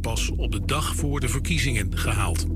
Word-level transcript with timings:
Pas 0.00 0.30
op 0.30 0.52
de 0.52 0.64
dag 0.64 0.94
voor 0.94 1.20
de 1.20 1.28
verkiezingen 1.28 1.98
gehaald. 1.98 2.46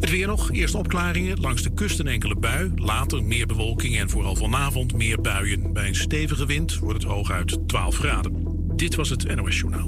Het 0.00 0.10
weer 0.10 0.26
nog. 0.26 0.50
Eerst 0.50 0.74
opklaringen. 0.74 1.40
Langs 1.40 1.62
de 1.62 1.74
kust 1.74 2.00
enkele 2.00 2.36
bui. 2.36 2.72
Later 2.74 3.24
meer 3.24 3.46
bewolking 3.46 3.98
en 3.98 4.10
vooral 4.10 4.36
vanavond 4.36 4.94
meer 4.94 5.20
buien. 5.20 5.72
Bij 5.72 5.88
een 5.88 5.94
stevige 5.94 6.46
wind 6.46 6.78
wordt 6.78 7.02
het 7.02 7.12
hooguit 7.12 7.68
12 7.68 7.96
graden. 7.96 8.46
Dit 8.76 8.94
was 8.94 9.08
het 9.08 9.34
NOS 9.34 9.58
Journaal. 9.58 9.86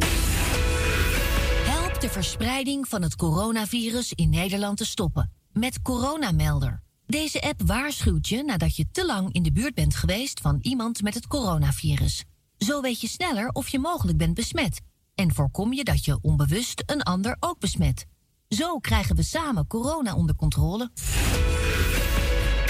Help 1.64 2.00
de 2.00 2.08
verspreiding 2.08 2.89
van 2.89 3.03
het 3.03 3.16
coronavirus 3.16 4.12
in 4.12 4.30
Nederland 4.30 4.77
te 4.77 4.87
stoppen. 4.87 5.32
Met 5.53 5.82
Coronamelder. 5.82 6.82
Deze 7.07 7.43
app 7.43 7.62
waarschuwt 7.66 8.29
je 8.29 8.43
nadat 8.43 8.77
je 8.77 8.87
te 8.93 9.07
lang 9.07 9.32
in 9.32 9.43
de 9.43 9.53
buurt 9.53 9.75
bent 9.75 9.95
geweest 9.95 10.41
van 10.41 10.59
iemand 10.61 11.03
met 11.03 11.14
het 11.14 11.27
coronavirus. 11.27 12.25
Zo 12.59 12.80
weet 12.80 13.01
je 13.01 13.09
sneller 13.09 13.48
of 13.48 13.69
je 13.69 13.79
mogelijk 13.79 14.19
bent 14.19 14.35
besmet. 14.35 14.80
En 15.14 15.34
voorkom 15.34 15.72
je 15.72 15.84
dat 15.84 16.04
je 16.04 16.18
onbewust 16.22 16.82
een 16.86 17.02
ander 17.02 17.36
ook 17.40 17.58
besmet. 17.58 18.06
Zo 18.48 18.78
krijgen 18.78 19.16
we 19.16 19.22
samen 19.22 19.66
corona 19.66 20.14
onder 20.14 20.36
controle. 20.36 20.91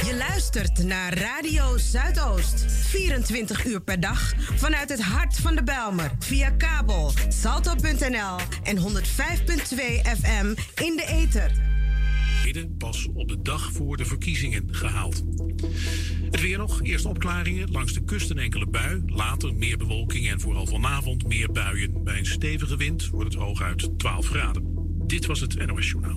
Je 0.05 0.17
luistert 0.17 0.85
naar 0.85 1.19
Radio 1.19 1.79
Zuidoost. 1.79 2.65
24 2.73 3.65
uur 3.65 3.81
per 3.81 4.01
dag 4.01 4.33
vanuit 4.55 4.89
het 4.89 5.03
hart 5.03 5.37
van 5.37 5.55
de 5.55 5.63
Belmer. 5.63 6.13
Via 6.19 6.51
kabel, 6.51 7.13
salto.nl 7.29 8.37
en 8.63 8.79
105.2 8.79 8.85
FM 10.03 10.55
in 10.75 10.97
de 10.97 11.05
ether 11.07 11.74
pas 12.79 13.09
op 13.15 13.29
de 13.29 13.43
dag 13.43 13.73
voor 13.73 13.97
de 13.97 14.05
verkiezingen 14.05 14.75
gehaald. 14.75 15.25
Het 16.31 16.41
weer 16.41 16.59
nog. 16.59 16.83
Eerst 16.83 17.05
opklaringen. 17.05 17.71
Langs 17.71 17.93
de 17.93 18.05
kust 18.05 18.31
een 18.31 18.39
enkele 18.39 18.67
bui. 18.67 19.03
Later 19.07 19.55
meer 19.55 19.77
bewolking 19.77 20.31
en 20.31 20.41
vooral 20.41 20.67
vanavond 20.67 21.27
meer 21.27 21.53
buien. 21.53 22.05
Bij 22.05 22.19
een 22.19 22.27
stevige 22.27 22.77
wind 22.77 23.09
wordt 23.09 23.33
het 23.33 23.43
hooguit 23.43 23.99
12 23.99 24.27
graden. 24.27 24.63
Dit 25.07 25.27
was 25.27 25.41
het 25.41 25.67
NOS 25.67 25.89
Journaal. 25.91 26.17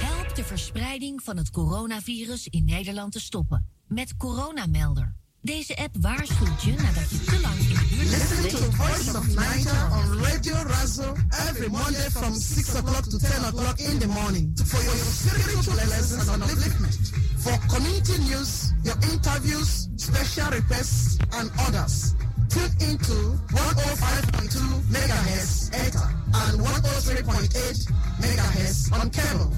Help 0.00 0.36
de 0.36 0.44
verspreiding 0.44 1.22
van 1.22 1.36
het 1.36 1.50
coronavirus 1.50 2.46
in 2.46 2.64
Nederland 2.64 3.12
te 3.12 3.20
stoppen. 3.20 3.66
Met 3.86 4.16
Coronamelder. 4.16 5.19
Deze 5.42 5.76
app 5.76 5.96
waarschuwt 6.00 6.62
je 6.62 6.72
nadat 6.72 7.10
je 7.10 7.24
te 7.24 7.40
lang 7.40 7.58
in 7.58 7.68
de 7.68 7.86
buurt 7.90 8.10
bent 8.10 8.40
Listen 8.42 8.48
to 8.48 8.70
Voice 8.76 9.18
of 9.18 9.26
Naija 9.34 9.88
on 9.92 10.22
Radio 10.22 10.54
Razo 10.54 11.14
every 11.48 11.68
Monday 11.68 12.10
from 12.10 12.34
6 12.34 12.74
o'clock 12.74 13.04
to 13.08 13.18
10 13.18 13.44
o'clock 13.44 13.78
in 13.78 13.98
the 13.98 14.06
morning 14.06 14.52
for 14.64 14.82
your 14.82 14.96
spiritual 14.96 15.76
lessons 15.76 16.28
and 16.28 16.42
upliftment. 16.42 17.12
For 17.38 17.58
community 17.74 18.18
news, 18.18 18.72
your 18.84 18.96
interviews, 19.12 19.88
special 19.96 20.50
requests, 20.50 21.18
and 21.32 21.50
others. 21.66 22.14
Tune 22.48 22.74
into 22.90 23.38
105.2 23.48 24.82
megahertz 24.92 25.70
ETA 25.72 26.06
and 26.34 26.60
103.8 26.60 27.92
megahertz 28.20 28.92
on 28.92 29.08
cable. 29.10 29.50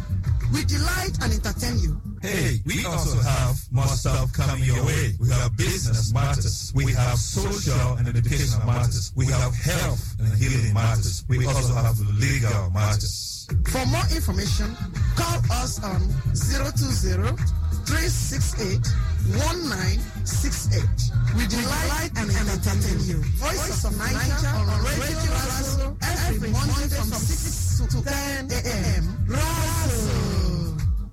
We 0.52 0.64
delight 0.64 1.19
and 1.22 1.33
entertain 1.33 1.78
you. 1.80 2.11
Hey, 2.22 2.60
we 2.64 2.84
also 2.86 3.18
have 3.20 3.58
more 3.72 3.86
stuff 3.88 4.32
coming 4.32 4.62
your 4.62 4.84
way. 4.86 5.14
We 5.18 5.28
have 5.30 5.56
business 5.56 6.14
matters. 6.14 6.72
We 6.72 6.92
have 6.92 7.18
social 7.18 7.94
and 7.98 8.06
educational 8.06 8.64
matters. 8.64 9.12
We 9.16 9.26
have 9.26 9.52
health 9.56 10.14
and 10.20 10.32
healing 10.38 10.72
matters. 10.72 11.24
We 11.28 11.44
also 11.46 11.74
have 11.74 11.98
legal 11.98 12.70
matters. 12.70 13.48
For 13.66 13.84
more 13.86 14.06
information, 14.14 14.76
call 15.16 15.42
us 15.50 15.82
on 15.82 16.00
020 16.30 17.34
368 17.90 18.86
1968. 19.34 20.82
We 21.34 21.46
delight 21.50 22.10
and 22.16 22.30
entertain 22.30 23.02
you. 23.02 23.18
Voice 23.42 23.84
of 23.84 23.94
Naija 23.98 24.54
on 24.62 24.68
Radio 24.84 25.18
Razo 25.42 25.96
every 26.02 26.50
Monday 26.50 26.86
from 26.86 27.10
6 27.10 27.82
to 27.90 28.02
10 28.04 28.50
a.m. 28.52 29.04
Razo. 29.26 30.41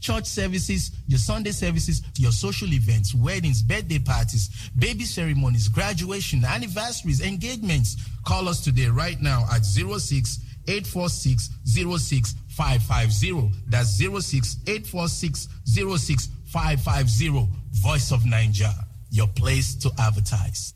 church 0.00 0.26
services, 0.26 0.90
your 1.06 1.18
Sunday 1.18 1.50
services, 1.50 2.02
your 2.16 2.32
social 2.32 2.72
events, 2.72 3.14
weddings, 3.14 3.62
birthday 3.62 3.98
parties, 3.98 4.70
baby 4.78 5.04
ceremonies, 5.04 5.68
graduation, 5.68 6.44
anniversaries, 6.44 7.20
engagements. 7.20 7.96
Call 8.26 8.48
us 8.48 8.60
today 8.62 8.86
right 8.86 9.20
now 9.20 9.44
at 9.52 9.64
06 9.64 10.38
846 10.68 11.50
06550. 11.64 13.50
That's 13.68 13.96
06 13.98 14.56
846 14.66 15.48
06550. 15.64 17.48
Voice 17.72 18.12
of 18.12 18.24
Nigeria, 18.26 18.74
your 19.10 19.28
place 19.28 19.74
to 19.76 19.90
advertise. 19.98 20.74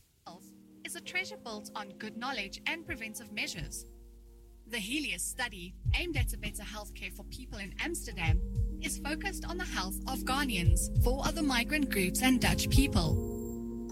Is 0.84 0.96
a 0.96 1.00
treasure 1.00 1.36
built 1.36 1.70
on 1.74 1.90
good 1.98 2.16
knowledge 2.16 2.60
and 2.66 2.86
preventive 2.86 3.32
measures. 3.32 3.86
The 4.68 4.78
Helios 4.78 5.22
study, 5.22 5.74
aimed 5.98 6.16
at 6.16 6.32
a 6.32 6.38
better 6.38 6.62
healthcare 6.62 7.12
for 7.14 7.24
people 7.24 7.58
in 7.58 7.74
Amsterdam, 7.80 8.40
is 8.84 8.98
focused 8.98 9.44
on 9.48 9.58
the 9.58 9.64
health 9.64 9.96
of 10.08 10.20
Ghanaians, 10.20 11.02
four 11.02 11.22
other 11.24 11.42
migrant 11.42 11.90
groups, 11.90 12.22
and 12.22 12.40
Dutch 12.40 12.70
people. 12.70 13.14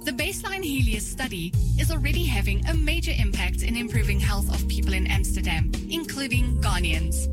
The 0.05 0.13
baseline 0.13 0.65
Helios 0.65 1.05
study 1.05 1.53
is 1.79 1.91
already 1.91 2.25
having 2.25 2.65
a 2.67 2.75
major 2.75 3.13
impact 3.17 3.63
in 3.63 3.77
improving 3.77 4.19
health 4.19 4.53
of 4.53 4.67
people 4.69 4.95
in 4.95 5.07
Amsterdam, 5.07 5.71
including 5.91 6.61
Ghanaians. 6.61 7.29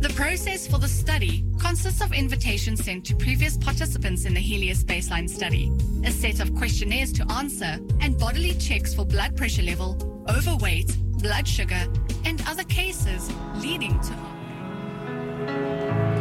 The 0.00 0.10
process 0.10 0.66
for 0.66 0.78
the 0.78 0.88
study 0.88 1.44
consists 1.58 2.02
of 2.02 2.12
invitations 2.12 2.84
sent 2.84 3.06
to 3.06 3.16
previous 3.16 3.56
participants 3.56 4.26
in 4.26 4.34
the 4.34 4.40
Helios 4.40 4.84
baseline 4.84 5.28
study, 5.28 5.72
a 6.04 6.10
set 6.10 6.40
of 6.40 6.54
questionnaires 6.54 7.12
to 7.14 7.32
answer, 7.32 7.78
and 8.00 8.18
bodily 8.18 8.54
checks 8.54 8.94
for 8.94 9.06
blood 9.06 9.36
pressure 9.36 9.62
level, 9.62 10.24
overweight, 10.28 10.94
blood 11.22 11.48
sugar, 11.48 11.86
and 12.26 12.42
other 12.46 12.64
cases 12.64 13.30
leading 13.56 13.98
to 14.00 16.15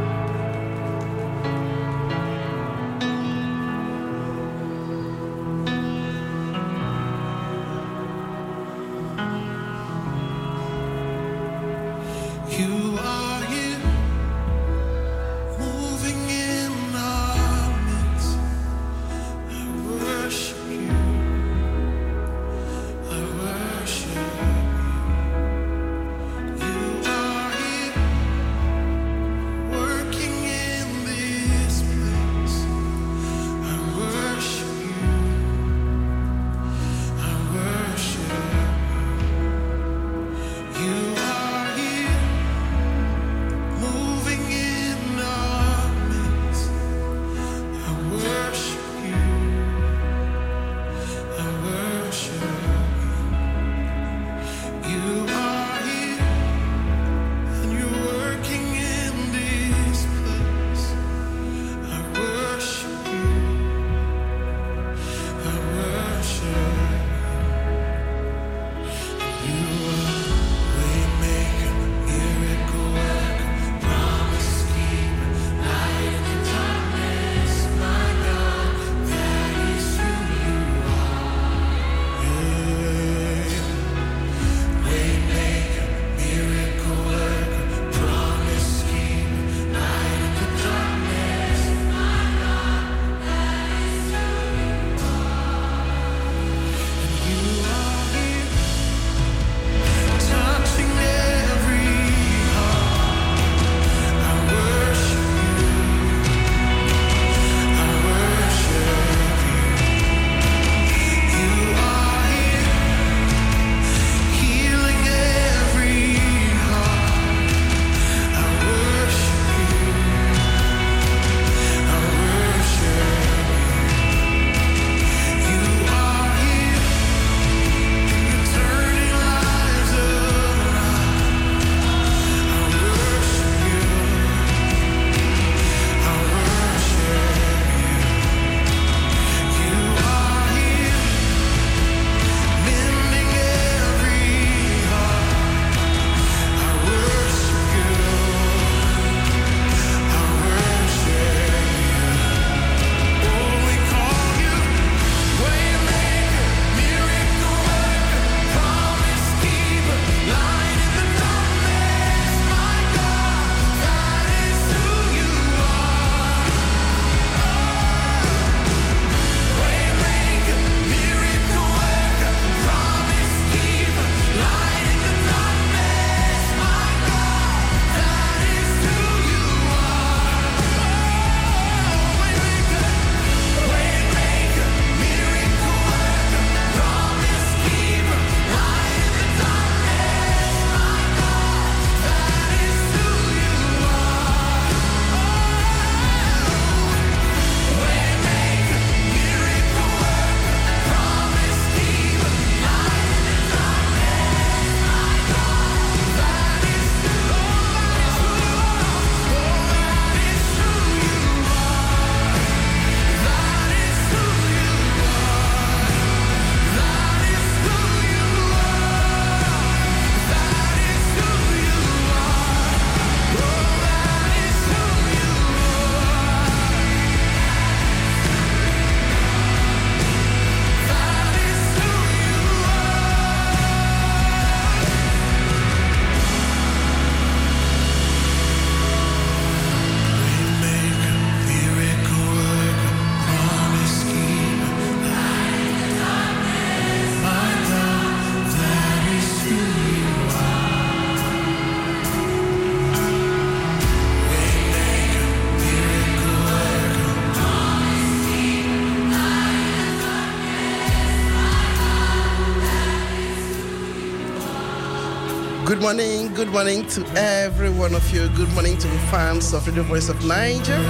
morning, 265.86 266.34
good 266.34 266.48
morning 266.48 266.84
to 266.88 267.05
every 267.15 267.70
one 267.70 267.93
of 267.93 268.12
you. 268.12 268.27
Good 268.29 268.51
morning 268.55 268.75
to 268.75 268.88
the 268.88 268.98
fans 269.12 269.53
of 269.53 269.67
Radio 269.67 269.84
Voice 269.84 270.10
of 270.10 270.15
Naija. 270.22 270.82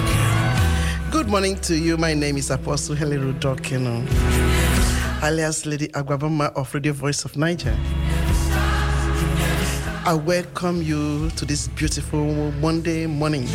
Good 1.12 1.28
morning 1.28 1.58
to 1.64 1.76
you. 1.76 1.98
My 1.98 2.14
name 2.14 2.38
is 2.38 2.50
Apostle 2.50 2.96
Helen 2.96 3.34
Rudokino, 3.34 4.08
alias 5.22 5.66
Lady 5.66 5.90
Agwabama 5.90 6.54
of 6.56 6.74
Radio 6.74 6.94
Voice 6.94 7.26
of 7.26 7.34
Naija. 7.34 7.76
I 10.06 10.14
welcome 10.14 10.82
you 10.82 11.30
to 11.32 11.44
this 11.44 11.68
beautiful 11.68 12.54
Monday 12.62 13.06
morning 13.06 13.50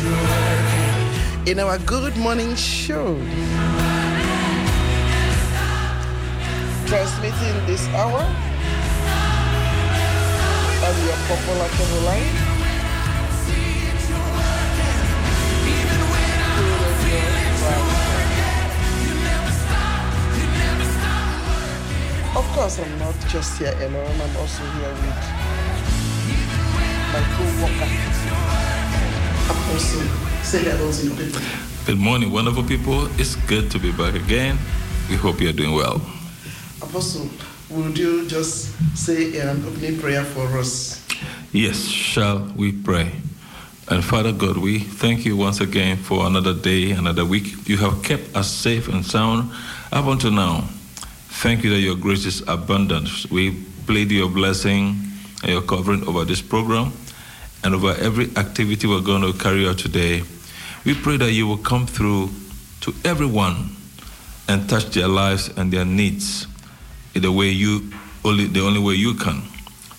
in 1.47 1.59
our 1.59 1.79
Good 1.79 2.15
Morning 2.17 2.53
Show. 2.53 3.17
Transmitting 6.85 7.65
this 7.65 7.87
hour 7.95 8.50
on 10.91 11.05
your 11.05 11.15
popular 11.27 11.69
cable 11.69 12.01
line. 12.03 12.35
Of 22.35 22.45
course, 22.55 22.79
I'm 22.79 22.99
not 22.99 23.15
just 23.29 23.57
here 23.59 23.73
alone, 23.79 24.21
I'm 24.21 24.37
also 24.37 24.63
here 24.75 24.93
with 25.01 25.21
my 27.13 27.23
co-worker, 27.35 27.91
Apostle. 29.51 30.07
Say 30.43 30.63
hello 30.63 30.91
to 30.91 31.05
your 31.05 31.15
people. 31.15 31.41
Good 31.85 31.99
morning, 31.99 32.31
wonderful 32.31 32.63
people. 32.63 33.07
It's 33.19 33.35
good 33.47 33.71
to 33.71 33.79
be 33.79 33.91
back 33.91 34.15
again. 34.15 34.57
We 35.09 35.15
hope 35.15 35.39
you're 35.41 35.53
doing 35.53 35.73
well. 35.73 36.01
Apostle, 36.81 37.29
would 37.71 37.97
you 37.97 38.27
just 38.27 38.69
say 38.97 39.39
an 39.39 39.63
opening 39.65 39.99
prayer 39.99 40.23
for 40.23 40.45
us? 40.57 41.05
Yes, 41.51 41.85
shall 41.87 42.51
we 42.55 42.71
pray? 42.71 43.11
And 43.89 44.03
Father 44.03 44.31
God, 44.31 44.57
we 44.57 44.79
thank 44.79 45.25
you 45.25 45.35
once 45.37 45.59
again 45.59 45.97
for 45.97 46.25
another 46.25 46.53
day, 46.53 46.91
another 46.91 47.25
week. 47.25 47.67
You 47.67 47.77
have 47.77 48.03
kept 48.03 48.35
us 48.35 48.51
safe 48.51 48.87
and 48.87 49.05
sound 49.05 49.51
up 49.91 50.05
until 50.05 50.31
now. 50.31 50.61
Thank 51.41 51.63
you 51.63 51.69
that 51.71 51.79
your 51.79 51.95
grace 51.95 52.25
is 52.25 52.41
abundant. 52.47 53.09
We 53.31 53.51
plead 53.87 54.11
your 54.11 54.29
blessing 54.29 54.95
and 55.43 55.51
your 55.51 55.61
covering 55.61 56.07
over 56.07 56.23
this 56.25 56.41
program 56.41 56.93
and 57.63 57.75
over 57.75 57.95
every 57.99 58.29
activity 58.37 58.87
we're 58.87 59.01
going 59.01 59.21
to 59.21 59.37
carry 59.37 59.67
out 59.67 59.77
today. 59.77 60.23
We 60.85 60.93
pray 60.93 61.17
that 61.17 61.31
you 61.31 61.47
will 61.47 61.57
come 61.57 61.87
through 61.87 62.29
to 62.81 62.93
everyone 63.05 63.75
and 64.47 64.69
touch 64.69 64.85
their 64.87 65.07
lives 65.07 65.49
and 65.57 65.71
their 65.71 65.85
needs 65.85 66.47
the 67.13 67.31
way 67.31 67.49
you 67.49 67.91
only 68.23 68.45
the 68.47 68.61
only 68.61 68.79
way 68.79 68.93
you 68.93 69.13
can. 69.15 69.41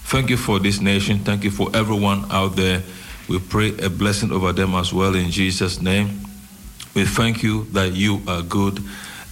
Thank 0.04 0.30
you 0.30 0.36
for 0.36 0.58
this 0.58 0.80
nation. 0.80 1.20
Thank 1.20 1.44
you 1.44 1.50
for 1.50 1.70
everyone 1.74 2.26
out 2.30 2.56
there. 2.56 2.82
We 3.28 3.38
pray 3.38 3.76
a 3.78 3.88
blessing 3.88 4.32
over 4.32 4.52
them 4.52 4.74
as 4.74 4.92
well 4.92 5.14
in 5.14 5.30
Jesus' 5.30 5.80
name. 5.80 6.20
We 6.94 7.04
thank 7.04 7.42
you 7.42 7.64
that 7.72 7.92
you 7.92 8.20
are 8.28 8.42
good 8.42 8.80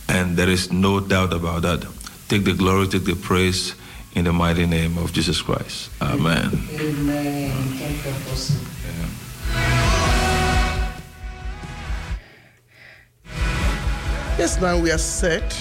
and 0.09 0.37
there 0.37 0.49
is 0.49 0.73
no 0.73 1.01
doubt 1.01 1.33
about 1.33 1.63
that. 1.63 1.87
Take 2.29 2.45
the 2.45 2.55
glory, 2.55 2.89
take 2.89 3.05
the 3.05 3.15
praise 3.17 3.75
in 4.15 4.25
the 4.25 4.33
mighty 4.33 4.67
name 4.67 4.97
of 4.99 5.13
Jesus 5.13 5.43
Christ. 5.43 5.91
Amen. 6.01 6.51
Amen. 6.75 7.51
Thank 7.51 8.05
you, 8.05 8.11
Apostle. 8.11 8.57
Yes, 14.39 14.59
now 14.59 14.79
we 14.79 14.91
are 14.91 14.97
set. 14.97 15.55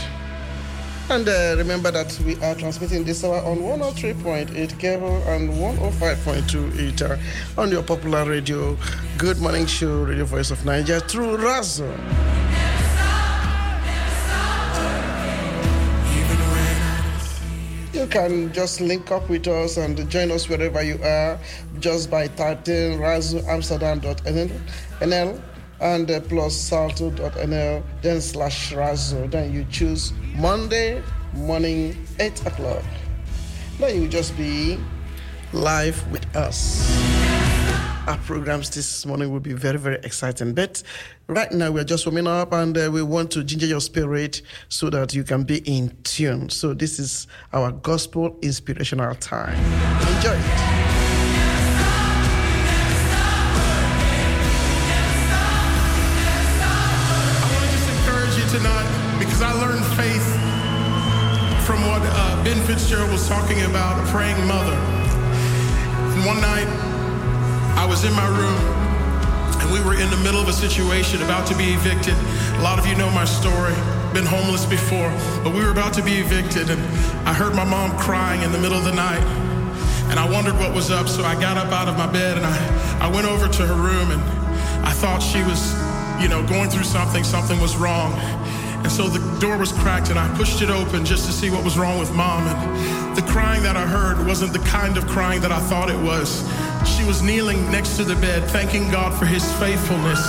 And 1.12 1.28
uh, 1.28 1.56
remember 1.58 1.89
that 1.89 2.20
we 2.24 2.36
are 2.44 2.54
transmitting 2.54 3.04
this 3.04 3.24
hour 3.24 3.38
on 3.38 3.58
103.8 3.58 4.80
cable 4.80 5.18
and 5.24 5.50
105.2 5.50 6.80
ether 6.80 7.20
on 7.58 7.72
your 7.72 7.82
popular 7.82 8.30
radio, 8.30 8.78
Good 9.18 9.39
Morning 9.39 9.66
Show, 9.66 10.04
Radio 10.04 10.25
Voice 10.25 10.51
of 10.51 10.60
Naija 10.60 11.01
through 11.10 11.38
Razo. 11.38 11.89
You 17.92 18.06
can 18.06 18.54
just 18.54 18.80
link 18.80 19.10
up 19.10 19.28
with 19.30 19.48
us 19.48 19.78
and 19.78 20.08
join 20.12 20.30
us 20.30 20.48
wherever 20.48 20.84
you 20.84 21.00
are 21.04 21.39
just 21.80 22.12
by 22.12 22.28
typing 22.28 23.00
razoamsterdam.nl 23.00 25.42
and 25.81 26.09
uh, 26.09 26.19
plus 26.21 26.55
salto.nl 26.55 27.83
then 28.01 28.21
slash 28.21 28.74
razo. 28.74 29.29
Then 29.29 29.53
you 29.53 29.65
choose 29.69 30.13
Monday 30.36 31.01
morning, 31.33 31.95
8 32.19 32.45
o'clock. 32.45 32.83
Then 33.77 34.01
you 34.01 34.07
just 34.07 34.36
be 34.38 34.77
live 35.53 36.09
with 36.12 36.36
us. 36.36 36.88
Our 38.07 38.17
programs 38.19 38.71
this 38.71 39.05
morning 39.05 39.31
will 39.31 39.39
be 39.39 39.53
very, 39.53 39.77
very 39.77 40.00
exciting. 40.03 40.53
But 40.53 40.81
right 41.27 41.51
now, 41.51 41.71
we're 41.71 41.83
just 41.83 42.05
warming 42.07 42.27
up 42.27 42.53
and 42.53 42.75
uh, 42.75 42.89
we 42.91 43.03
want 43.03 43.29
to 43.31 43.43
ginger 43.43 43.67
your 43.67 43.81
spirit 43.81 44.41
so 44.67 44.89
that 44.89 45.13
you 45.13 45.24
can 45.24 45.43
be 45.43 45.57
in 45.59 45.95
tune. 46.03 46.50
So, 46.50 46.74
this 46.74 46.98
is 46.98 47.27
our 47.53 47.71
gospel 47.71 48.38
inspirational 48.41 49.13
time. 49.15 49.55
Enjoy 50.15 50.33
it. 50.33 50.88
Ben 62.43 62.60
Fitzgerald 62.65 63.12
was 63.12 63.27
talking 63.27 63.62
about, 63.63 64.00
a 64.00 64.12
praying 64.12 64.39
mother. 64.48 64.74
And 64.74 66.25
one 66.25 66.39
night, 66.39 66.67
I 67.75 67.86
was 67.86 68.05
in 68.05 68.13
my 68.13 68.27
room 68.27 68.79
and 69.60 69.72
we 69.74 69.81
were 69.84 70.00
in 70.00 70.10
the 70.10 70.17
middle 70.24 70.39
of 70.39 70.48
a 70.48 70.53
situation 70.53 71.22
about 71.22 71.46
to 71.48 71.58
be 71.58 71.74
evicted. 71.74 72.15
A 72.60 72.62
lot 72.63 72.79
of 72.79 72.88
you 72.88 72.96
know 72.96 73.10
my 73.12 73.25
story. 73.25 73.75
Been 74.13 74.25
homeless 74.25 74.65
before, 74.65 75.12
but 75.43 75.53
we 75.53 75.63
were 75.63 75.72
about 75.72 75.93
to 75.93 76.01
be 76.01 76.13
evicted, 76.13 76.72
and 76.72 76.81
I 77.27 77.34
heard 77.34 77.53
my 77.53 77.63
mom 77.63 77.96
crying 78.00 78.41
in 78.41 78.51
the 78.51 78.58
middle 78.58 78.77
of 78.77 78.84
the 78.84 78.96
night. 78.96 79.22
And 80.10 80.17
I 80.17 80.27
wondered 80.27 80.55
what 80.55 80.74
was 80.74 80.89
up, 80.89 81.08
so 81.08 81.24
I 81.24 81.39
got 81.39 81.58
up 81.58 81.72
out 81.72 81.88
of 81.88 81.96
my 81.96 82.12
bed 82.12 82.38
and 82.38 82.46
I, 82.46 83.05
I 83.05 83.08
went 83.08 83.27
over 83.27 83.48
to 83.48 83.67
her 83.67 83.75
room 83.75 84.10
and 84.10 84.22
I 84.84 84.91
thought 84.93 85.22
she 85.22 85.43
was, 85.43 85.77
you 86.19 86.27
know, 86.27 86.41
going 86.48 86.72
through 86.72 86.86
something, 86.86 87.24
something 87.24 87.62
was 87.62 87.77
wrong. 87.77 88.17
And 88.83 88.91
so 88.91 89.07
the 89.07 89.19
door 89.39 89.57
was 89.57 89.71
cracked 89.71 90.09
and 90.09 90.17
I 90.17 90.27
pushed 90.36 90.62
it 90.62 90.69
open 90.69 91.05
just 91.05 91.25
to 91.27 91.31
see 91.31 91.50
what 91.50 91.63
was 91.63 91.77
wrong 91.77 92.00
with 92.00 92.12
mom. 92.13 92.48
And 92.48 93.15
the 93.15 93.21
crying 93.24 93.62
that 93.63 93.75
I 93.75 93.86
heard 93.86 94.25
wasn't 94.25 94.53
the 94.53 94.59
kind 94.59 94.98
of 94.98 95.05
crying 95.07 95.41
that 95.41 95.51
I 95.51 95.59
thought 95.59 95.89
it 95.89 96.00
was. 96.00 96.43
She 96.88 97.03
was 97.05 97.21
kneeling 97.21 97.59
next 97.71 97.98
to 97.98 98.03
the 98.03 98.15
bed, 98.15 98.50
thanking 98.50 98.89
God 98.89 99.13
for 99.17 99.25
his 99.25 99.43
faithfulness. 99.59 100.21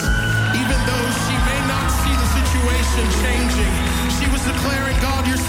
Even 0.59 0.79
though 0.85 1.09
she 1.25 1.37
may 1.47 1.61
not 1.71 1.89
see 2.03 2.15
the 2.15 2.29
situation 2.37 3.05
changing, 3.25 3.73
she 4.19 4.27
was 4.35 4.43
declaring, 4.45 4.97
God, 5.01 5.27
you're 5.27 5.40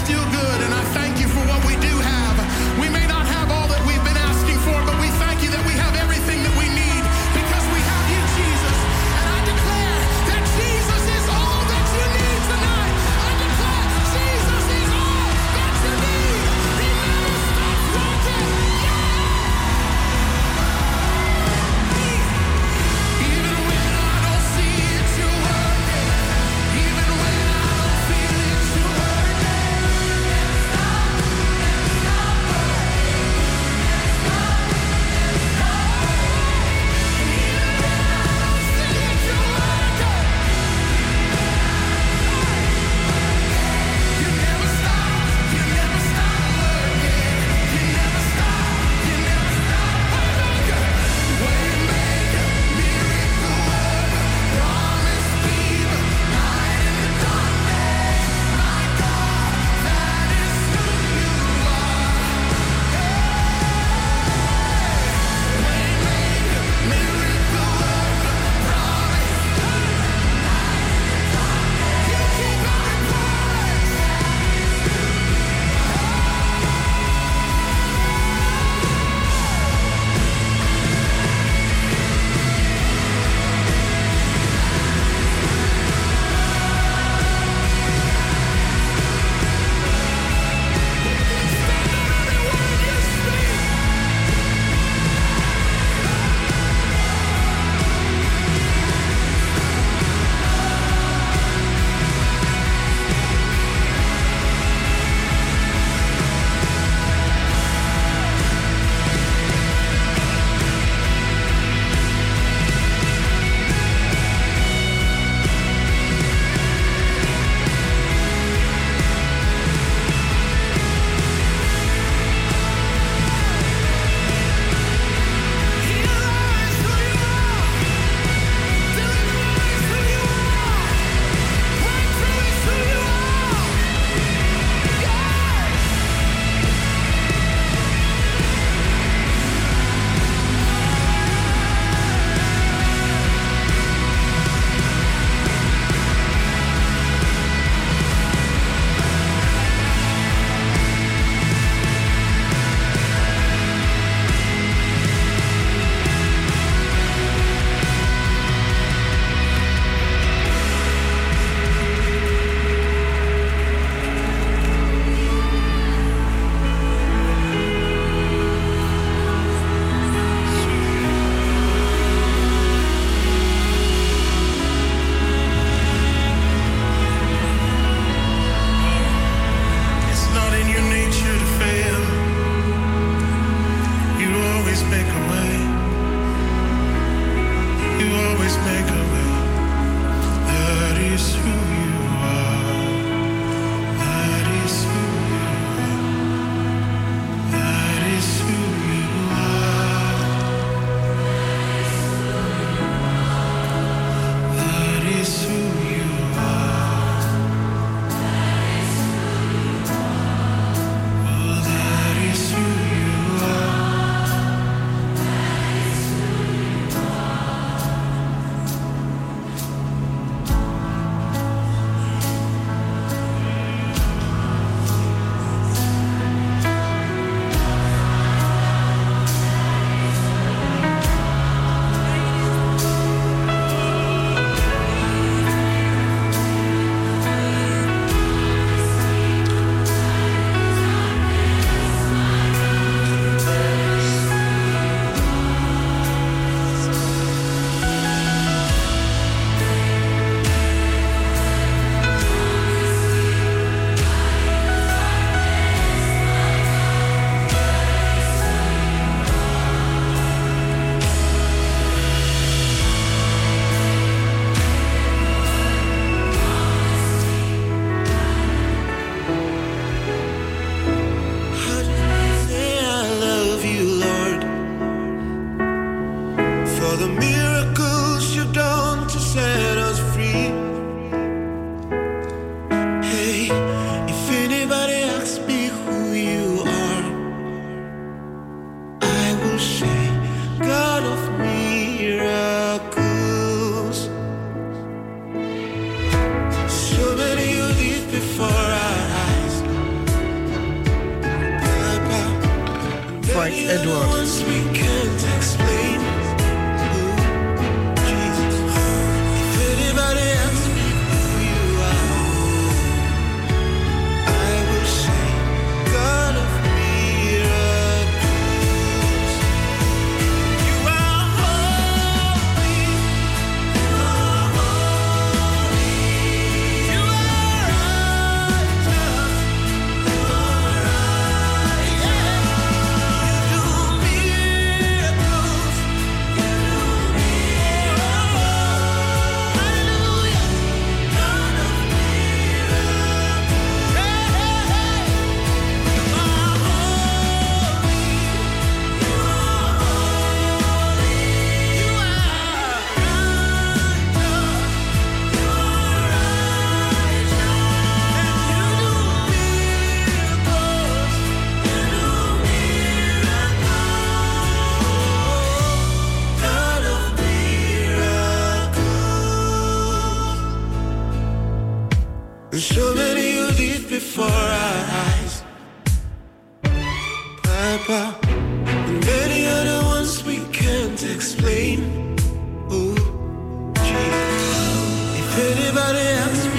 anybody 385.74 386.00
asks 386.00 386.51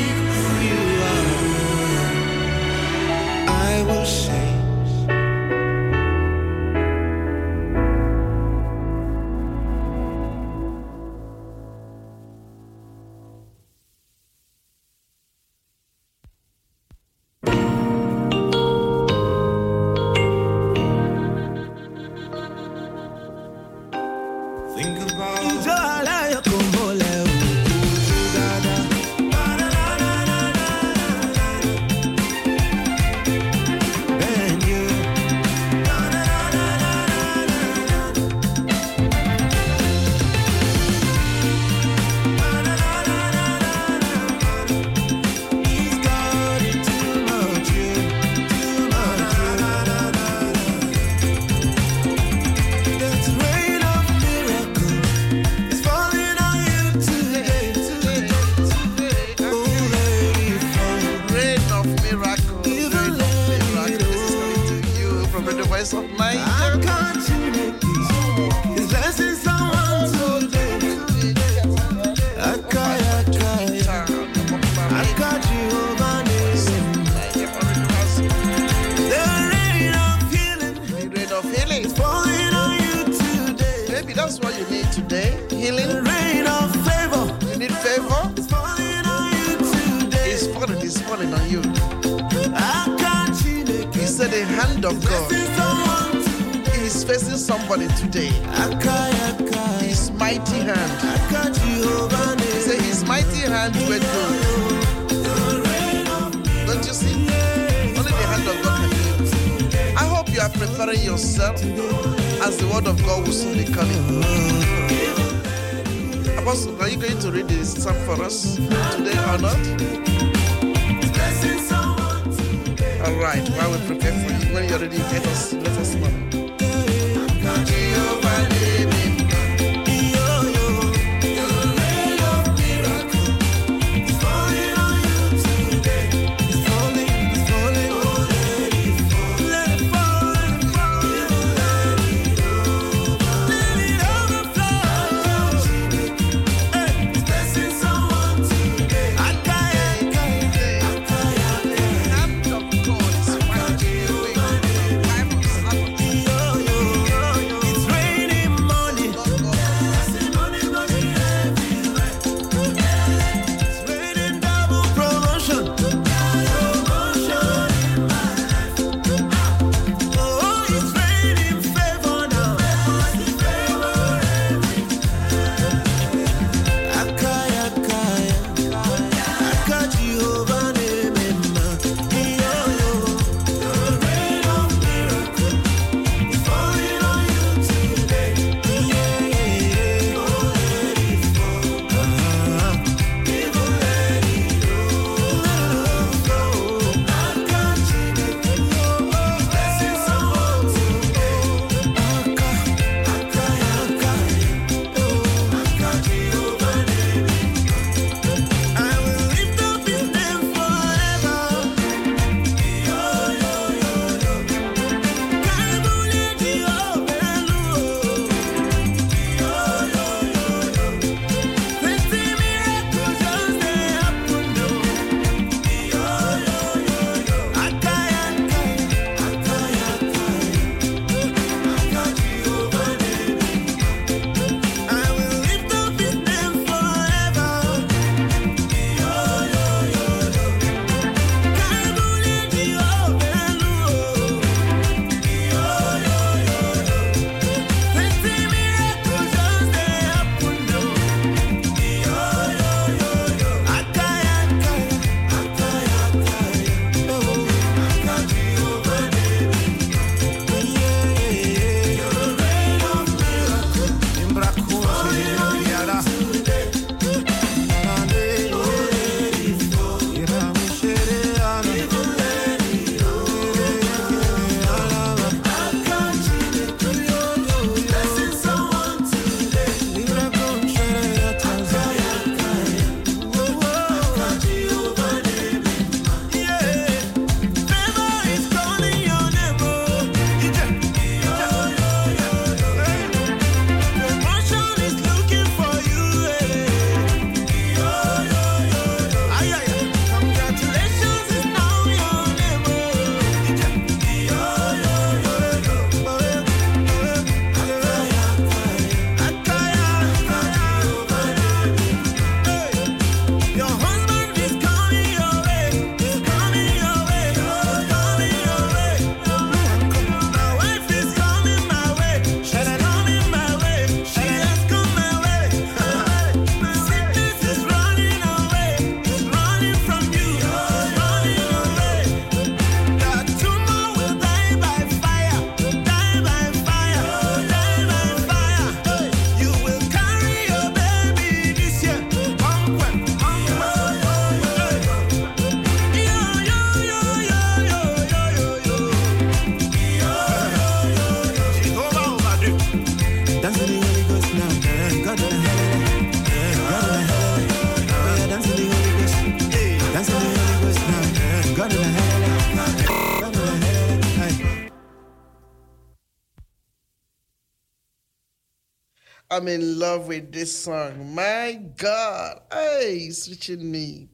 I'm 369.34 369.48
in 369.48 369.80
love 369.80 370.10
with 370.10 370.32
this 370.32 370.56
song. 370.56 371.16
My 371.16 371.60
God. 371.78 372.42
Hey, 372.52 373.10
switching 373.10 373.72
me. 373.72 374.08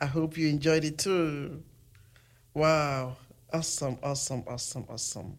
I 0.00 0.06
hope 0.06 0.36
you 0.36 0.48
enjoyed 0.48 0.84
it 0.84 0.98
too. 0.98 1.62
Wow. 2.54 3.18
Awesome, 3.52 3.98
awesome, 4.02 4.42
awesome, 4.48 4.84
awesome. 4.88 5.38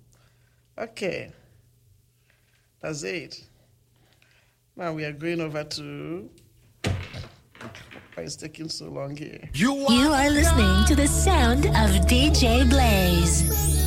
Okay. 0.78 1.34
That's 2.80 3.04
it. 3.04 3.44
Now 4.78 4.94
we 4.94 5.04
are 5.04 5.12
going 5.12 5.42
over 5.42 5.66
to. 5.66 6.30
Why 8.14 8.24
is 8.24 8.38
taking 8.38 8.70
so 8.70 8.86
long 8.86 9.18
here? 9.18 9.50
You 9.54 9.76
are 9.76 10.30
listening 10.30 10.86
to 10.86 10.96
the 10.96 11.08
sound 11.08 11.66
of 11.66 11.90
DJ 12.08 12.70
Blaze. 12.70 13.79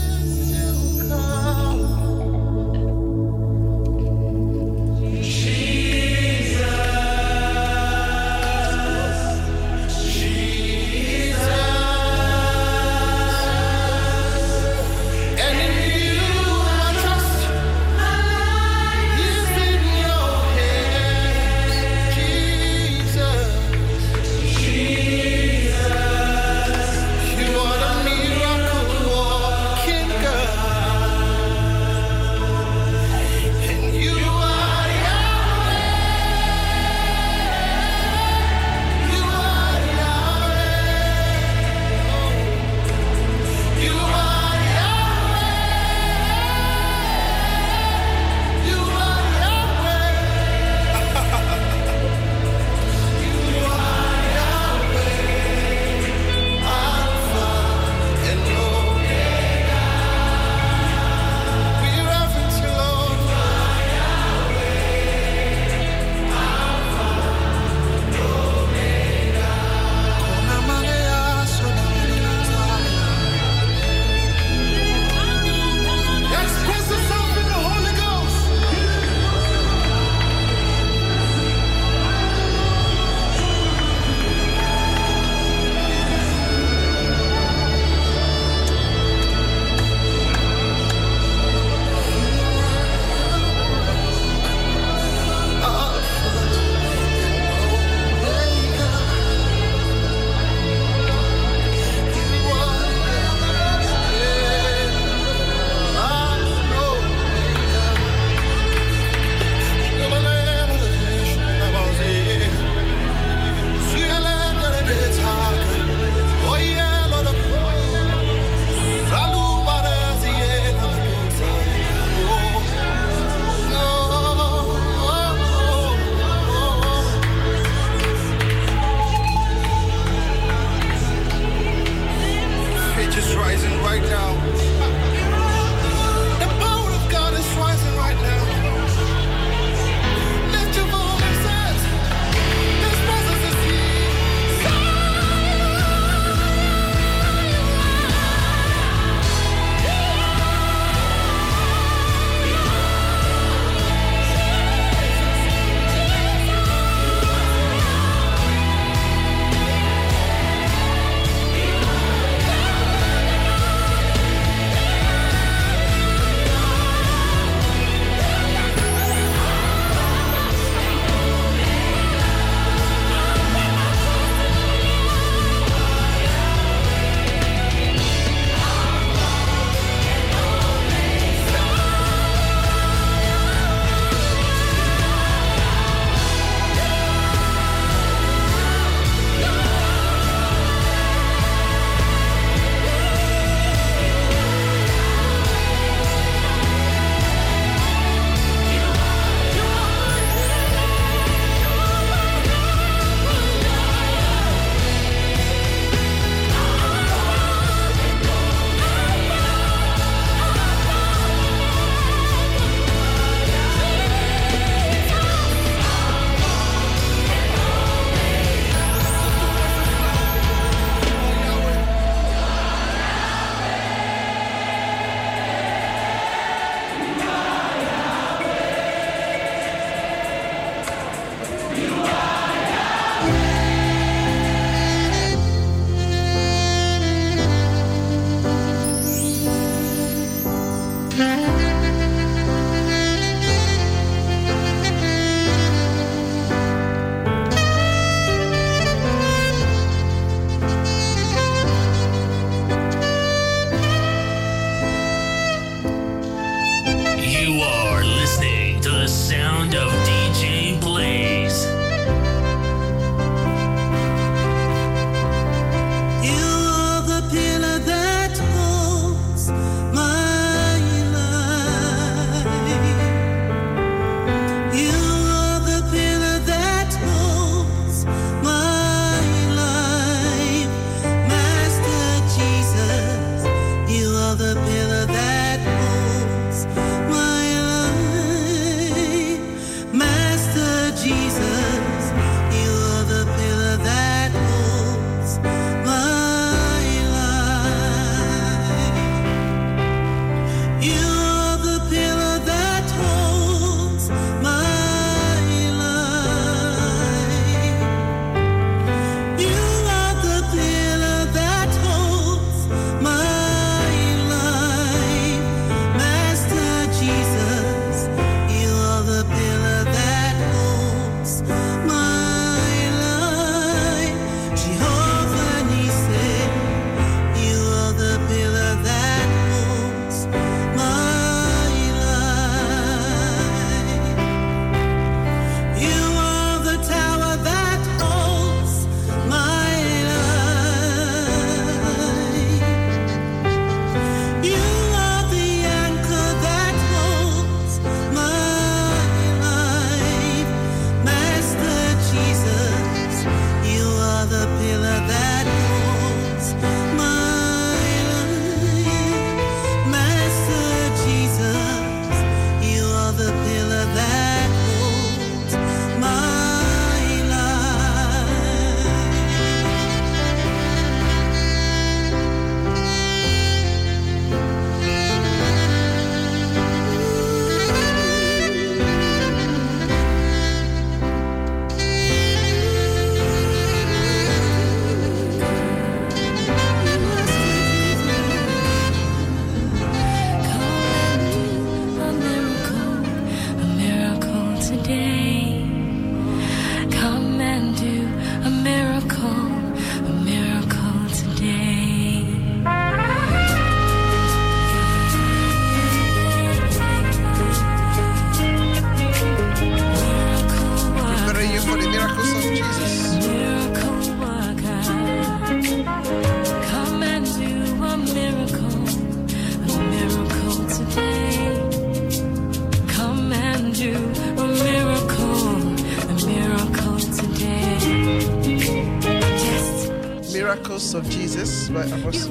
Jesus 431.72 431.90
by 431.90 431.96
Apostle 431.96 432.21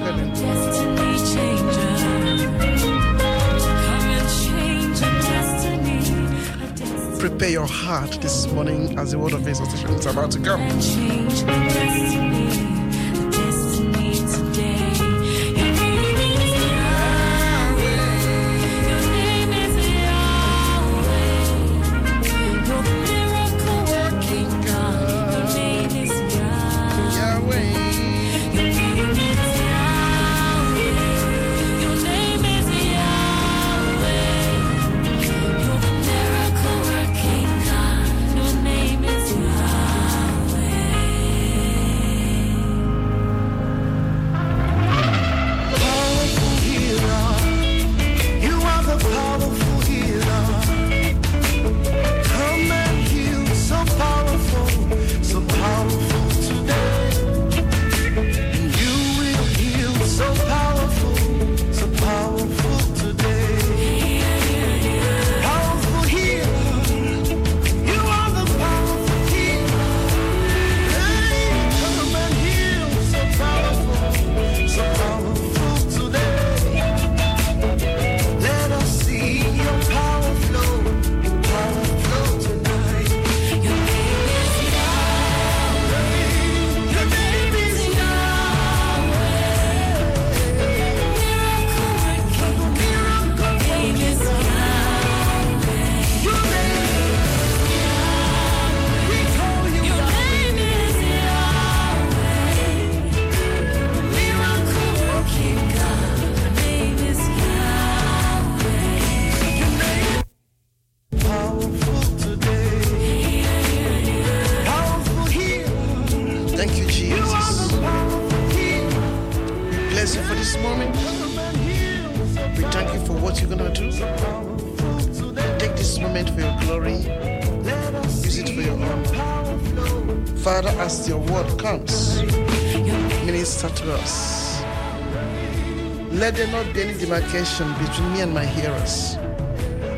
demarcation 137.32 137.72
between 137.86 138.14
me 138.14 138.22
and 138.22 138.34
my 138.34 138.46
hearers. 138.46 139.16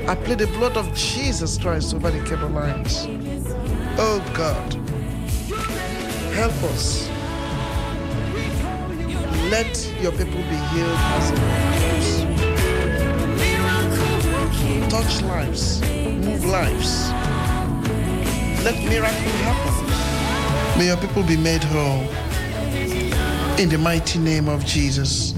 I 0.07 0.15
plead 0.15 0.39
the 0.39 0.47
blood 0.47 0.77
of 0.77 0.93
Jesus 0.93 1.57
Christ 1.57 1.93
over 1.95 2.11
the 2.11 2.23
cable 2.27 2.49
lines. 2.49 3.07
Oh 3.97 4.23
God, 4.33 4.73
help 6.33 6.53
us. 6.71 7.09
Let 9.49 9.91
your 10.01 10.11
people 10.11 10.43
be 10.43 10.59
healed 10.71 10.99
as 11.17 11.31
it 11.31 11.39
Miracle. 13.39 14.89
Touch 14.89 15.21
lives, 15.23 15.81
move 15.81 16.45
lives. 16.45 17.09
Let 18.63 18.77
miracle 18.87 19.31
happen. 19.43 20.77
May 20.77 20.87
your 20.87 20.97
people 20.97 21.23
be 21.23 21.37
made 21.37 21.63
whole. 21.63 22.07
In 23.59 23.69
the 23.69 23.77
mighty 23.77 24.19
name 24.19 24.47
of 24.47 24.65
Jesus. 24.65 25.32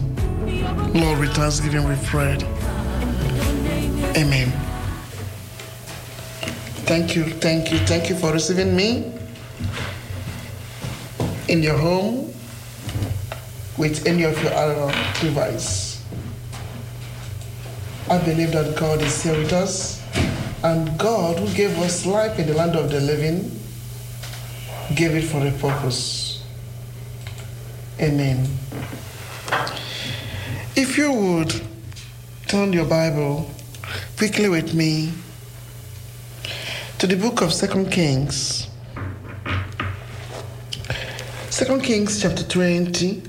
Lord, 0.95 1.19
with 1.19 1.35
thanksgiving 1.35 1.85
we 1.89 1.95
prayed. 2.05 2.41
Amen. 4.15 4.49
Thank 6.87 7.17
you, 7.17 7.25
thank 7.25 7.69
you, 7.69 7.79
thank 7.79 8.09
you 8.09 8.15
for 8.15 8.31
receiving 8.31 8.73
me 8.73 9.11
in 11.49 11.61
your 11.61 11.77
home 11.77 12.33
with 13.77 14.07
any 14.07 14.23
of 14.23 14.41
your 14.41 14.53
other 14.53 14.87
device. 15.19 16.01
I 18.09 18.17
believe 18.19 18.53
that 18.53 18.77
God 18.77 19.01
is 19.01 19.21
here 19.21 19.37
with 19.37 19.51
us, 19.51 20.01
and 20.63 20.97
God, 20.97 21.39
who 21.39 21.53
gave 21.55 21.77
us 21.79 22.05
life 22.05 22.39
in 22.39 22.47
the 22.47 22.53
land 22.53 22.77
of 22.77 22.89
the 22.89 23.01
living, 23.01 23.51
gave 24.95 25.13
it 25.13 25.25
for 25.25 25.45
a 25.45 25.51
purpose. 25.51 26.41
Amen. 27.99 28.47
You 31.05 31.13
would 31.13 31.61
turn 32.47 32.73
your 32.73 32.87
Bible 32.87 33.47
quickly 34.17 34.49
with 34.49 34.73
me 34.73 35.13
to 36.97 37.05
the 37.05 37.15
book 37.15 37.41
of 37.41 37.53
Second 37.53 37.91
Kings. 37.91 38.67
Second 41.51 41.83
Kings 41.83 42.19
chapter 42.19 42.43
20. 42.43 43.21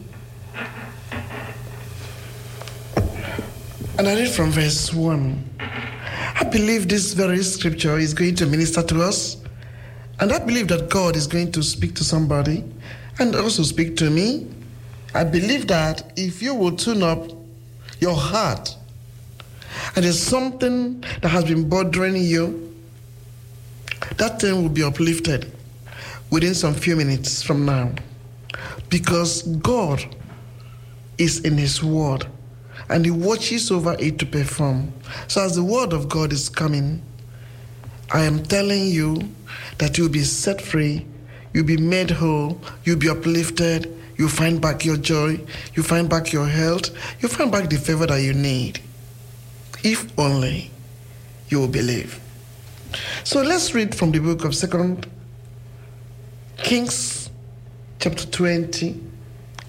And 3.99 4.09
I 4.09 4.15
read 4.15 4.31
from 4.31 4.53
verse 4.53 4.95
1. 4.95 5.51
I 5.61 6.45
believe 6.45 6.89
this 6.89 7.13
very 7.13 7.43
scripture 7.43 7.99
is 7.99 8.15
going 8.15 8.37
to 8.37 8.47
minister 8.47 8.83
to 8.85 9.03
us. 9.03 9.37
And 10.19 10.33
I 10.33 10.39
believe 10.39 10.69
that 10.69 10.89
God 10.89 11.15
is 11.15 11.27
going 11.27 11.53
to 11.53 11.63
speak 11.63 11.95
to 11.97 12.05
somebody 12.05 12.65
and 13.19 13.37
also 13.37 13.63
speak 13.65 13.99
to 13.99 14.09
me. 14.09 14.47
I 15.15 15.25
believe 15.25 15.67
that 15.67 16.15
if 16.17 16.41
you 16.41 16.55
will 16.55 16.75
tune 16.75 17.03
up 17.03 17.36
your 18.01 18.15
heart 18.15 18.77
and 19.95 20.05
there's 20.05 20.21
something 20.21 21.01
that 21.23 21.29
has 21.29 21.45
been 21.45 21.69
bothering 21.69 22.17
you, 22.17 22.75
that 24.17 24.41
thing 24.41 24.63
will 24.63 24.69
be 24.69 24.83
uplifted 24.83 25.53
within 26.31 26.55
some 26.55 26.75
few 26.75 26.97
minutes 26.97 27.43
from 27.43 27.65
now. 27.65 27.93
Because 28.89 29.43
God 29.43 30.05
is 31.19 31.41
in 31.41 31.57
His 31.57 31.83
Word 31.83 32.27
and 32.89 33.05
He 33.05 33.11
watches 33.11 33.71
over 33.71 33.97
it 33.99 34.19
to 34.19 34.27
perform. 34.27 34.93
So, 35.29 35.43
as 35.43 35.57
the 35.57 35.65
Word 35.65 35.93
of 35.93 36.09
God 36.09 36.33
is 36.33 36.49
coming, 36.49 37.03
I 38.13 38.23
am 38.23 38.43
telling 38.43 38.89
you 38.89 39.29
that 39.79 39.99
you'll 39.99 40.09
be 40.09 40.23
set 40.23 40.61
free, 40.61 41.07
you'll 41.53 41.65
be 41.65 41.77
made 41.77 42.11
whole, 42.11 42.61
you'll 42.85 42.99
be 42.99 43.09
uplifted, 43.09 43.93
you'll 44.17 44.29
find 44.29 44.61
back 44.61 44.85
your 44.85 44.97
joy, 44.97 45.41
you'll 45.75 45.85
find 45.87 46.09
back 46.09 46.33
your 46.33 46.47
health, 46.47 46.91
you'll 47.21 47.31
find 47.31 47.51
back 47.51 47.69
the 47.69 47.77
favor 47.77 48.07
that 48.07 48.23
you 48.23 48.35
need. 48.35 48.81
If 49.83 50.19
only 50.19 50.71
you 51.49 51.61
will 51.61 51.69
believe. 51.69 52.21
So 53.25 53.43
let's 53.43 53.75
read 53.75 53.95
from 53.95 54.13
the 54.13 54.19
book 54.19 54.45
of 54.45 54.55
Second 54.55 55.07
Kings, 56.59 57.31
chapter 57.99 58.27
20, 58.27 59.01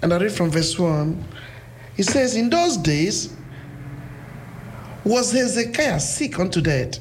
and 0.02 0.12
I 0.12 0.18
read 0.18 0.32
from 0.32 0.50
verse 0.50 0.78
1. 0.78 1.24
It 1.96 2.04
says, 2.04 2.36
In 2.36 2.50
those 2.50 2.76
days 2.76 3.34
was 5.04 5.32
Hezekiah 5.32 6.00
sick 6.00 6.38
unto 6.38 6.60
death. 6.60 6.98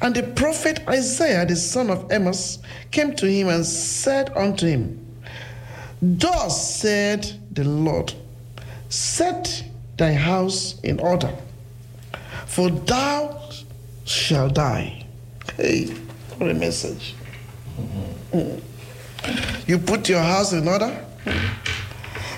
And 0.00 0.14
the 0.14 0.24
prophet 0.24 0.80
Isaiah, 0.88 1.46
the 1.46 1.56
son 1.56 1.90
of 1.90 2.10
Amos, 2.10 2.58
came 2.90 3.14
to 3.16 3.26
him 3.26 3.48
and 3.48 3.64
said 3.64 4.30
unto 4.36 4.66
him, 4.66 4.97
Thus 6.00 6.76
said 6.76 7.30
the 7.52 7.64
Lord, 7.64 8.14
Set 8.88 9.64
thy 9.96 10.14
house 10.14 10.80
in 10.80 11.00
order, 11.00 11.32
for 12.46 12.70
thou 12.70 13.40
shalt 14.04 14.54
die. 14.54 15.04
Hey, 15.56 15.86
what 16.38 16.50
a 16.50 16.54
message. 16.54 17.14
Mm. 18.32 18.60
You 19.66 19.78
put 19.78 20.08
your 20.08 20.22
house 20.22 20.52
in 20.52 20.66
order, 20.66 21.04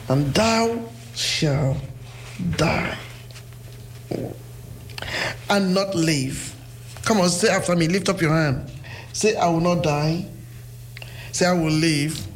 and 0.09 0.35
thou 0.35 0.89
shalt 1.15 1.77
die 2.57 2.97
and 5.51 5.75
not 5.75 5.95
live. 5.95 6.55
Come 7.05 7.21
on, 7.21 7.29
say 7.29 7.49
after 7.49 7.77
me. 7.77 7.89
Lift 7.89 8.09
up 8.09 8.21
your 8.21 8.33
hand. 8.33 8.71
Say, 9.13 9.37
I 9.37 9.49
will 9.49 9.61
not 9.61 9.83
die. 9.83 10.25
Say, 11.33 11.47
I 11.47 11.53
will 11.53 11.73
live 11.73 12.27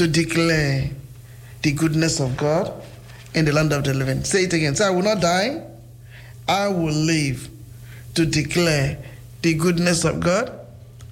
to 0.00 0.08
declare 0.08 0.88
the 1.60 1.72
goodness 1.72 2.20
of 2.20 2.34
God 2.38 2.72
in 3.34 3.44
the 3.44 3.52
land 3.52 3.70
of 3.74 3.84
the 3.84 3.92
living. 3.92 4.24
Say 4.24 4.44
it 4.44 4.52
again. 4.54 4.74
Say, 4.74 4.86
I 4.86 4.88
will 4.88 5.02
not 5.02 5.20
die. 5.20 5.62
I 6.48 6.68
will 6.68 6.94
live 6.94 7.50
to 8.14 8.24
declare 8.24 8.96
the 9.42 9.52
goodness 9.52 10.06
of 10.06 10.20
God 10.20 10.58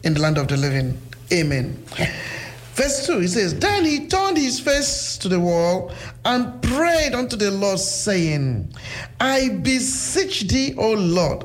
in 0.04 0.14
the 0.14 0.20
land 0.20 0.38
of 0.38 0.48
the 0.48 0.56
living. 0.56 0.98
Amen. 1.30 1.84
Verse 2.72 3.06
2, 3.06 3.18
he 3.18 3.26
says, 3.26 3.58
Then 3.58 3.84
he 3.84 4.06
turned 4.06 4.38
his 4.38 4.58
face 4.58 5.18
to 5.18 5.28
the 5.28 5.38
wall 5.38 5.92
and 6.24 6.62
prayed 6.62 7.12
unto 7.12 7.36
the 7.36 7.50
Lord, 7.50 7.80
saying, 7.80 8.72
I 9.20 9.50
beseech 9.50 10.48
thee, 10.48 10.74
O 10.78 10.94
Lord, 10.94 11.44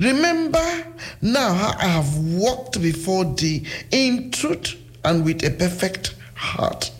remember 0.00 0.92
now 1.22 1.54
how 1.54 1.76
I 1.78 1.86
have 1.86 2.18
walked 2.18 2.82
before 2.82 3.26
thee 3.26 3.64
in 3.92 4.32
truth 4.32 4.74
and 5.04 5.24
with 5.24 5.44
a 5.44 5.50
perfect 5.52 6.16
heart, 6.44 6.90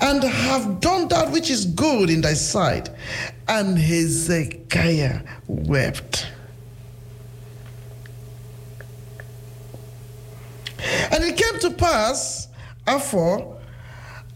and 0.00 0.22
have 0.22 0.80
done 0.80 1.08
that 1.08 1.30
which 1.30 1.50
is 1.50 1.66
good 1.66 2.08
in 2.08 2.20
thy 2.22 2.34
sight. 2.34 2.90
And 3.48 3.78
Hezekiah 3.78 5.20
wept. 5.46 6.26
And 11.10 11.24
it 11.24 11.36
came 11.36 11.58
to 11.60 11.70
pass, 11.70 12.48
after 12.86 13.57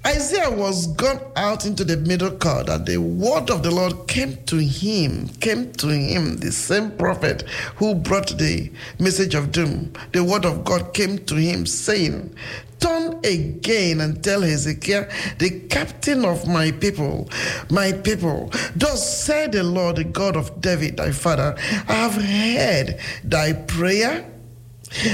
Isaiah 0.04 0.50
was 0.50 0.88
gone 0.88 1.20
out 1.36 1.64
into 1.64 1.84
the 1.84 1.96
middle 1.96 2.32
court, 2.32 2.66
that 2.66 2.86
the 2.86 2.96
word 2.98 3.50
of 3.50 3.62
the 3.62 3.70
Lord 3.70 4.08
came 4.08 4.36
to 4.46 4.56
him, 4.56 5.28
came 5.40 5.72
to 5.74 5.88
him, 5.88 6.38
the 6.38 6.50
same 6.50 6.90
prophet 6.92 7.42
who 7.76 7.94
brought 7.94 8.36
the 8.36 8.72
message 8.98 9.34
of 9.34 9.52
doom. 9.52 9.92
The 10.12 10.24
word 10.24 10.44
of 10.44 10.64
God 10.64 10.92
came 10.92 11.18
to 11.26 11.36
him, 11.36 11.66
saying, 11.66 12.34
Turn 12.80 13.20
again 13.24 14.00
and 14.00 14.24
tell 14.24 14.40
Hezekiah, 14.40 15.08
the 15.38 15.60
captain 15.68 16.24
of 16.24 16.48
my 16.48 16.72
people, 16.72 17.30
my 17.70 17.92
people, 17.92 18.50
thus 18.74 19.24
said 19.24 19.52
the 19.52 19.62
Lord, 19.62 19.96
the 19.96 20.04
God 20.04 20.36
of 20.36 20.60
David, 20.60 20.96
thy 20.96 21.12
father, 21.12 21.54
I 21.88 21.92
have 21.92 22.14
heard 22.14 22.98
thy 23.22 23.52
prayer 23.52 24.26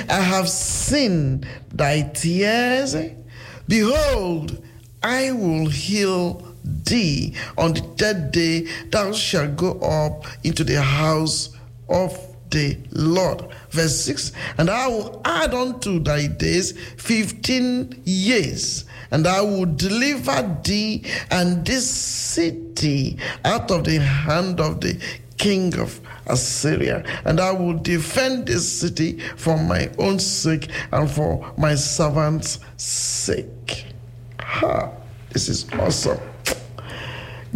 I 0.09 0.21
have 0.21 0.49
seen 0.49 1.45
thy 1.73 2.03
tears. 2.03 2.97
Behold, 3.69 4.63
I 5.03 5.33
will 5.33 5.69
heal 5.69 6.43
thee. 6.65 7.35
On 7.57 7.73
the 7.73 7.81
third 7.97 8.33
day, 8.33 8.67
thou 8.91 9.13
shalt 9.13 9.57
go 9.57 9.79
up 9.81 10.27
into 10.45 10.65
the 10.65 10.83
house 10.83 11.51
of 11.89 12.19
the 12.51 12.79
Lord. 12.91 13.47
Verse 13.71 14.01
6 14.01 14.33
And 14.59 14.71
I 14.71 14.89
will 14.89 15.21
add 15.25 15.55
unto 15.55 16.01
thy 16.01 16.27
days 16.27 16.73
15 16.97 18.03
years, 18.05 18.85
and 19.11 19.27
I 19.27 19.41
will 19.41 19.67
deliver 19.67 20.61
thee 20.65 21.05
and 21.31 21.65
this 21.65 21.89
city 21.89 23.19
out 23.45 23.71
of 23.71 23.85
the 23.85 23.99
hand 23.99 24.61
of 24.61 24.81
the 24.81 25.01
king 25.37 25.79
of 25.79 26.01
Assyria, 26.27 27.05
and 27.25 27.41
I 27.41 27.53
will 27.53 27.79
defend 27.79 28.47
this 28.47 28.71
city 28.71 29.19
for 29.37 29.57
my 29.57 29.91
own 29.99 30.19
sake 30.19 30.69
and 30.93 31.11
for 31.11 31.53
my 31.57 31.75
servants' 31.75 32.59
sake. 32.77 33.87
Ha! 34.49 34.91
This 35.31 35.51
is 35.51 35.67
awesome. 35.75 36.19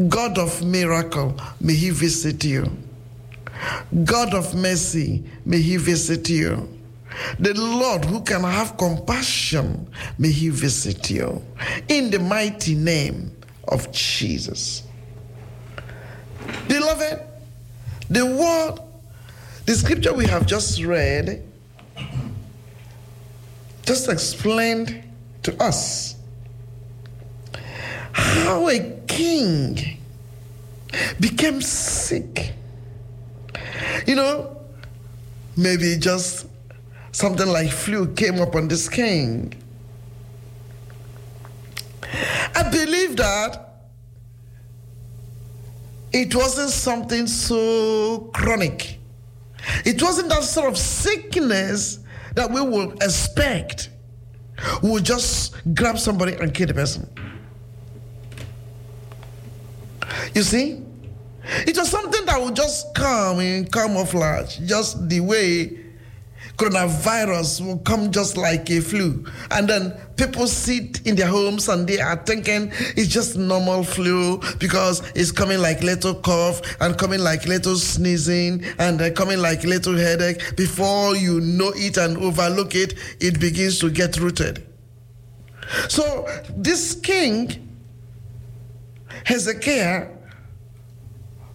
God 0.08 0.36
of 0.36 0.62
miracle, 0.62 1.34
may 1.58 1.74
He 1.74 1.88
visit 1.88 2.44
you. 2.44 2.70
God 4.04 4.34
of 4.34 4.54
mercy, 4.54 5.24
may 5.46 5.60
He 5.60 5.78
visit 5.78 6.28
you. 6.28 6.68
The 7.38 7.54
Lord 7.54 8.04
who 8.04 8.20
can 8.20 8.42
have 8.42 8.76
compassion, 8.76 9.88
may 10.18 10.30
He 10.30 10.50
visit 10.50 11.10
you. 11.10 11.42
In 11.88 12.10
the 12.10 12.18
mighty 12.18 12.74
name 12.74 13.34
of 13.68 13.90
Jesus. 13.90 14.82
Beloved, 16.68 17.22
the 18.10 18.26
word, 18.26 18.80
the 19.64 19.74
scripture 19.74 20.12
we 20.12 20.26
have 20.26 20.44
just 20.44 20.82
read, 20.82 21.42
just 23.82 24.10
explained 24.10 25.02
to 25.42 25.62
us 25.62 26.11
how 28.12 28.68
a 28.68 28.80
king 29.06 29.98
became 31.20 31.60
sick. 31.60 32.54
You 34.06 34.14
know, 34.14 34.56
maybe 35.56 35.96
just 35.98 36.46
something 37.12 37.46
like 37.46 37.70
flu 37.70 38.12
came 38.14 38.40
upon 38.40 38.68
this 38.68 38.88
king. 38.88 39.54
I 42.54 42.68
believe 42.70 43.16
that 43.16 43.72
it 46.12 46.34
wasn't 46.34 46.70
something 46.70 47.26
so 47.26 48.30
chronic. 48.34 48.98
It 49.84 50.02
wasn't 50.02 50.28
that 50.28 50.42
sort 50.42 50.68
of 50.68 50.76
sickness 50.76 52.00
that 52.34 52.50
we 52.50 52.60
would 52.60 53.02
expect. 53.02 53.90
We 54.82 54.90
would 54.90 55.04
just 55.04 55.54
grab 55.74 55.98
somebody 55.98 56.34
and 56.34 56.52
kill 56.52 56.66
the 56.66 56.74
person. 56.74 57.08
You 60.34 60.42
see? 60.42 60.82
It 61.66 61.76
was 61.76 61.90
something 61.90 62.24
that 62.26 62.40
would 62.40 62.54
just 62.54 62.94
come 62.94 63.40
in 63.40 63.66
camouflage, 63.66 64.58
just 64.58 65.08
the 65.08 65.20
way 65.20 65.82
coronavirus 66.56 67.66
will 67.66 67.78
come 67.78 68.10
just 68.12 68.36
like 68.36 68.70
a 68.70 68.80
flu. 68.80 69.24
And 69.50 69.68
then 69.68 69.92
people 70.16 70.46
sit 70.46 71.04
in 71.06 71.16
their 71.16 71.26
homes 71.26 71.68
and 71.68 71.86
they 71.86 72.00
are 72.00 72.16
thinking 72.16 72.70
it's 72.96 73.08
just 73.08 73.36
normal 73.36 73.82
flu 73.82 74.40
because 74.58 75.00
it's 75.14 75.32
coming 75.32 75.60
like 75.60 75.82
little 75.82 76.14
cough 76.14 76.60
and 76.80 76.96
coming 76.96 77.20
like 77.20 77.46
little 77.46 77.76
sneezing 77.76 78.64
and 78.78 78.98
then 79.00 79.14
coming 79.14 79.38
like 79.38 79.64
little 79.64 79.96
headache. 79.96 80.56
Before 80.56 81.16
you 81.16 81.40
know 81.40 81.72
it 81.74 81.96
and 81.96 82.16
overlook 82.18 82.74
it, 82.74 82.94
it 83.20 83.40
begins 83.40 83.78
to 83.80 83.90
get 83.90 84.16
rooted. 84.18 84.66
So 85.88 86.28
this 86.56 86.94
king, 86.94 87.68
Hezekiah, 89.24 90.08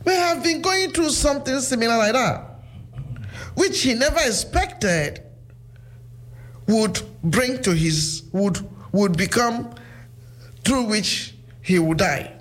may 0.07 0.15
have 0.15 0.41
been 0.41 0.61
going 0.61 0.91
through 0.91 1.09
something 1.09 1.59
similar 1.59 1.97
like 1.97 2.13
that 2.13 2.47
which 3.55 3.81
he 3.81 3.93
never 3.93 4.19
expected 4.19 5.21
would 6.67 7.01
bring 7.23 7.61
to 7.61 7.73
his 7.73 8.23
would 8.31 8.57
would 8.91 9.17
become 9.17 9.73
through 10.63 10.83
which 10.83 11.35
he 11.61 11.79
would 11.79 11.97
die. 11.97 12.33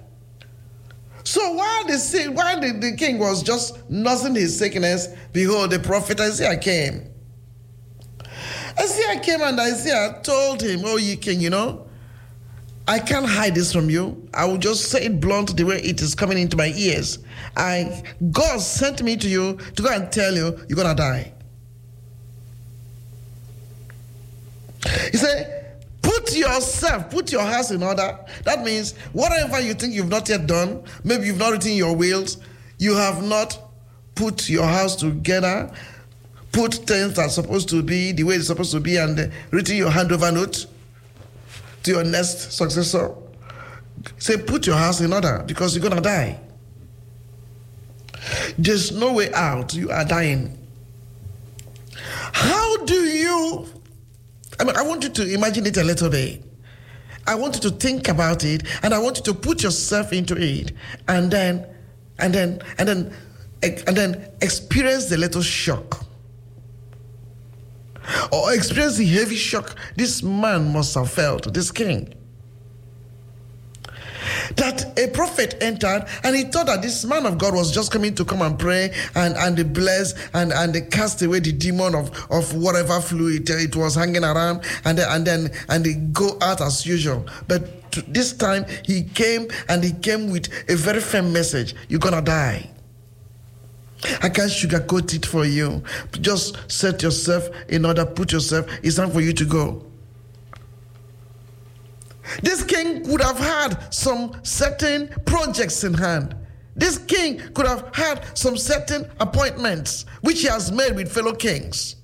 So 1.25 1.53
while 1.55 1.87
the 1.87 2.33
while 2.35 2.61
the, 2.61 2.73
the 2.73 2.97
king 2.97 3.19
was 3.19 3.43
just 3.43 3.89
nursing 3.91 4.35
his 4.35 4.57
sickness, 4.57 5.09
behold, 5.33 5.71
the 5.71 5.79
prophet 5.79 6.21
Isaiah 6.21 6.59
came. 6.59 7.11
Isaiah 8.79 9.21
came 9.21 9.41
and 9.41 9.59
Isaiah 9.59 10.21
told 10.23 10.63
him, 10.63 10.83
Oh, 10.85 10.97
ye 10.97 11.17
king, 11.17 11.41
you 11.41 11.51
know, 11.51 11.86
I 12.89 13.01
can't 13.01 13.27
hide 13.27 13.55
this 13.55 13.73
from 13.73 13.91
you. 13.91 14.29
I 14.33 14.45
will 14.45 14.59
just 14.59 14.91
say 14.91 15.07
it 15.07 15.21
blunt 15.21 15.57
the 15.57 15.65
way 15.65 15.81
it 15.81 16.01
is 16.01 16.15
coming 16.15 16.39
into 16.39 16.57
my 16.57 16.73
ears. 16.77 17.19
I 17.57 18.03
God 18.31 18.61
sent 18.61 19.03
me 19.03 19.17
to 19.17 19.29
you 19.29 19.59
to 19.75 19.83
go 19.83 19.89
and 19.89 20.11
tell 20.13 20.35
you 20.35 20.59
you're 20.69 20.77
gonna 20.77 20.95
die. 20.95 21.33
He 25.11 25.17
said, 25.17 25.81
put 26.01 26.37
yourself, 26.37 27.11
put 27.11 27.33
your 27.33 27.43
house 27.43 27.73
in 27.73 27.83
order. 27.83 28.17
That 28.45 28.65
means 28.65 28.97
whatever 29.13 29.61
you 29.61 29.75
think 29.75 29.95
you've 29.95 30.09
not 30.09 30.29
yet 30.29 30.47
done, 30.47 30.85
maybe 31.03 31.27
you've 31.27 31.39
not 31.39 31.53
written 31.53 31.73
your 31.73 31.97
wills, 31.97 32.39
you 32.79 32.95
have 32.95 33.25
not 33.25 33.59
put 34.15 34.49
your 34.49 34.67
house 34.67 34.95
together, 34.95 35.73
put 36.53 36.75
things 36.75 37.15
that 37.15 37.27
are 37.27 37.29
supposed 37.29 37.69
to 37.71 37.83
be 37.83 38.13
the 38.13 38.23
way 38.23 38.37
it's 38.37 38.47
supposed 38.47 38.71
to 38.73 38.81
be, 38.81 38.97
and 38.97 39.33
written 39.51 39.77
your 39.77 39.91
handover 39.91 40.33
note 40.33 40.67
to 41.87 41.93
your 41.93 42.05
next 42.05 42.53
successor. 42.53 43.15
Say, 44.19 44.37
put 44.37 44.67
your 44.67 44.77
house 44.77 45.01
in 45.01 45.13
order 45.13 45.43
because 45.47 45.75
you're 45.75 45.89
gonna 45.89 46.03
die. 46.03 46.39
There's 48.59 48.93
no 48.93 49.13
way 49.13 49.33
out. 49.33 49.73
You 49.73 49.91
are 49.91 50.05
dying. 50.05 50.59
How 52.33 52.85
do 52.85 52.95
you? 52.95 53.67
I 54.59 54.65
mean, 54.65 54.77
I 54.77 54.83
want 54.83 55.05
you 55.05 55.11
to 55.11 55.33
imagine 55.33 55.65
it 55.67 55.77
a 55.77 55.85
little 55.85 56.11
bit. 56.11 56.43
I 57.27 57.35
want 57.35 57.55
you 57.55 57.61
to 57.63 57.71
think 57.71 58.09
about 58.09 58.45
it, 58.45 58.63
and 58.83 58.93
I 58.93 58.99
want 58.99 59.19
you 59.19 59.23
to 59.25 59.35
put 59.35 59.63
yourself 59.63 60.13
into 60.13 60.37
it, 60.37 60.73
and 61.09 61.31
then, 61.31 61.67
and 62.19 62.33
then, 62.33 62.61
and 62.79 62.89
then, 62.89 63.13
and 63.63 63.97
then 63.97 64.31
experience 64.41 65.07
the 65.07 65.17
little 65.17 65.43
shock, 65.43 66.06
or 68.33 68.53
experience 68.53 68.97
the 68.97 69.07
heavy 69.07 69.37
shock 69.37 69.77
this 69.97 70.23
man 70.23 70.73
must 70.73 70.95
have 70.95 71.11
felt. 71.11 71.53
This 71.53 71.71
king. 71.71 72.13
that 74.57 74.99
a 74.99 75.09
prophet 75.09 75.57
entered 75.61 76.07
and 76.25 76.37
he 76.37 76.45
thought 76.45 76.67
that 76.67 76.83
this 76.83 77.05
man 77.05 77.27
of 77.27 77.39
God 77.39 77.55
was 77.55 77.73
just 77.73 77.93
coming 77.93 78.15
to 78.15 78.25
come 78.25 78.43
and 78.43 78.59
pray 78.59 78.93
and, 79.15 79.35
and 79.37 79.73
bless 79.73 80.15
and, 80.35 80.53
and 80.53 80.91
cast 80.91 81.23
away 81.23 81.41
the 81.41 81.53
demon 81.53 81.95
of, 81.95 82.11
of 82.31 82.55
whatever 82.55 83.01
fluid 83.01 83.49
it, 83.51 83.77
was 83.77 83.95
hanging 83.95 84.25
around 84.25 84.65
and 84.85 84.99
then, 84.99 85.09
and 85.11 85.27
then 85.27 85.51
and 85.69 85.85
they 85.85 85.95
go 85.95 86.37
out 86.41 86.61
as 86.61 86.87
usual. 86.87 87.27
But 87.49 87.93
this 88.09 88.33
time 88.33 88.67
he 88.85 89.05
came 89.05 89.49
and 89.69 89.83
he 89.83 89.93
came 89.93 90.31
with 90.31 90.49
a 90.69 90.77
very 90.77 91.01
firm 91.01 91.33
message. 91.33 91.75
You're 91.89 92.01
gonna 92.01 92.23
die. 92.23 92.71
I 94.23 94.29
can't 94.29 94.51
sugarcoat 94.51 95.15
it 95.15 95.27
for 95.27 95.45
you. 95.45 95.83
Just 96.21 96.71
set 96.71 97.03
yourself 97.03 97.49
in 97.69 97.85
order, 97.85 98.05
put 98.05 98.33
yourself, 98.33 98.67
it's 98.83 98.97
time 98.97 99.11
for 99.11 99.21
you 99.21 99.33
to 99.33 99.45
go. 99.45 99.87
This 102.43 102.63
king 102.63 103.09
would 103.11 103.23
have 103.23 103.39
had 103.39 103.93
some 103.95 104.39
certain 104.43 105.09
projects 105.25 105.85
in 105.85 105.95
hand. 105.95 106.35
This 106.75 106.99
king 106.99 107.39
could 107.55 107.67
have 107.67 107.95
had 107.95 108.37
some 108.37 108.57
certain 108.57 109.11
appointments 109.21 110.05
which 110.21 110.43
he 110.43 110.49
has 110.49 110.71
made 110.71 110.95
with 110.95 111.11
fellow 111.11 111.35
kings. 111.35 111.97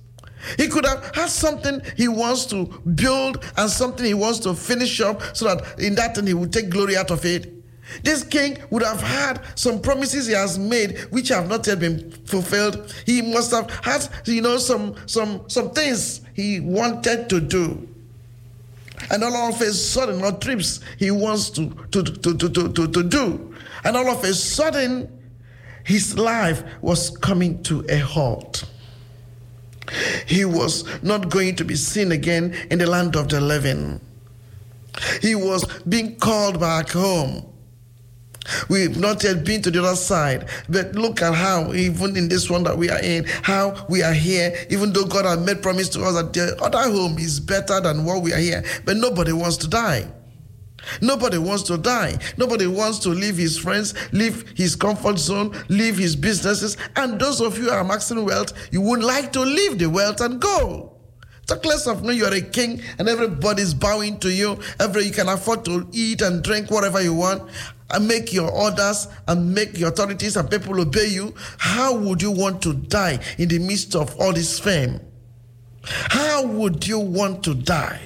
He 0.57 0.67
could 0.67 0.85
have 0.85 1.15
had 1.15 1.29
something 1.29 1.81
he 1.95 2.07
wants 2.07 2.45
to 2.47 2.65
build 2.95 3.43
and 3.55 3.69
something 3.69 4.05
he 4.05 4.13
wants 4.13 4.39
to 4.39 4.53
finish 4.53 4.99
up 4.99 5.21
so 5.35 5.45
that 5.45 5.79
in 5.79 5.95
that 5.95 6.15
thing 6.15 6.27
he 6.27 6.33
will 6.33 6.47
take 6.47 6.69
glory 6.69 6.97
out 6.97 7.11
of 7.11 7.23
it. 7.25 7.62
This 8.01 8.23
king 8.23 8.57
would 8.69 8.83
have 8.83 9.01
had 9.01 9.41
some 9.55 9.81
promises 9.81 10.27
he 10.27 10.33
has 10.33 10.57
made 10.57 10.99
which 11.11 11.29
have 11.29 11.47
not 11.47 11.67
yet 11.67 11.79
been 11.79 12.11
fulfilled. 12.25 12.93
He 13.05 13.21
must 13.21 13.51
have 13.51 13.69
had, 13.83 14.07
you 14.25 14.41
know, 14.41 14.57
some 14.57 14.95
some 15.05 15.43
some 15.49 15.71
things 15.71 16.21
he 16.33 16.59
wanted 16.59 17.29
to 17.29 17.39
do. 17.39 17.87
And 19.11 19.23
all 19.23 19.53
of 19.53 19.61
a 19.61 19.73
sudden, 19.73 20.23
or 20.23 20.31
trips 20.31 20.79
he 20.97 21.11
wants 21.11 21.49
to, 21.51 21.69
to, 21.91 22.03
to, 22.03 22.37
to, 22.37 22.49
to, 22.49 22.69
to, 22.69 22.87
to 22.87 23.03
do. 23.03 23.55
And 23.83 23.97
all 23.97 24.09
of 24.09 24.23
a 24.23 24.33
sudden, 24.33 25.09
his 25.83 26.17
life 26.17 26.63
was 26.81 27.09
coming 27.17 27.61
to 27.63 27.85
a 27.89 27.97
halt. 27.97 28.63
He 30.25 30.45
was 30.45 30.85
not 31.03 31.29
going 31.29 31.55
to 31.57 31.65
be 31.65 31.75
seen 31.75 32.13
again 32.13 32.55
in 32.71 32.79
the 32.79 32.85
land 32.85 33.17
of 33.17 33.27
the 33.27 33.41
living. 33.41 33.99
He 35.21 35.35
was 35.35 35.65
being 35.83 36.15
called 36.15 36.59
back 36.59 36.89
home. 36.89 37.52
We've 38.69 38.97
not 38.97 39.23
yet 39.23 39.45
been 39.45 39.61
to 39.61 39.71
the 39.71 39.83
other 39.83 39.95
side, 39.95 40.49
but 40.67 40.93
look 40.95 41.21
at 41.21 41.33
how, 41.33 41.73
even 41.73 42.17
in 42.17 42.27
this 42.27 42.49
one 42.49 42.63
that 42.63 42.77
we 42.77 42.89
are 42.89 42.99
in, 43.01 43.25
how 43.41 43.85
we 43.87 44.03
are 44.03 44.13
here, 44.13 44.53
even 44.69 44.91
though 44.91 45.05
God 45.05 45.25
has 45.25 45.39
made 45.39 45.61
promise 45.61 45.89
to 45.89 46.03
us 46.03 46.15
that 46.15 46.33
the 46.33 46.61
other 46.61 46.91
home 46.91 47.17
is 47.17 47.39
better 47.39 47.79
than 47.79 48.03
what 48.05 48.21
we 48.21 48.33
are 48.33 48.37
here, 48.37 48.63
but 48.85 48.97
nobody 48.97 49.31
wants 49.31 49.57
to 49.57 49.67
die. 49.67 50.11
Nobody 51.01 51.37
wants 51.37 51.63
to 51.63 51.77
die. 51.77 52.17
Nobody 52.37 52.67
wants 52.67 52.99
to 52.99 53.09
leave 53.09 53.37
his 53.37 53.57
friends, 53.57 53.93
leave 54.11 54.53
his 54.57 54.75
comfort 54.75 55.17
zone, 55.17 55.55
leave 55.69 55.97
his 55.97 56.15
businesses. 56.15 56.75
And 56.97 57.19
those 57.19 57.39
of 57.39 57.57
you 57.57 57.65
who 57.65 57.69
are 57.71 57.85
maxing 57.85 58.25
wealth, 58.25 58.51
you 58.71 58.81
would 58.81 59.01
like 59.01 59.31
to 59.33 59.41
leave 59.41 59.79
the 59.79 59.89
wealth 59.89 60.19
and 60.19 60.41
go. 60.41 60.93
Talk 61.45 61.65
less 61.65 61.87
of 61.87 62.03
no, 62.03 62.11
you're 62.11 62.33
a 62.33 62.39
king 62.39 62.81
and 62.97 63.09
everybody's 63.09 63.73
bowing 63.73 64.17
to 64.19 64.31
you. 64.31 64.57
Every 64.79 65.03
you 65.03 65.11
can 65.11 65.27
afford 65.27 65.65
to 65.65 65.87
eat 65.91 66.21
and 66.21 66.41
drink 66.41 66.71
whatever 66.71 67.01
you 67.01 67.13
want 67.13 67.49
and 67.91 68.07
make 68.07 68.33
your 68.33 68.49
orders 68.51 69.07
and 69.27 69.53
make 69.53 69.77
your 69.77 69.89
authorities 69.89 70.35
and 70.37 70.49
people 70.49 70.79
obey 70.79 71.07
you. 71.07 71.33
How 71.57 71.95
would 71.95 72.21
you 72.21 72.31
want 72.31 72.61
to 72.63 72.73
die 72.73 73.19
in 73.37 73.49
the 73.49 73.59
midst 73.59 73.95
of 73.95 74.19
all 74.19 74.33
this 74.33 74.59
fame? 74.59 74.99
How 75.83 76.45
would 76.45 76.87
you 76.87 76.99
want 76.99 77.43
to 77.43 77.53
die? 77.53 77.99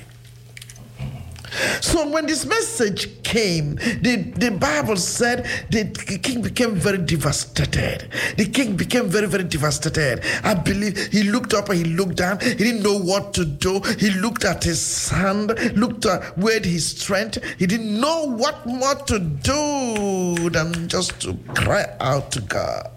So 1.82 2.08
when 2.10 2.26
this 2.26 2.46
message 2.46 3.24
came, 3.24 3.76
the, 3.76 4.34
the 4.38 4.52
Bible 4.52 4.98
said 4.98 5.48
the 5.70 5.86
king 6.22 6.42
became 6.42 6.76
very 6.76 6.98
devastated. 6.98 8.10
The 8.38 8.46
king 8.46 8.76
became 8.76 9.08
very, 9.08 9.28
very 9.28 9.44
devastated. 9.44 10.24
I 10.44 10.54
believe 10.54 10.98
he 11.08 11.24
looked 11.24 11.54
up 11.54 11.70
and 11.70 11.78
he 11.78 11.84
looked 11.84 12.16
down. 12.18 12.40
He 12.40 12.56
didn't 12.56 12.84
know 12.84 12.98
what 12.98 13.34
to 13.36 13.46
do. 13.46 13.82
He 14.00 14.12
looked 14.12 14.46
at 14.46 14.64
his 14.64 15.10
hand, 15.10 15.58
looked 15.76 16.06
at 16.06 16.38
where 16.38 16.60
his 16.60 16.88
strength. 16.88 17.44
He 17.58 17.66
didn't 17.66 18.00
know 18.00 18.26
what 18.26 18.66
more 18.66 18.96
to 18.96 19.20
do 19.20 20.50
than 20.50 20.88
just 20.88 21.20
to 21.22 21.38
cry 21.54 21.86
out 22.00 22.32
to 22.32 22.42
God. 22.42 22.97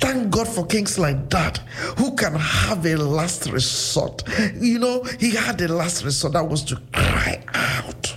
Thank 0.00 0.30
God 0.30 0.48
for 0.48 0.66
kings 0.66 0.98
like 0.98 1.30
that 1.30 1.58
who 1.98 2.14
can 2.16 2.34
have 2.34 2.84
a 2.86 2.96
last 2.96 3.50
resort. 3.50 4.22
You 4.54 4.78
know, 4.78 5.02
he 5.20 5.34
had 5.34 5.60
a 5.60 5.68
last 5.68 6.04
resort 6.04 6.34
that 6.34 6.48
was 6.48 6.64
to 6.64 6.76
cry 6.92 7.42
out. 7.54 8.16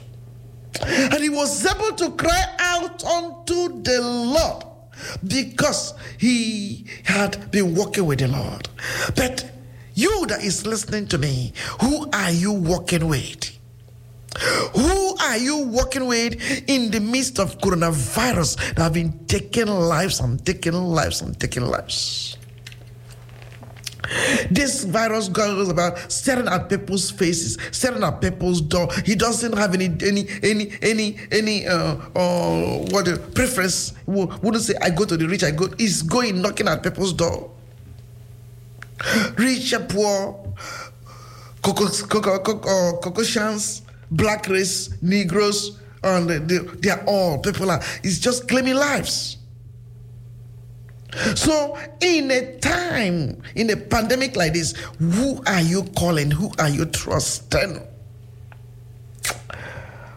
And 0.84 1.22
he 1.22 1.30
was 1.30 1.66
able 1.66 1.96
to 1.98 2.12
cry 2.12 2.44
out 2.60 3.04
unto 3.04 3.82
the 3.82 4.02
Lord 4.02 4.66
because 5.28 5.94
he 6.18 6.86
had 7.04 7.52
been 7.52 7.76
walking 7.76 8.06
with 8.06 8.20
the 8.20 8.28
Lord. 8.28 8.68
But 9.16 9.50
you 9.94 10.26
that 10.28 10.44
is 10.44 10.66
listening 10.66 11.08
to 11.08 11.18
me, 11.18 11.54
who 11.82 12.10
are 12.12 12.32
you 12.32 12.52
walking 12.52 13.08
with? 13.08 13.58
Who 14.76 15.16
are 15.18 15.38
you 15.38 15.68
working 15.68 16.08
with 16.08 16.40
in 16.68 16.92
the 16.92 17.00
midst 17.00 17.40
of 17.40 17.58
coronavirus 17.60 18.76
that 18.76 18.80
have 18.80 18.94
been 18.94 19.26
taking 19.28 19.68
lives 19.68 20.20
and 20.20 20.44
taking 20.46 20.74
lives 20.74 21.22
and 21.22 21.38
taking 21.40 21.64
lives? 21.64 22.38
This 24.50 24.84
virus 24.84 25.30
goes 25.30 25.70
about 25.70 26.12
staring 26.12 26.48
at 26.48 26.70
people's 26.70 27.12
faces, 27.12 27.58
staring 27.72 28.04
at 28.04 28.20
people's 28.20 28.60
door. 28.62 28.90
He 29.06 29.16
doesn't 29.16 29.56
have 29.58 29.74
any 29.74 29.86
any 30.02 30.28
any 30.44 30.72
any 30.82 31.18
any 31.32 31.68
uh, 31.68 31.96
uh 32.16 32.78
what 32.92 33.06
the 33.06 33.22
preference. 33.36 33.94
Wouldn't 34.08 34.64
say 34.64 34.74
I 34.82 34.90
go 34.90 35.06
to 35.06 35.16
the 35.16 35.28
rich. 35.28 35.44
I 35.44 35.52
go. 35.52 35.70
He's 35.78 36.02
going 36.02 36.42
knocking 36.42 36.68
at 36.68 36.84
people's 36.84 37.14
door. 37.14 37.52
Rich 39.38 39.74
poor, 39.90 40.54
coco 41.62 41.88
coco 41.88 42.40
coco 42.40 42.98
Caucasians, 43.00 43.81
black 44.12 44.48
race, 44.48 45.02
Negroes, 45.02 45.80
and 46.04 46.30
they, 46.30 46.58
they, 46.58 46.90
are 46.90 47.04
all 47.06 47.40
people 47.40 47.72
are. 47.72 47.82
It's 48.04 48.20
just 48.20 48.48
claiming 48.48 48.76
lives. 48.76 49.38
So, 51.36 51.78
in 52.00 52.32
a 52.32 52.58
time, 52.60 53.42
in 53.56 53.70
a 53.70 53.76
pandemic 53.76 54.36
like 54.36 54.54
this, 54.54 54.74
who 55.00 55.44
are 55.46 55.62
you 55.62 55.84
calling? 55.98 56.32
Who 56.32 56.52
are 56.58 56.70
you 56.70 56.86
trusting? 56.86 57.86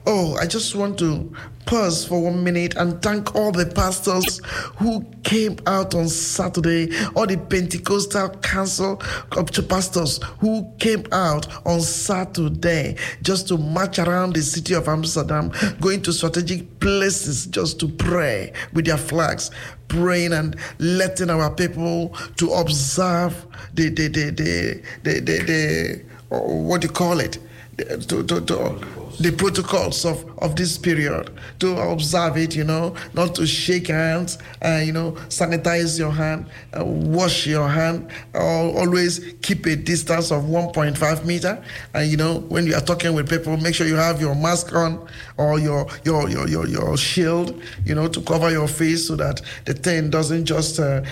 Oh, 0.07 0.37
I 0.37 0.47
just 0.47 0.75
want 0.77 0.99
to 0.99 1.35
pause 1.65 2.07
for 2.07 2.23
one 2.23 2.45
minute 2.45 2.77
and 2.77 3.01
thank 3.01 3.35
all 3.35 3.53
the 3.53 3.65
pastors 3.65 4.39
who 4.77 5.03
came 5.23 5.57
out 5.67 5.95
on 5.95 6.09
Saturday, 6.09 6.95
all 7.17 7.27
the 7.27 7.39
Pentecostal 7.39 8.29
council 8.43 9.01
of 9.33 9.69
pastors 9.69 10.23
who 10.41 10.71
came 10.79 11.07
out 11.11 11.49
on 11.67 11.81
Saturday 11.81 12.97
just 13.23 13.49
to 13.49 13.57
march 13.57 13.99
around 13.99 14.35
the 14.35 14.43
city 14.43 14.75
of 14.75 14.89
Amsterdam, 14.89 15.51
going 15.81 16.03
to 16.03 16.13
strategic 16.13 16.81
places 16.81 17.47
just 17.47 17.81
to 17.81 17.89
pray 17.89 18.53
with 18.75 18.85
their 18.85 18.99
flags, 18.99 19.51
praying 19.89 20.35
and 20.35 20.57
letting 20.79 21.31
our 21.31 21.51
people 21.51 22.15
to 22.37 22.53
observe 22.53 23.47
the 23.73 23.89
the 23.89 24.09
the 24.09 24.31
the 24.31 24.83
the, 25.03 25.21
the, 25.21 25.39
the 25.45 26.03
oh, 26.31 26.57
what 26.57 26.83
do 26.83 26.89
you 26.89 26.93
call 26.93 27.21
it? 27.21 27.39
To, 27.77 28.23
to, 28.23 28.41
to, 28.41 29.05
the 29.21 29.33
protocols 29.33 30.05
of, 30.05 30.25
of 30.39 30.57
this 30.57 30.77
period 30.79 31.31
to 31.61 31.77
observe 31.77 32.37
it, 32.37 32.55
you 32.55 32.65
know, 32.65 32.95
not 33.13 33.35
to 33.37 33.47
shake 33.47 33.89
hands, 33.89 34.39
uh, 34.65 34.83
you 34.85 34.93
know, 34.93 35.13
sanitize 35.29 35.99
your 35.99 36.11
hand, 36.11 36.47
uh, 36.79 36.85
wash 36.85 37.47
your 37.47 37.69
hand, 37.69 38.11
uh, 38.35 38.39
always 38.39 39.35
keep 39.43 39.67
a 39.67 39.77
distance 39.77 40.31
of 40.31 40.45
1.5 40.45 41.25
meter. 41.25 41.63
And, 41.95 42.11
you 42.11 42.17
know, 42.17 42.41
when 42.49 42.67
you 42.67 42.75
are 42.75 42.81
talking 42.81 43.15
with 43.15 43.29
people, 43.29 43.57
make 43.57 43.75
sure 43.75 43.87
you 43.87 43.97
have 43.97 44.21
your 44.21 44.35
mask 44.35 44.75
on 44.75 45.07
or 45.37 45.59
your, 45.59 45.87
your, 46.05 46.29
your, 46.29 46.49
your, 46.49 46.67
your 46.67 46.97
shield, 46.97 47.63
you 47.85 47.95
know, 47.95 48.09
to 48.09 48.21
cover 48.23 48.51
your 48.51 48.69
face 48.69 49.09
so 49.09 49.17
that 49.17 49.41
the 49.65 49.75
thing 49.75 50.11
doesn't 50.11 50.45
just 50.45 50.81
uh, 50.81 51.03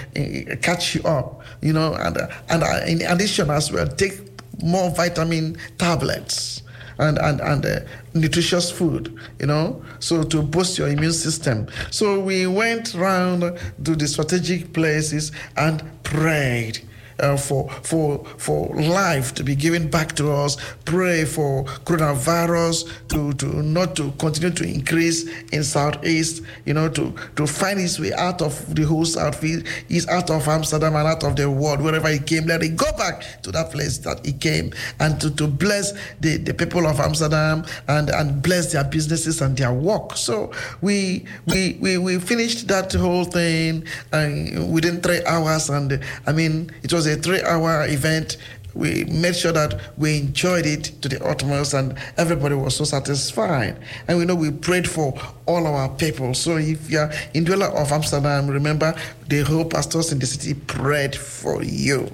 catch 0.60 0.94
you 0.94 1.02
up, 1.04 1.42
you 1.60 1.72
know, 1.72 1.94
and, 1.94 2.16
uh, 2.16 2.26
and 2.48 2.62
uh, 2.62 2.80
in 2.86 3.02
addition 3.02 3.50
as 3.50 3.70
well, 3.70 3.86
take 3.86 4.31
more 4.62 4.90
vitamin 4.90 5.56
tablets 5.78 6.62
and 6.98 7.18
and 7.18 7.40
and 7.40 7.64
uh, 7.64 7.80
nutritious 8.14 8.70
food 8.70 9.18
you 9.40 9.46
know 9.46 9.82
so 9.98 10.22
to 10.22 10.42
boost 10.42 10.78
your 10.78 10.88
immune 10.88 11.12
system. 11.12 11.66
So 11.90 12.20
we 12.20 12.46
went 12.46 12.94
round 12.94 13.42
to 13.84 13.96
the 13.96 14.06
strategic 14.08 14.72
places 14.72 15.32
and 15.56 15.82
prayed 16.02 16.80
uh, 17.22 17.36
for 17.36 17.70
for 17.82 18.24
for 18.36 18.68
life 18.76 19.34
to 19.34 19.44
be 19.44 19.54
given 19.54 19.88
back 19.88 20.12
to 20.16 20.30
us. 20.30 20.56
Pray 20.84 21.24
for 21.24 21.64
coronavirus 21.86 23.08
to, 23.08 23.32
to 23.34 23.46
not 23.62 23.96
to 23.96 24.10
continue 24.18 24.50
to 24.50 24.64
increase 24.64 25.28
in 25.50 25.64
southeast. 25.64 26.42
You 26.66 26.74
know, 26.74 26.88
to 26.90 27.14
to 27.36 27.46
find 27.46 27.80
its 27.80 27.98
way 27.98 28.12
out 28.12 28.42
of 28.42 28.74
the 28.74 28.82
whole 28.82 29.04
southeast, 29.04 29.66
is 29.88 30.06
out 30.08 30.30
of 30.30 30.46
Amsterdam 30.48 30.96
and 30.96 31.06
out 31.08 31.24
of 31.24 31.36
the 31.36 31.48
world 31.50 31.80
wherever 31.80 32.08
it 32.08 32.26
came. 32.26 32.46
Let 32.46 32.62
it 32.62 32.76
go 32.76 32.90
back 32.96 33.42
to 33.42 33.52
that 33.52 33.70
place 33.70 33.98
that 33.98 34.26
it 34.26 34.40
came, 34.40 34.72
and 35.00 35.20
to, 35.20 35.30
to 35.36 35.46
bless 35.46 35.92
the, 36.20 36.36
the 36.38 36.52
people 36.52 36.86
of 36.86 37.00
Amsterdam 37.00 37.64
and 37.88 38.10
and 38.10 38.42
bless 38.42 38.72
their 38.72 38.84
businesses 38.84 39.40
and 39.40 39.56
their 39.56 39.72
work. 39.72 40.16
So 40.16 40.52
we 40.80 41.24
we 41.46 41.78
we, 41.80 41.98
we 41.98 42.18
finished 42.18 42.68
that 42.68 42.92
whole 42.92 43.24
thing 43.24 43.84
uh, 44.12 44.28
within 44.68 45.00
three 45.00 45.24
hours, 45.24 45.70
and 45.70 46.02
I 46.26 46.32
mean 46.32 46.70
it 46.82 46.92
was 46.92 47.06
a 47.06 47.11
three-hour 47.16 47.86
event. 47.88 48.36
We 48.74 49.04
made 49.04 49.36
sure 49.36 49.52
that 49.52 49.78
we 49.98 50.18
enjoyed 50.18 50.64
it 50.64 50.84
to 51.02 51.08
the 51.08 51.22
utmost, 51.22 51.74
and 51.74 51.94
everybody 52.16 52.54
was 52.54 52.76
so 52.76 52.84
satisfied. 52.84 53.76
And 54.08 54.16
we 54.16 54.24
know 54.24 54.34
we 54.34 54.50
prayed 54.50 54.88
for 54.88 55.14
all 55.44 55.66
our 55.66 55.90
people. 55.90 56.32
So 56.32 56.56
if 56.56 56.90
you 56.90 57.00
are 57.00 57.12
in 57.34 57.44
dweller 57.44 57.66
of 57.66 57.92
Amsterdam, 57.92 58.48
remember 58.48 58.94
the 59.28 59.42
whole 59.42 59.66
pastors 59.66 60.10
in 60.10 60.20
the 60.20 60.26
city 60.26 60.54
prayed 60.54 61.14
for 61.14 61.62
you. 61.62 62.10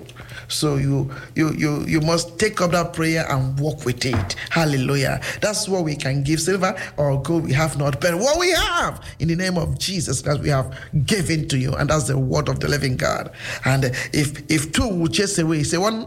So 0.48 0.76
you 0.76 1.10
you 1.34 1.52
you 1.52 1.84
you 1.86 2.00
must 2.00 2.38
take 2.38 2.60
up 2.60 2.70
that 2.72 2.94
prayer 2.94 3.26
and 3.30 3.58
walk 3.60 3.84
with 3.84 4.04
it. 4.04 4.34
Hallelujah. 4.50 5.20
That's 5.40 5.68
what 5.68 5.84
we 5.84 5.94
can 5.94 6.22
give 6.22 6.40
silver 6.40 6.74
or 6.96 7.22
gold 7.22 7.44
we 7.44 7.52
have 7.52 7.78
not, 7.78 8.00
but 8.00 8.14
what 8.14 8.38
we 8.38 8.50
have 8.52 9.04
in 9.18 9.28
the 9.28 9.36
name 9.36 9.58
of 9.58 9.78
Jesus 9.78 10.22
Christ 10.22 10.40
we 10.40 10.48
have 10.48 10.74
given 11.04 11.46
to 11.48 11.58
you, 11.58 11.74
and 11.74 11.90
that's 11.90 12.04
the 12.04 12.18
word 12.18 12.48
of 12.48 12.60
the 12.60 12.68
living 12.68 12.96
God. 12.96 13.30
And 13.64 13.84
if 13.84 14.50
if 14.50 14.72
two 14.72 14.88
will 14.88 15.08
chase 15.08 15.38
away, 15.38 15.62
say 15.64 15.76
one 15.76 16.06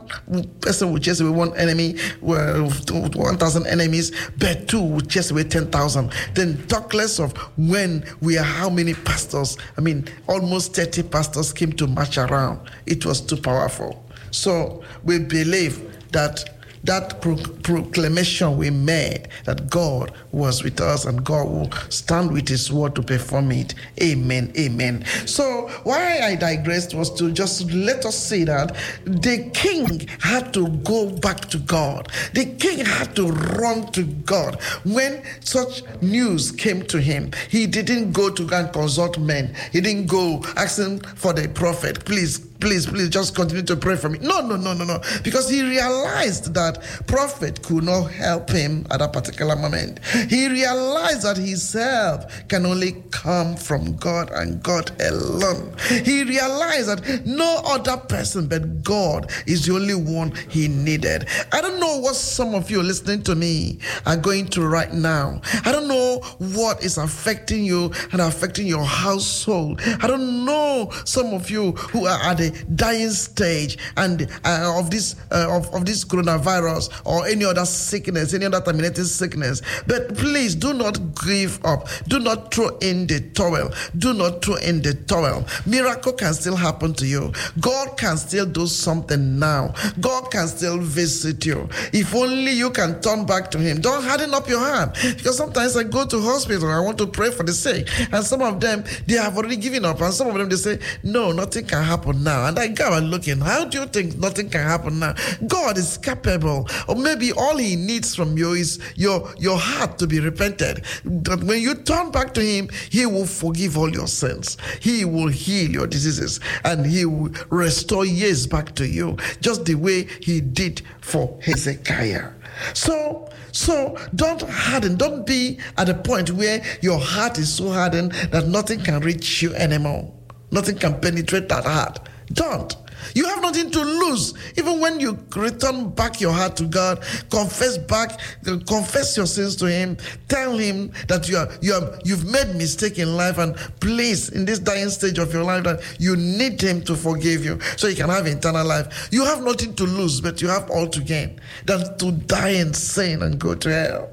person 0.59 0.91
will 0.91 0.99
chase 0.99 1.19
away 1.19 1.29
one 1.29 1.55
enemy, 1.55 1.97
well, 2.19 2.69
one 3.15 3.37
thousand 3.37 3.67
enemies, 3.67 4.11
but 4.39 4.67
two 4.67 4.81
will 4.81 5.01
chase 5.01 5.29
away 5.31 5.43
ten 5.43 5.69
thousand. 5.69 6.13
Then 6.33 6.65
talk 6.67 6.93
less 6.93 7.19
of 7.19 7.37
when 7.57 8.03
we 8.21 8.37
are 8.37 8.43
how 8.43 8.69
many 8.69 8.95
pastors? 8.95 9.57
I 9.77 9.81
mean, 9.81 10.07
almost 10.27 10.75
thirty 10.75 11.03
pastors 11.03 11.53
came 11.53 11.73
to 11.73 11.85
march 11.85 12.17
around. 12.17 12.67
It 12.87 13.05
was 13.05 13.21
too 13.21 13.37
powerful. 13.37 14.03
So 14.31 14.83
we 15.03 15.19
believe 15.19 16.11
that 16.11 16.43
that 16.83 17.21
pro- 17.21 17.35
proclamation 17.35 18.57
we 18.57 18.69
made 18.69 19.27
that 19.45 19.69
God 19.69 20.11
was 20.31 20.63
with 20.63 20.81
us 20.81 21.05
and 21.05 21.23
God 21.23 21.47
will 21.47 21.71
stand 21.89 22.31
with 22.31 22.47
His 22.47 22.71
word 22.71 22.95
to 22.95 23.03
perform 23.03 23.51
it. 23.51 23.75
Amen. 24.01 24.51
Amen. 24.57 25.05
So 25.25 25.69
why 25.83 26.19
I 26.21 26.35
digressed 26.35 26.93
was 26.93 27.13
to 27.15 27.31
just 27.31 27.71
let 27.71 28.05
us 28.05 28.17
see 28.17 28.43
that 28.45 28.75
the 29.05 29.49
king 29.53 30.07
had 30.19 30.53
to 30.53 30.69
go 30.69 31.09
back 31.09 31.41
to 31.49 31.59
God. 31.59 32.11
The 32.33 32.45
king 32.45 32.83
had 32.83 33.15
to 33.15 33.27
run 33.27 33.91
to 33.91 34.03
God 34.03 34.61
when 34.83 35.23
such 35.41 35.83
news 36.01 36.51
came 36.51 36.83
to 36.83 36.99
him. 36.99 37.31
He 37.49 37.67
didn't 37.67 38.11
go 38.11 38.29
to 38.29 38.49
and 38.51 38.73
consult 38.73 39.17
men. 39.19 39.55
He 39.71 39.81
didn't 39.81 40.07
go 40.07 40.43
asking 40.57 41.01
for 41.01 41.33
the 41.33 41.47
prophet. 41.49 42.05
Please 42.05 42.50
please, 42.61 42.85
please 42.85 43.09
just 43.09 43.35
continue 43.35 43.63
to 43.63 43.75
pray 43.75 43.97
for 43.97 44.07
me. 44.07 44.19
No, 44.19 44.39
no, 44.39 44.55
no, 44.55 44.73
no, 44.73 44.85
no. 44.85 45.01
Because 45.23 45.49
he 45.49 45.63
realized 45.63 46.53
that 46.53 46.81
prophet 47.07 47.61
could 47.63 47.83
not 47.83 48.11
help 48.11 48.49
him 48.49 48.85
at 48.91 48.99
that 48.99 49.11
particular 49.11 49.55
moment. 49.55 49.99
He 50.29 50.47
realized 50.47 51.23
that 51.23 51.37
his 51.37 51.73
help 51.73 52.29
can 52.47 52.65
only 52.65 53.03
come 53.09 53.57
from 53.57 53.95
God 53.97 54.29
and 54.31 54.61
God 54.61 54.91
alone. 55.01 55.75
He 56.05 56.23
realized 56.23 56.89
that 56.89 57.25
no 57.25 57.61
other 57.65 57.97
person 57.97 58.47
but 58.47 58.83
God 58.83 59.31
is 59.47 59.65
the 59.65 59.73
only 59.73 59.95
one 59.95 60.31
he 60.49 60.67
needed. 60.67 61.27
I 61.51 61.61
don't 61.61 61.79
know 61.79 61.99
what 61.99 62.15
some 62.15 62.53
of 62.53 62.69
you 62.69 62.83
listening 62.83 63.23
to 63.23 63.35
me 63.35 63.79
are 64.05 64.17
going 64.17 64.45
through 64.45 64.67
right 64.67 64.93
now. 64.93 65.41
I 65.65 65.71
don't 65.71 65.87
know 65.87 66.19
what 66.37 66.83
is 66.83 66.99
affecting 66.99 67.65
you 67.65 67.91
and 68.11 68.21
affecting 68.21 68.67
your 68.67 68.83
household. 68.83 69.81
I 70.01 70.07
don't 70.07 70.45
know 70.45 70.91
some 71.05 71.33
of 71.33 71.49
you 71.49 71.71
who 71.71 72.05
are 72.05 72.21
at 72.21 72.39
a 72.39 72.50
dying 72.75 73.09
stage 73.09 73.77
and 73.97 74.29
uh, 74.45 74.79
of 74.79 74.89
this 74.91 75.15
uh, 75.31 75.47
of, 75.49 75.73
of 75.73 75.85
this 75.85 76.03
coronavirus 76.05 77.01
or 77.05 77.27
any 77.27 77.45
other 77.45 77.65
sickness, 77.65 78.33
any 78.33 78.45
other 78.45 78.61
terminating 78.61 79.03
sickness. 79.03 79.61
But 79.87 80.15
please 80.15 80.55
do 80.55 80.73
not 80.73 80.99
give 81.25 81.63
up. 81.65 81.87
Do 82.07 82.19
not 82.19 82.53
throw 82.53 82.77
in 82.79 83.07
the 83.07 83.21
towel. 83.33 83.71
Do 83.97 84.13
not 84.13 84.43
throw 84.43 84.55
in 84.55 84.81
the 84.81 84.93
towel. 84.93 85.45
Miracle 85.65 86.13
can 86.13 86.33
still 86.33 86.55
happen 86.55 86.93
to 86.95 87.05
you. 87.05 87.31
God 87.59 87.97
can 87.97 88.17
still 88.17 88.45
do 88.45 88.67
something 88.67 89.39
now. 89.39 89.73
God 89.99 90.31
can 90.31 90.47
still 90.47 90.79
visit 90.79 91.45
you. 91.45 91.67
If 91.93 92.13
only 92.15 92.51
you 92.51 92.69
can 92.71 93.01
turn 93.01 93.25
back 93.25 93.51
to 93.51 93.57
Him. 93.57 93.81
Don't 93.81 94.03
harden 94.03 94.33
up 94.33 94.47
your 94.47 94.59
heart. 94.59 94.97
Because 95.01 95.37
sometimes 95.37 95.75
I 95.77 95.83
go 95.83 96.05
to 96.05 96.21
hospital, 96.21 96.69
I 96.69 96.79
want 96.79 96.97
to 96.99 97.07
pray 97.07 97.31
for 97.31 97.43
the 97.43 97.53
sick, 97.53 97.87
and 98.11 98.23
some 98.25 98.41
of 98.41 98.59
them 98.59 98.83
they 99.07 99.15
have 99.15 99.37
already 99.37 99.57
given 99.57 99.85
up, 99.85 100.01
and 100.01 100.13
some 100.13 100.27
of 100.27 100.35
them 100.35 100.49
they 100.49 100.55
say, 100.55 100.79
No, 101.03 101.31
nothing 101.31 101.65
can 101.65 101.83
happen 101.83 102.23
now. 102.23 102.40
And 102.45 102.57
I 102.57 102.67
go 102.67 102.93
and 102.93 103.09
looking, 103.09 103.39
how 103.39 103.65
do 103.65 103.79
you 103.79 103.85
think 103.85 104.17
nothing 104.17 104.49
can 104.49 104.61
happen 104.61 104.99
now? 104.99 105.15
God 105.47 105.77
is 105.77 105.97
capable. 105.97 106.67
Or 106.87 106.95
maybe 106.95 107.31
all 107.31 107.57
He 107.57 107.75
needs 107.75 108.15
from 108.15 108.37
you 108.37 108.53
is 108.53 108.79
your 108.95 109.33
your 109.37 109.57
heart 109.57 109.97
to 109.99 110.07
be 110.07 110.19
repented. 110.19 110.85
That 111.05 111.43
when 111.43 111.61
you 111.61 111.75
turn 111.75 112.11
back 112.11 112.33
to 112.35 112.41
Him, 112.41 112.69
He 112.89 113.05
will 113.05 113.25
forgive 113.25 113.77
all 113.77 113.91
your 113.91 114.07
sins. 114.07 114.57
He 114.79 115.05
will 115.05 115.27
heal 115.27 115.69
your 115.69 115.87
diseases, 115.87 116.39
and 116.63 116.85
He 116.85 117.05
will 117.05 117.31
restore 117.49 118.05
years 118.05 118.47
back 118.47 118.75
to 118.75 118.87
you, 118.87 119.17
just 119.41 119.65
the 119.65 119.75
way 119.75 120.07
He 120.21 120.41
did 120.41 120.81
for 121.01 121.39
Hezekiah. 121.43 122.29
So, 122.73 123.29
so 123.51 123.97
don't 124.15 124.41
harden. 124.41 124.95
Don't 124.95 125.25
be 125.25 125.59
at 125.77 125.89
a 125.89 125.93
point 125.93 126.31
where 126.31 126.63
your 126.81 126.99
heart 126.99 127.37
is 127.37 127.53
so 127.53 127.71
hardened 127.71 128.11
that 128.31 128.47
nothing 128.47 128.81
can 128.81 128.99
reach 128.99 129.41
you 129.41 129.53
anymore. 129.55 130.11
Nothing 130.51 130.77
can 130.77 130.99
penetrate 130.99 131.47
that 131.49 131.65
heart. 131.65 132.09
Don't. 132.33 132.75
You 133.15 133.25
have 133.25 133.41
nothing 133.41 133.71
to 133.71 133.81
lose. 133.81 134.33
Even 134.57 134.79
when 134.79 134.99
you 134.99 135.17
return 135.35 135.89
back 135.89 136.21
your 136.21 136.31
heart 136.31 136.55
to 136.57 136.65
God, 136.65 137.03
confess 137.29 137.77
back, 137.77 138.19
confess 138.67 139.17
your 139.17 139.25
sins 139.25 139.55
to 139.57 139.65
Him. 139.65 139.97
Tell 140.27 140.57
Him 140.57 140.91
that 141.07 141.27
you 141.27 141.37
are 141.37 141.49
you 141.61 141.73
are 141.73 141.99
you've 142.03 142.25
made 142.25 142.55
mistake 142.55 142.99
in 142.99 143.15
life, 143.15 143.37
and 143.37 143.55
please, 143.79 144.29
in 144.29 144.45
this 144.45 144.59
dying 144.59 144.89
stage 144.89 145.17
of 145.17 145.33
your 145.33 145.43
life, 145.43 145.63
that 145.63 145.81
you 145.99 146.15
need 146.15 146.61
Him 146.61 146.81
to 146.83 146.95
forgive 146.95 147.43
you, 147.43 147.59
so 147.75 147.87
you 147.87 147.95
can 147.95 148.09
have 148.09 148.27
eternal 148.27 148.65
life. 148.65 149.09
You 149.11 149.25
have 149.25 149.43
nothing 149.43 149.73
to 149.75 149.83
lose, 149.83 150.21
but 150.21 150.41
you 150.41 150.47
have 150.47 150.69
all 150.69 150.87
to 150.87 151.01
gain. 151.01 151.39
Than 151.65 151.97
to 151.97 152.11
die 152.11 152.49
in 152.49 152.73
sin 152.73 153.23
and 153.23 153.39
go 153.39 153.55
to 153.55 153.69
hell. 153.69 154.09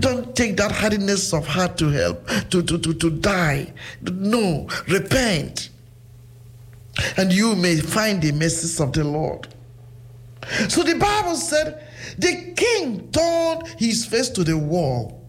Don't 0.00 0.34
take 0.34 0.56
that 0.56 0.72
hardness 0.72 1.32
of 1.34 1.46
heart 1.46 1.76
to 1.78 1.90
help 1.90 2.26
to, 2.50 2.62
to, 2.62 2.78
to, 2.78 2.94
to 2.94 3.10
die. 3.10 3.72
No, 4.00 4.66
repent 4.86 5.70
and 7.16 7.32
you 7.32 7.54
may 7.56 7.76
find 7.76 8.22
the 8.22 8.32
mercies 8.32 8.80
of 8.80 8.92
the 8.92 9.04
Lord. 9.04 9.48
So 10.68 10.82
the 10.82 10.94
Bible 10.94 11.34
said 11.34 11.86
the 12.16 12.52
king 12.56 13.10
turned 13.10 13.68
his 13.78 14.06
face 14.06 14.28
to 14.30 14.44
the 14.44 14.56
wall 14.56 15.26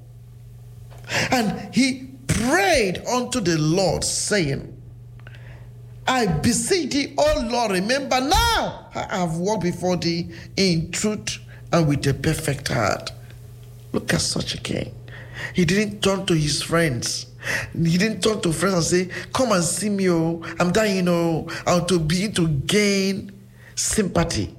and 1.31 1.73
he 1.73 2.09
prayed 2.27 3.03
unto 3.05 3.39
the 3.39 3.57
Lord, 3.57 4.03
saying, 4.03 4.75
I 6.07 6.25
beseech 6.25 6.91
thee, 6.91 7.13
O 7.17 7.47
Lord, 7.51 7.71
remember 7.71 8.19
now 8.19 8.87
I 8.95 9.17
have 9.17 9.37
walked 9.37 9.63
before 9.63 9.97
thee 9.97 10.29
in 10.55 10.91
truth 10.91 11.39
and 11.71 11.87
with 11.87 12.07
a 12.07 12.13
perfect 12.13 12.69
heart. 12.69 13.11
Look 13.91 14.13
at 14.13 14.21
such 14.21 14.55
a 14.55 14.57
king. 14.57 14.93
He 15.53 15.65
didn't 15.65 16.01
turn 16.01 16.25
to 16.27 16.33
his 16.33 16.61
friends. 16.61 17.27
He 17.73 17.97
didn't 17.97 18.21
turn 18.21 18.41
to 18.41 18.51
friends 18.53 18.75
and 18.75 18.83
say, 18.83 19.25
Come 19.33 19.51
and 19.51 19.63
see 19.63 19.89
me, 19.89 20.09
oh, 20.09 20.41
I'm 20.59 20.71
dying, 20.71 21.07
oh, 21.07 21.47
or 21.67 21.81
to 21.81 21.99
begin 21.99 22.33
to 22.33 22.47
gain 22.47 23.31
sympathy. 23.75 24.55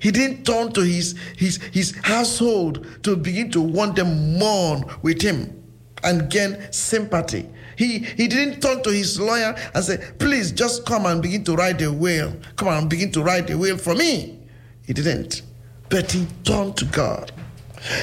He 0.00 0.10
didn't 0.10 0.44
turn 0.44 0.72
to 0.72 0.80
his, 0.80 1.14
his, 1.36 1.58
his 1.72 1.94
household 2.02 2.86
to 3.04 3.14
begin 3.14 3.50
to 3.52 3.60
want 3.60 3.94
them 3.96 4.38
mourn 4.38 4.84
with 5.02 5.22
him 5.22 5.62
and 6.02 6.28
gain 6.28 6.58
sympathy. 6.72 7.48
He, 7.76 7.98
he 8.00 8.28
didn't 8.28 8.60
turn 8.60 8.82
to 8.82 8.90
his 8.90 9.20
lawyer 9.20 9.54
and 9.74 9.84
say, 9.84 9.98
Please 10.18 10.52
just 10.52 10.84
come 10.86 11.06
and 11.06 11.22
begin 11.22 11.44
to 11.44 11.54
write 11.54 11.80
a 11.82 11.92
will. 11.92 12.34
Come 12.56 12.68
and 12.68 12.90
begin 12.90 13.12
to 13.12 13.22
write 13.22 13.50
a 13.50 13.56
will 13.56 13.78
for 13.78 13.94
me. 13.94 14.40
He 14.86 14.92
didn't. 14.92 15.42
But 15.88 16.10
he 16.10 16.26
turned 16.44 16.76
to 16.78 16.84
God. 16.86 17.30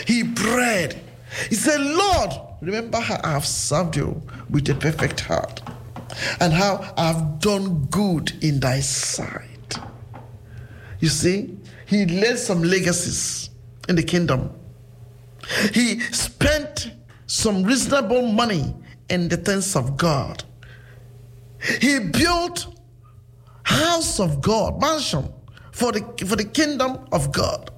He 0.05 0.23
prayed. 0.23 0.99
He 1.49 1.55
said, 1.55 1.81
Lord, 1.81 2.31
remember 2.61 2.99
how 2.99 3.19
I 3.23 3.31
have 3.31 3.45
served 3.45 3.95
you 3.95 4.21
with 4.49 4.69
a 4.69 4.75
perfect 4.75 5.21
heart 5.21 5.61
and 6.39 6.53
how 6.53 6.93
I 6.97 7.11
have 7.13 7.39
done 7.39 7.85
good 7.85 8.33
in 8.43 8.59
thy 8.59 8.79
sight. 8.79 9.77
You 10.99 11.09
see, 11.09 11.57
he 11.85 12.05
left 12.05 12.39
some 12.39 12.61
legacies 12.61 13.49
in 13.87 13.95
the 13.95 14.03
kingdom. 14.03 14.51
He 15.73 15.99
spent 15.99 16.91
some 17.25 17.63
reasonable 17.63 18.27
money 18.31 18.75
in 19.09 19.29
the 19.29 19.37
things 19.37 19.75
of 19.75 19.97
God. 19.97 20.43
He 21.81 21.99
built 21.99 22.67
house 23.63 24.19
of 24.19 24.41
God, 24.41 24.79
mansion 24.81 25.31
for 25.71 25.91
the, 25.91 26.01
for 26.25 26.35
the 26.35 26.45
kingdom 26.45 26.99
of 27.11 27.31
God, 27.31 27.71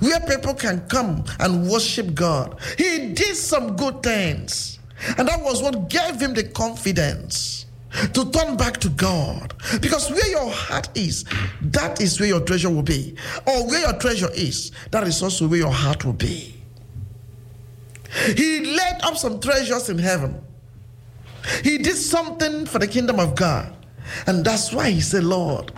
where 0.00 0.20
people 0.20 0.54
can 0.54 0.80
come 0.88 1.24
and 1.38 1.68
worship 1.68 2.14
God. 2.14 2.58
He 2.76 3.12
did 3.12 3.36
some 3.36 3.76
good 3.76 4.02
things, 4.02 4.78
and 5.18 5.26
that 5.28 5.40
was 5.42 5.62
what 5.62 5.88
gave 5.88 6.20
him 6.20 6.34
the 6.34 6.44
confidence 6.44 7.66
to 8.14 8.30
turn 8.30 8.56
back 8.56 8.78
to 8.78 8.88
God. 8.90 9.54
Because 9.80 10.10
where 10.10 10.28
your 10.28 10.50
heart 10.50 10.88
is, 10.94 11.24
that 11.62 12.00
is 12.00 12.20
where 12.20 12.28
your 12.28 12.40
treasure 12.40 12.70
will 12.70 12.82
be. 12.82 13.16
Or 13.46 13.66
where 13.66 13.80
your 13.80 13.98
treasure 13.98 14.30
is, 14.32 14.70
that 14.90 15.06
is 15.06 15.22
also 15.22 15.48
where 15.48 15.58
your 15.58 15.72
heart 15.72 16.04
will 16.04 16.12
be. 16.12 16.54
He 18.36 18.60
laid 18.60 19.00
up 19.02 19.16
some 19.16 19.40
treasures 19.40 19.88
in 19.88 19.98
heaven. 19.98 20.42
He 21.62 21.78
did 21.78 21.96
something 21.96 22.66
for 22.66 22.78
the 22.78 22.86
kingdom 22.86 23.18
of 23.18 23.34
God. 23.34 23.74
And 24.26 24.44
that's 24.44 24.72
why 24.72 24.90
he 24.90 25.00
said, 25.00 25.24
Lord, 25.24 25.72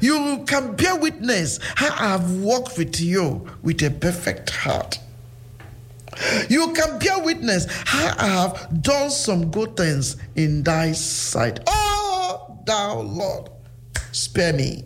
you 0.00 0.44
can 0.46 0.76
bear 0.76 0.96
witness 0.96 1.58
how 1.74 1.92
I 1.94 2.08
have 2.10 2.32
walked 2.36 2.78
with 2.78 3.00
you 3.00 3.46
with 3.62 3.82
a 3.82 3.90
perfect 3.90 4.50
heart. 4.50 4.98
You 6.48 6.72
can 6.72 6.98
bear 6.98 7.22
witness 7.22 7.66
how 7.84 8.14
I 8.18 8.26
have 8.26 8.82
done 8.82 9.10
some 9.10 9.50
good 9.50 9.76
things 9.76 10.16
in 10.36 10.62
thy 10.62 10.92
sight. 10.92 11.60
Oh, 11.66 12.58
thou 12.66 13.00
Lord, 13.00 13.50
spare 14.12 14.52
me. 14.52 14.84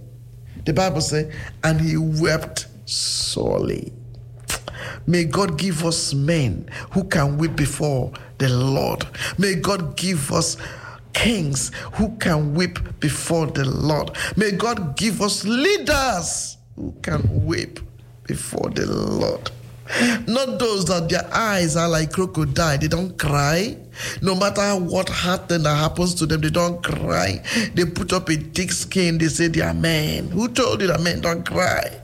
The 0.64 0.72
Bible 0.72 1.00
says, 1.00 1.32
and 1.64 1.80
he 1.80 1.96
wept 1.96 2.66
sorely. 2.86 3.92
May 5.06 5.24
God 5.24 5.58
give 5.58 5.84
us 5.84 6.14
men 6.14 6.68
who 6.90 7.04
can 7.04 7.38
weep 7.38 7.56
before 7.56 8.12
the 8.38 8.48
Lord. 8.48 9.06
May 9.38 9.54
God 9.54 9.96
give 9.96 10.32
us 10.32 10.56
kings 11.18 11.72
who 11.94 12.16
can 12.18 12.54
weep 12.54 12.78
before 13.00 13.46
the 13.46 13.64
Lord. 13.64 14.16
May 14.36 14.52
God 14.52 14.96
give 14.96 15.20
us 15.20 15.44
leaders 15.44 16.56
who 16.76 16.94
can 17.02 17.44
weep 17.44 17.80
before 18.24 18.70
the 18.70 18.86
Lord. 18.86 19.50
Not 20.28 20.58
those 20.58 20.84
that 20.84 21.08
their 21.08 21.26
eyes 21.32 21.74
are 21.74 21.88
like 21.88 22.12
crocodile, 22.12 22.78
they 22.78 22.88
don't 22.88 23.18
cry. 23.18 23.76
No 24.22 24.34
matter 24.36 24.76
what 24.76 25.08
thing 25.08 25.62
that 25.62 25.76
happens 25.76 26.14
to 26.16 26.26
them, 26.26 26.40
they 26.40 26.50
don't 26.50 26.84
cry. 26.84 27.42
They 27.74 27.84
put 27.84 28.12
up 28.12 28.28
a 28.28 28.36
thick 28.36 28.70
skin, 28.70 29.18
they 29.18 29.28
say 29.28 29.48
they 29.48 29.62
are 29.62 29.74
men. 29.74 30.28
Who 30.28 30.48
told 30.48 30.82
you 30.82 30.86
that 30.86 31.00
men 31.00 31.20
don't 31.20 31.44
cry? 31.44 32.00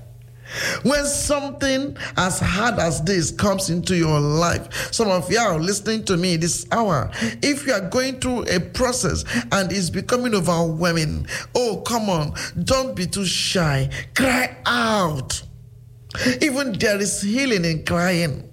When 0.83 1.05
something 1.05 1.97
as 2.17 2.41
hard 2.41 2.79
as 2.79 3.03
this 3.03 3.31
comes 3.31 3.71
into 3.71 3.97
your 3.97 4.21
life, 4.21 4.93
some 4.93 5.09
of 5.09 5.31
you 5.31 5.39
are 5.39 5.59
listening 5.59 6.05
to 6.05 6.17
me 6.17 6.37
this 6.37 6.67
hour. 6.71 7.11
If 7.43 7.67
you 7.67 7.73
are 7.73 7.89
going 7.89 8.21
through 8.21 8.45
a 8.45 8.61
process 8.61 9.25
and 9.53 9.73
it's 9.73 9.91
becoming 9.91 10.35
overwhelming, 10.35 11.27
oh, 11.55 11.83
come 11.87 12.09
on, 12.09 12.35
don't 12.65 12.95
be 12.95 13.07
too 13.07 13.25
shy. 13.25 13.91
Cry 14.15 14.57
out. 14.67 15.43
Even 16.41 16.73
there 16.73 17.01
is 17.01 17.21
healing 17.23 17.65
in 17.65 17.85
crying. 17.85 18.49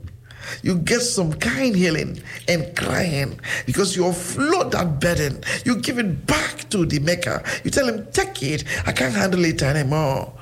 You 0.64 0.78
get 0.80 1.02
some 1.02 1.34
kind 1.34 1.76
healing 1.76 2.22
and 2.48 2.76
crying 2.76 3.40
because 3.66 3.96
you 3.96 4.04
offload 4.04 4.72
that 4.72 5.00
burden. 5.00 5.44
You 5.66 5.78
give 5.78 6.00
it 6.00 6.26
back 6.26 6.70
to 6.72 6.86
the 6.86 7.00
maker. 7.00 7.44
You 7.64 7.72
tell 7.72 7.88
him, 7.88 8.08
take 8.12 8.42
it. 8.44 8.64
I 8.86 8.92
can't 8.92 9.14
handle 9.14 9.46
it 9.46 9.62
anymore. 9.62 10.34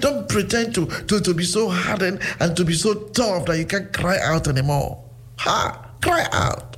Don't 0.00 0.28
pretend 0.28 0.74
to, 0.74 0.86
to, 0.86 1.20
to 1.20 1.34
be 1.34 1.44
so 1.44 1.68
hardened 1.68 2.20
and 2.40 2.56
to 2.56 2.64
be 2.64 2.74
so 2.74 2.94
tough 2.94 3.46
that 3.46 3.58
you 3.58 3.64
can't 3.64 3.92
cry 3.92 4.18
out 4.22 4.48
anymore. 4.48 5.02
Ha! 5.38 5.90
Cry 6.02 6.26
out. 6.32 6.76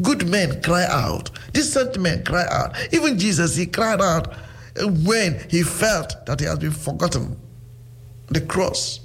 Good 0.00 0.28
men 0.28 0.62
cry 0.62 0.84
out. 0.84 1.30
Decent 1.52 1.98
men 1.98 2.24
cry 2.24 2.46
out. 2.50 2.76
Even 2.92 3.18
Jesus, 3.18 3.56
he 3.56 3.66
cried 3.66 4.00
out 4.00 4.32
when 4.80 5.44
he 5.50 5.62
felt 5.62 6.24
that 6.26 6.40
he 6.40 6.46
has 6.46 6.58
been 6.58 6.70
forgotten. 6.70 7.36
The 8.28 8.40
cross. 8.40 9.00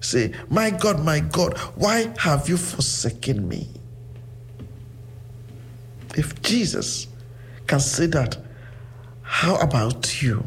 Say, 0.00 0.32
My 0.48 0.70
God, 0.70 1.04
my 1.04 1.20
God, 1.20 1.56
why 1.74 2.12
have 2.18 2.48
you 2.48 2.56
forsaken 2.56 3.46
me? 3.46 3.68
If 6.16 6.42
Jesus 6.42 7.06
can 7.66 7.80
say 7.80 8.06
that, 8.06 8.36
how 9.22 9.56
about 9.56 10.22
you? 10.22 10.44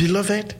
Beloved, 0.00 0.54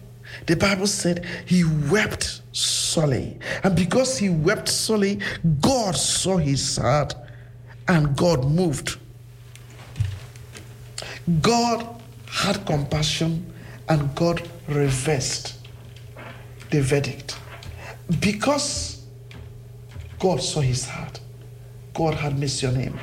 the 0.44 0.54
Bible 0.54 0.86
said 0.86 1.24
he 1.46 1.64
wept 1.90 2.42
sorely. 2.52 3.38
And 3.64 3.74
because 3.74 4.18
he 4.18 4.28
wept 4.28 4.68
sorely, 4.68 5.18
God 5.62 5.96
saw 5.96 6.36
his 6.36 6.76
heart 6.76 7.14
and 7.88 8.14
God 8.14 8.44
moved. 8.44 8.98
God 11.40 11.86
had 12.28 12.66
compassion 12.66 13.50
and 13.88 14.14
God 14.14 14.46
reversed 14.68 15.66
the 16.70 16.82
verdict. 16.82 17.38
Because 18.20 19.06
God 20.18 20.42
saw 20.42 20.60
his 20.60 20.86
heart, 20.86 21.18
God 21.94 22.12
had 22.12 22.38
mercy 22.38 22.66
on 22.66 22.74
him. 22.74 22.98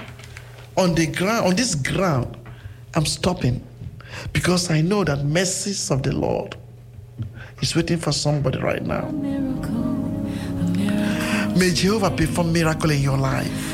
On 0.77 0.93
the 0.93 1.07
ground, 1.07 1.47
on 1.47 1.55
this 1.55 1.73
ground, 1.73 2.37
I'm 2.93 3.07
stopping 3.07 3.65
because 4.33 4.69
I 4.69 4.81
know 4.81 5.03
that 5.03 5.23
mercies 5.25 5.91
of 5.91 6.03
the 6.03 6.13
Lord 6.13 6.55
is 7.61 7.75
waiting 7.75 7.97
for 7.97 8.11
somebody 8.11 8.59
right 8.59 8.83
now. 8.83 9.09
May 11.57 11.71
Jehovah 11.73 12.11
perform 12.11 12.53
miracle 12.53 12.91
in 12.91 13.01
your 13.01 13.17
life. 13.17 13.73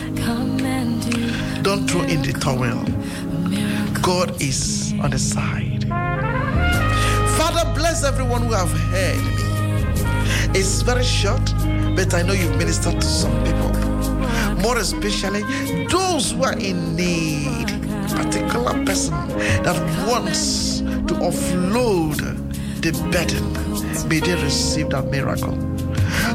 Don't 1.63 1.87
throw 1.89 2.01
in 2.01 2.21
the 2.21 2.33
towel. 2.39 2.83
God 4.01 4.41
is 4.41 4.93
on 5.01 5.11
the 5.11 5.19
side. 5.19 5.87
Father, 7.37 7.73
bless 7.73 8.03
everyone 8.03 8.43
who 8.43 8.53
have 8.53 8.71
heard 8.71 9.17
me. 9.23 10.59
It's 10.59 10.81
very 10.81 11.03
short, 11.03 11.43
but 11.95 12.13
I 12.13 12.21
know 12.21 12.33
you've 12.33 12.57
ministered 12.57 13.01
to 13.01 13.07
some 13.07 13.33
people. 13.43 13.71
More 14.61 14.77
especially 14.77 15.43
those 15.87 16.31
who 16.31 16.43
are 16.43 16.57
in 16.57 16.95
need. 16.95 17.72
Particular 18.15 18.85
person 18.85 19.13
that 19.63 19.77
wants 20.07 20.79
to 20.79 21.13
offload 21.15 22.17
the 22.81 22.91
burden. 23.11 23.53
May 24.07 24.19
they 24.19 24.35
receive 24.41 24.89
that 24.89 25.05
miracle. 25.09 25.55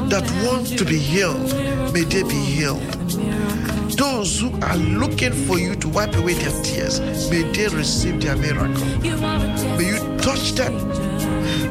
That 0.09 0.23
want 0.45 0.77
to 0.77 0.85
be 0.85 0.97
healed, 0.97 1.53
may 1.93 2.03
they 2.03 2.23
be 2.23 2.35
healed. 2.35 2.81
Those 3.97 4.39
who 4.39 4.51
are 4.61 4.77
looking 4.77 5.33
for 5.33 5.59
you 5.59 5.75
to 5.75 5.89
wipe 5.89 6.15
away 6.15 6.33
their 6.33 6.63
tears, 6.63 6.99
may 7.29 7.43
they 7.51 7.67
receive 7.67 8.21
their 8.21 8.35
miracle. 8.35 8.85
May 9.77 9.87
you 9.87 10.17
touch 10.17 10.53
them. 10.53 10.73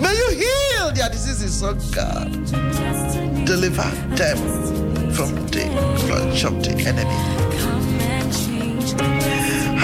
May 0.00 0.14
you 0.14 0.30
heal 0.30 0.92
their 0.92 1.08
diseases, 1.08 1.62
oh 1.62 1.74
God. 1.92 2.32
Deliver 3.46 3.90
them 4.14 4.38
from 5.12 5.34
the 5.46 5.64
clutch 5.98 6.44
of 6.44 6.62
the 6.62 6.74
enemy. 6.86 7.77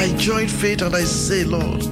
I 0.05 0.15
join 0.19 0.49
faith 0.49 0.83
and 0.83 0.95
I 0.95 1.03
say, 1.05 1.45
Lord, 1.45 1.83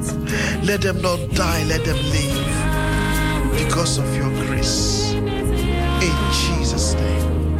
let 0.65 0.83
them 0.83 1.01
not 1.01 1.19
die, 1.31 1.65
let 1.65 1.83
them 1.83 1.97
live 1.97 3.55
because 3.59 3.97
of 3.97 4.05
your 4.15 4.29
grace. 4.45 5.15
In 5.15 6.17
Jesus' 6.31 6.93
name. 6.93 7.57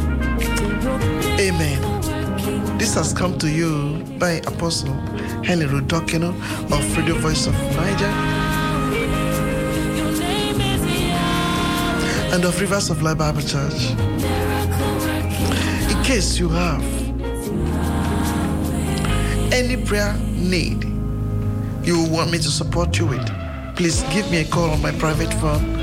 Amen. 1.39 2.77
This 2.77 2.93
has 2.93 3.13
come 3.13 3.35
to 3.39 3.49
you 3.49 4.03
by 4.19 4.41
Apostle 4.45 4.93
Henry 5.43 5.65
Rudokino 5.65 6.29
of 6.71 6.97
Radio 6.97 7.15
Voice 7.15 7.47
of 7.47 7.55
Naija 7.55 8.11
and 12.31 12.45
of 12.45 12.61
Rivers 12.61 12.91
of 12.91 13.01
Life 13.01 13.17
Bible 13.17 13.41
Church. 13.41 13.89
In 15.89 16.03
case 16.03 16.37
you 16.37 16.49
have 16.49 17.02
any 19.53 19.77
prayer 19.85 20.17
need 20.17 20.83
you 21.85 22.03
want 22.09 22.31
me 22.31 22.37
to 22.39 22.49
support 22.49 22.97
you 22.97 23.05
with, 23.05 23.27
please 23.75 24.01
give 24.13 24.29
me 24.31 24.41
a 24.41 24.45
call 24.45 24.71
on 24.71 24.81
my 24.81 24.91
private 24.93 25.31
phone 25.35 25.75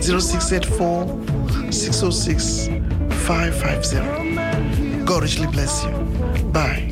0684 0.00 1.72
606 1.72 2.68
550. 3.26 5.04
God 5.04 5.22
richly 5.22 5.46
bless 5.48 5.84
you. 5.84 5.90
Bye. 6.52 6.83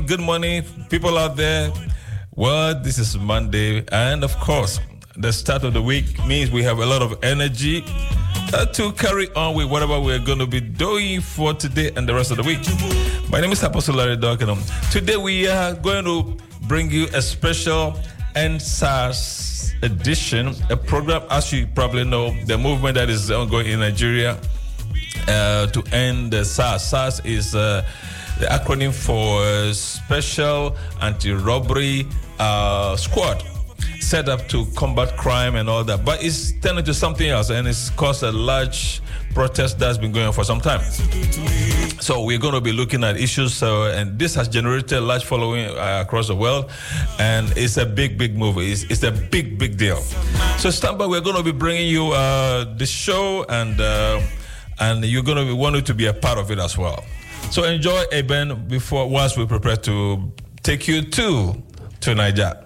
Good 0.00 0.18
morning, 0.18 0.64
people 0.90 1.16
out 1.16 1.36
there. 1.36 1.72
Well, 2.34 2.74
this 2.82 2.98
is 2.98 3.16
Monday, 3.16 3.84
and 3.92 4.24
of 4.24 4.36
course, 4.40 4.80
the 5.16 5.32
start 5.32 5.62
of 5.62 5.72
the 5.72 5.80
week 5.80 6.18
means 6.26 6.50
we 6.50 6.64
have 6.64 6.80
a 6.80 6.84
lot 6.86 7.00
of 7.00 7.22
energy 7.22 7.84
uh, 8.52 8.66
to 8.66 8.90
carry 8.92 9.32
on 9.34 9.54
with 9.54 9.70
whatever 9.70 10.00
we're 10.00 10.18
going 10.18 10.40
to 10.40 10.48
be 10.48 10.60
doing 10.60 11.20
for 11.20 11.54
today 11.54 11.92
and 11.96 12.08
the 12.08 12.14
rest 12.14 12.32
of 12.32 12.38
the 12.38 12.42
week. 12.42 12.58
My 13.30 13.40
name 13.40 13.52
is 13.52 13.62
Apostle 13.62 13.94
Larry 13.94 14.16
Dorkinum. 14.16 14.58
Today 14.90 15.16
we 15.16 15.46
are 15.46 15.74
going 15.74 16.04
to 16.04 16.36
bring 16.66 16.90
you 16.90 17.06
a 17.14 17.22
special 17.22 17.96
EndSARS 18.34 19.80
edition, 19.84 20.54
a 20.70 20.76
program, 20.76 21.22
as 21.30 21.52
you 21.52 21.68
probably 21.68 22.02
know, 22.04 22.34
the 22.46 22.58
movement 22.58 22.96
that 22.96 23.08
is 23.08 23.30
ongoing 23.30 23.68
in 23.68 23.78
Nigeria 23.78 24.40
uh, 25.28 25.68
to 25.68 25.84
end 25.92 26.32
the 26.32 26.44
SARS. 26.44 26.82
SARS 26.82 27.20
is 27.20 27.54
uh, 27.54 27.86
the 28.40 28.46
acronym 28.46 28.92
for 28.92 29.42
uh, 29.42 29.72
Special 30.06 30.76
Anti-Robbery 31.00 32.06
uh, 32.38 32.94
Squad, 32.96 33.42
set 34.00 34.28
up 34.28 34.46
to 34.48 34.66
combat 34.76 35.16
crime 35.16 35.56
and 35.56 35.68
all 35.68 35.82
that. 35.84 36.04
But 36.04 36.22
it's 36.22 36.52
turned 36.60 36.78
into 36.78 36.92
something 36.92 37.28
else, 37.28 37.50
and 37.50 37.66
it's 37.66 37.90
caused 37.90 38.22
a 38.22 38.30
large 38.30 39.00
protest 39.32 39.78
that's 39.78 39.98
been 39.98 40.12
going 40.12 40.26
on 40.26 40.32
for 40.32 40.44
some 40.44 40.60
time. 40.60 40.80
So 42.00 42.22
we're 42.22 42.38
going 42.38 42.52
to 42.52 42.60
be 42.60 42.72
looking 42.72 43.02
at 43.02 43.16
issues, 43.16 43.62
uh, 43.62 43.94
and 43.96 44.18
this 44.18 44.34
has 44.34 44.46
generated 44.46 44.92
a 44.92 45.00
large 45.00 45.24
following 45.24 45.66
uh, 45.70 46.02
across 46.04 46.28
the 46.28 46.36
world, 46.36 46.70
and 47.18 47.50
it's 47.56 47.78
a 47.78 47.86
big, 47.86 48.18
big 48.18 48.36
move. 48.36 48.58
It's, 48.58 48.82
it's 48.84 49.02
a 49.02 49.10
big, 49.10 49.58
big 49.58 49.78
deal. 49.78 49.96
So 50.58 50.70
stand 50.70 50.98
by. 50.98 51.06
We're 51.06 51.22
going 51.22 51.36
to 51.36 51.42
be 51.42 51.52
bringing 51.52 51.88
you 51.88 52.08
uh, 52.08 52.64
the 52.76 52.86
show, 52.86 53.44
and 53.48 53.80
uh, 53.80 54.20
and 54.80 55.02
you're 55.04 55.22
going 55.22 55.38
to 55.38 55.44
be 55.44 55.52
wanted 55.52 55.86
to 55.86 55.94
be 55.94 56.06
a 56.06 56.12
part 56.12 56.38
of 56.38 56.50
it 56.50 56.58
as 56.58 56.76
well. 56.76 57.02
So 57.54 57.62
enjoy 57.62 58.02
a 58.10 58.16
Eben 58.16 58.66
before 58.66 59.08
once 59.08 59.36
we 59.36 59.46
prepare 59.46 59.76
to 59.76 60.32
take 60.64 60.88
you 60.88 61.02
to 61.02 61.62
to 62.00 62.14
Niger. 62.16 62.63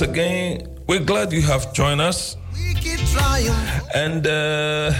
Once 0.00 0.10
again. 0.10 0.78
We're 0.86 1.04
glad 1.04 1.32
you 1.32 1.42
have 1.42 1.72
joined 1.72 2.00
us. 2.00 2.36
And 3.94 4.26
uh, 4.26 4.92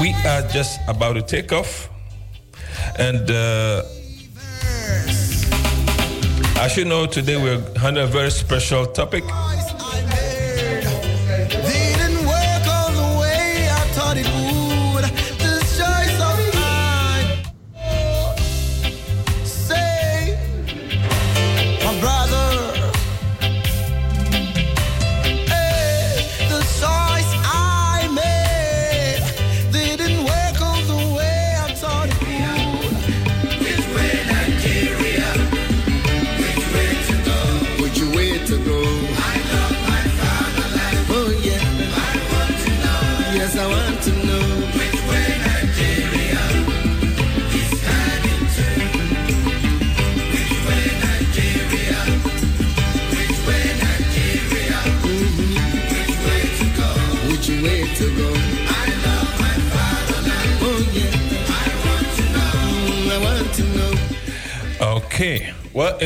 we 0.00 0.14
are 0.24 0.42
just 0.48 0.78
about 0.86 1.14
to 1.14 1.22
take 1.22 1.52
off. 1.52 1.88
And 2.98 3.28
uh, 3.28 3.82
as 6.58 6.76
you 6.76 6.84
know, 6.84 7.06
today 7.06 7.36
we're 7.36 7.60
handling 7.78 8.04
a 8.04 8.06
very 8.06 8.30
special 8.30 8.86
topic. 8.86 9.24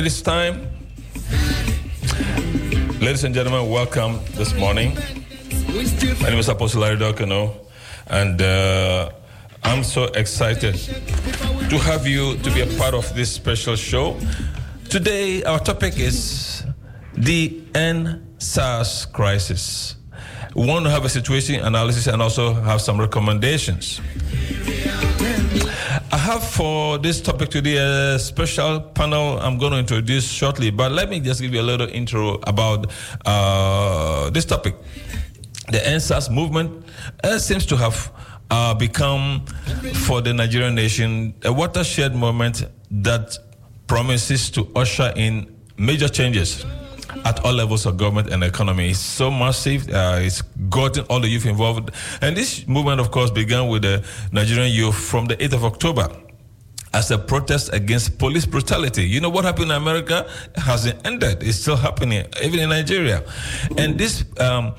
It 0.01 0.07
is 0.07 0.22
time. 0.22 0.66
Ladies 3.03 3.24
and 3.24 3.34
gentlemen, 3.34 3.68
welcome 3.68 4.18
this 4.30 4.55
morning. 4.55 4.96
My 6.22 6.30
name 6.30 6.38
is 6.38 6.48
Apostle 6.48 6.80
Larry 6.80 6.96
Dokano, 6.96 7.55
and 8.07 8.40
uh, 8.40 9.11
I'm 9.62 9.84
so 9.84 10.05
excited 10.05 10.76
to 11.68 11.78
have 11.80 12.07
you 12.07 12.38
to 12.38 12.51
be 12.51 12.62
a 12.62 12.78
part 12.78 12.94
of 12.94 13.14
this 13.14 13.30
special 13.30 13.76
show. 13.76 14.18
Today, 14.88 15.44
our 15.44 15.59
topic 15.59 15.98
is 15.98 16.64
the 17.12 17.61
EndSARS 17.74 19.12
crisis. 19.12 19.96
We 20.55 20.66
want 20.66 20.86
to 20.86 20.90
have 20.90 21.05
a 21.05 21.11
situation 21.11 21.61
analysis 21.61 22.07
and 22.07 22.22
also 22.22 22.55
have 22.55 22.80
some 22.80 22.98
recommendations. 22.98 24.01
Have 26.31 26.45
for 26.45 26.97
this 26.99 27.20
topic 27.20 27.49
today 27.49 27.78
a 27.78 28.16
special 28.16 28.81
panel 28.81 29.41
I'm 29.41 29.59
going 29.59 29.72
to 29.72 29.78
introduce 29.78 30.31
shortly, 30.31 30.70
but 30.70 30.93
let 30.93 31.11
me 31.11 31.18
just 31.18 31.41
give 31.41 31.53
you 31.53 31.61
a 31.61 31.66
little 31.66 31.89
intro 31.89 32.35
about 32.47 32.87
uh, 33.26 34.31
this 34.31 34.45
topic. 34.45 34.76
The 35.72 35.78
EndSARS 35.78 36.31
movement 36.31 36.85
uh, 37.24 37.37
seems 37.41 37.66
to 37.66 37.76
have 37.78 38.12
uh, 38.49 38.74
become, 38.74 39.45
for 40.07 40.20
the 40.20 40.33
Nigerian 40.33 40.76
nation, 40.76 41.35
a 41.45 41.53
watershed 41.53 42.14
moment 42.14 42.62
that 42.93 43.37
promises 43.89 44.51
to 44.51 44.70
usher 44.76 45.12
in 45.16 45.53
major 45.78 46.09
changes 46.09 46.64
at 47.24 47.44
all 47.44 47.52
levels 47.52 47.86
of 47.86 47.96
government 47.96 48.30
and 48.32 48.42
economy. 48.44 48.90
It's 48.90 48.98
so 48.98 49.30
massive. 49.30 49.88
Uh, 49.88 50.18
it's 50.20 50.42
gotten 50.68 51.04
all 51.06 51.20
the 51.20 51.28
youth 51.28 51.46
involved. 51.46 51.90
And 52.20 52.36
this 52.36 52.66
movement, 52.66 53.00
of 53.00 53.11
course, 53.11 53.30
began 53.30 53.68
with 53.68 53.82
the 53.82 54.04
Nigerian 54.32 54.72
youth 54.72 54.94
from 54.96 55.26
the 55.26 55.36
8th 55.36 55.52
of 55.54 55.64
October 55.64 56.08
as 56.92 57.11
a 57.11 57.18
protest 57.18 57.72
against 57.72 58.18
police 58.18 58.46
brutality. 58.46 59.04
You 59.04 59.20
know 59.20 59.30
what 59.30 59.44
happened 59.44 59.70
in 59.70 59.76
America 59.76 60.28
hasn't 60.56 61.06
ended. 61.06 61.42
It's 61.42 61.58
still 61.58 61.76
happening, 61.76 62.26
even 62.42 62.61
in 62.61 62.68
Nigeria. 62.68 63.24
And 63.76 63.96
this 63.96 64.24
um, 64.40 64.74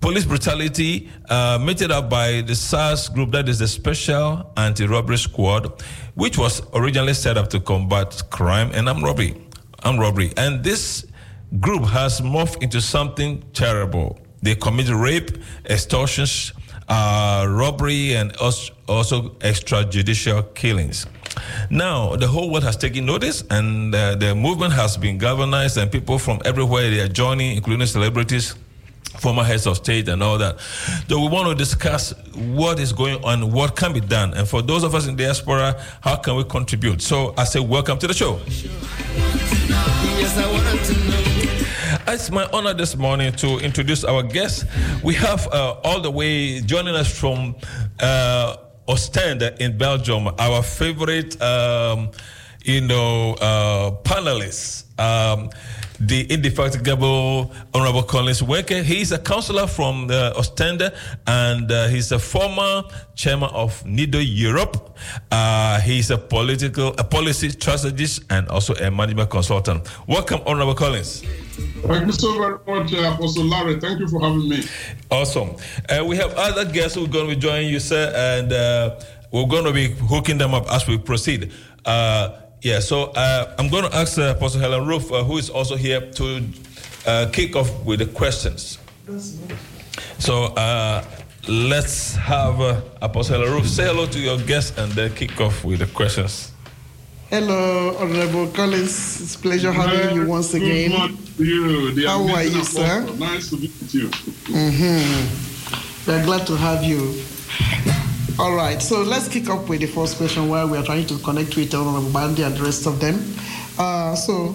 police 0.00 0.24
brutality 0.24 1.08
uh, 1.28 1.58
meted 1.60 1.90
up 1.90 2.08
by 2.08 2.42
the 2.42 2.54
SARS 2.54 3.08
group, 3.08 3.32
that 3.32 3.48
is 3.48 3.58
the 3.58 3.68
Special 3.68 4.52
Anti-Robbery 4.56 5.18
Squad, 5.18 5.82
which 6.14 6.38
was 6.38 6.62
originally 6.74 7.14
set 7.14 7.36
up 7.36 7.48
to 7.50 7.60
combat 7.60 8.22
crime 8.30 8.70
and 8.74 8.88
armed 8.88 9.02
robbery. 9.02 9.34
Armed 9.82 10.00
robbery. 10.00 10.32
And 10.36 10.62
this 10.62 11.06
group 11.60 11.84
has 11.84 12.20
morphed 12.20 12.62
into 12.62 12.80
something 12.80 13.42
terrible. 13.52 14.18
They 14.42 14.54
commit 14.54 14.88
rape, 14.88 15.30
extortions, 15.66 16.52
uh, 16.88 17.46
robbery, 17.48 18.14
and 18.14 18.36
also 18.36 19.30
extrajudicial 19.40 20.54
killings. 20.54 21.06
Now, 21.70 22.16
the 22.16 22.26
whole 22.26 22.50
world 22.50 22.64
has 22.64 22.76
taken 22.76 23.06
notice, 23.06 23.44
and 23.50 23.94
uh, 23.94 24.14
the 24.14 24.34
movement 24.34 24.72
has 24.74 24.96
been 24.96 25.18
galvanized, 25.18 25.76
and 25.76 25.90
people 25.90 26.18
from 26.18 26.40
everywhere 26.44 26.90
they 26.90 27.00
are 27.00 27.08
joining, 27.08 27.56
including 27.56 27.86
celebrities, 27.86 28.54
former 29.18 29.44
heads 29.44 29.66
of 29.66 29.76
state, 29.76 30.08
and 30.08 30.22
all 30.22 30.38
that. 30.38 30.58
So, 31.08 31.20
we 31.20 31.28
want 31.28 31.48
to 31.48 31.54
discuss 31.54 32.14
what 32.34 32.78
is 32.78 32.92
going 32.92 33.22
on, 33.24 33.52
what 33.52 33.76
can 33.76 33.92
be 33.92 34.00
done, 34.00 34.34
and 34.34 34.48
for 34.48 34.62
those 34.62 34.82
of 34.84 34.94
us 34.94 35.06
in 35.06 35.16
diaspora, 35.16 35.80
how 36.00 36.16
can 36.16 36.36
we 36.36 36.44
contribute? 36.44 37.02
So, 37.02 37.34
I 37.36 37.44
say, 37.44 37.60
welcome 37.60 37.98
to 37.98 38.06
the 38.06 38.14
show. 38.14 38.40
Yes, 40.18 41.27
It's 42.06 42.30
my 42.30 42.48
honor 42.52 42.74
this 42.74 42.96
morning 42.96 43.32
to 43.32 43.58
introduce 43.58 44.04
our 44.04 44.22
guest. 44.22 44.66
We 45.02 45.14
have 45.14 45.46
uh, 45.48 45.76
all 45.84 46.00
the 46.00 46.10
way 46.10 46.60
joining 46.60 46.94
us 46.94 47.18
from 47.18 47.56
uh, 48.00 48.56
Ostende 48.88 49.58
in 49.60 49.76
Belgium, 49.76 50.28
our 50.38 50.62
favorite, 50.62 51.40
um, 51.42 52.10
you 52.64 52.80
know, 52.80 53.34
uh, 53.40 53.90
panelist. 54.02 54.84
Um, 54.98 55.50
the 56.00 56.24
indefatigable 56.32 57.52
Honorable 57.74 58.04
Collins 58.04 58.40
Nweke. 58.40 58.84
He's 58.84 59.10
a 59.10 59.18
counselor 59.18 59.66
from 59.66 60.04
uh, 60.10 60.32
Ostende 60.36 60.94
and 61.26 61.70
uh, 61.70 61.88
he's 61.88 62.12
a 62.12 62.18
former 62.18 62.84
chairman 63.16 63.50
of 63.52 63.82
NIDO 63.84 64.20
Europe. 64.24 64.96
Uh, 65.32 65.80
he's 65.80 66.10
a 66.10 66.18
political, 66.18 66.94
a 66.98 67.04
policy 67.04 67.50
strategist 67.50 68.22
and 68.30 68.48
also 68.48 68.74
a 68.74 68.90
management 68.90 69.28
consultant. 69.30 69.88
Welcome, 70.06 70.40
Honorable 70.46 70.74
Collins. 70.74 71.24
Thank 71.82 72.06
you 72.06 72.12
so 72.12 72.38
very 72.38 72.58
much, 72.66 72.92
uh, 72.92 73.12
Apostle 73.14 73.44
Larry. 73.44 73.80
Thank 73.80 74.00
you 74.00 74.08
for 74.08 74.20
having 74.20 74.48
me. 74.48 74.62
Awesome. 75.10 75.56
Uh, 75.88 76.04
we 76.04 76.16
have 76.16 76.34
other 76.34 76.64
guests 76.64 76.96
who 76.96 77.04
are 77.04 77.08
going 77.08 77.28
to 77.28 77.34
be 77.34 77.40
joining 77.40 77.70
you, 77.70 77.80
sir, 77.80 78.12
and 78.14 78.52
uh, 78.52 79.00
we're 79.32 79.46
going 79.46 79.64
to 79.64 79.72
be 79.72 79.88
hooking 79.88 80.38
them 80.38 80.54
up 80.54 80.70
as 80.72 80.86
we 80.86 80.98
proceed. 80.98 81.52
Uh, 81.84 82.40
yeah, 82.62 82.80
so 82.80 83.04
uh, 83.14 83.54
I'm 83.58 83.68
going 83.68 83.88
to 83.88 83.94
ask 83.96 84.18
uh, 84.18 84.34
Apostle 84.36 84.60
Helen 84.60 84.86
Roof, 84.86 85.08
who 85.08 85.38
is 85.38 85.48
also 85.50 85.76
here, 85.76 86.10
to 86.12 86.42
kick 87.32 87.56
off 87.56 87.70
with 87.84 88.00
the 88.00 88.06
questions. 88.06 88.78
So 90.18 90.52
let's 91.48 92.14
have 92.16 92.60
Apostle 93.00 93.40
Aruf 93.40 93.66
say 93.66 93.84
hello 93.86 94.06
to 94.06 94.18
your 94.18 94.38
guests 94.38 94.76
and 94.76 94.92
then 94.92 95.14
kick 95.14 95.40
off 95.40 95.64
with 95.64 95.78
the 95.78 95.86
questions. 95.86 96.52
Hello, 97.30 97.94
Honorable 97.98 98.46
Collins. 98.48 99.20
It's 99.20 99.34
a 99.34 99.38
pleasure 99.38 99.70
having 99.70 100.16
you 100.16 100.26
once 100.26 100.54
again. 100.54 100.90
you, 101.36 102.06
How 102.06 102.26
are 102.26 102.42
you, 102.42 102.64
sir? 102.64 103.04
Nice 103.18 103.50
to 103.50 103.56
meet 103.58 103.72
you. 103.92 104.08
Mm-hmm. 104.48 106.10
We're 106.10 106.24
glad 106.24 106.46
to 106.46 106.56
have 106.56 106.82
you. 106.84 107.22
All 108.38 108.54
right, 108.54 108.80
so 108.80 109.02
let's 109.02 109.28
kick 109.28 109.50
off 109.50 109.68
with 109.68 109.80
the 109.80 109.86
first 109.86 110.16
question 110.16 110.48
while 110.48 110.66
we 110.68 110.78
are 110.78 110.82
trying 110.82 111.06
to 111.06 111.18
connect 111.18 111.54
with 111.56 111.74
Honorable 111.74 112.08
Gbandi 112.08 112.46
and 112.46 112.56
the 112.56 112.62
rest 112.62 112.86
of 112.86 112.98
them. 112.98 113.20
Uh, 113.78 114.14
so, 114.14 114.54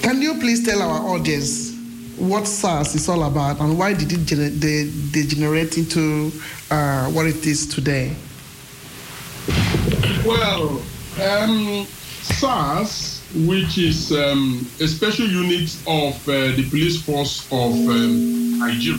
can 0.00 0.22
you 0.22 0.38
please 0.40 0.64
tell 0.64 0.80
our 0.80 1.14
audience 1.14 1.76
what 2.16 2.46
SARS 2.46 2.94
is 2.94 3.08
all 3.10 3.24
about 3.24 3.60
and 3.60 3.78
why 3.78 3.92
did 3.92 4.10
it 4.10 4.20
gener- 4.20 4.58
degenerate 5.12 5.76
into 5.76 6.32
uh, 6.70 7.10
what 7.10 7.26
it 7.26 7.44
is 7.44 7.66
today? 7.66 8.16
Well, 10.24 10.80
um, 11.20 11.84
SARS, 12.22 13.20
which 13.34 13.76
is 13.76 14.12
um, 14.12 14.64
a 14.80 14.86
special 14.86 15.26
unit 15.26 15.76
of 15.88 16.14
uh, 16.28 16.54
the 16.54 16.64
police 16.70 17.02
force 17.02 17.44
of 17.50 17.72
um, 17.72 18.60
Nigeria, 18.60 18.98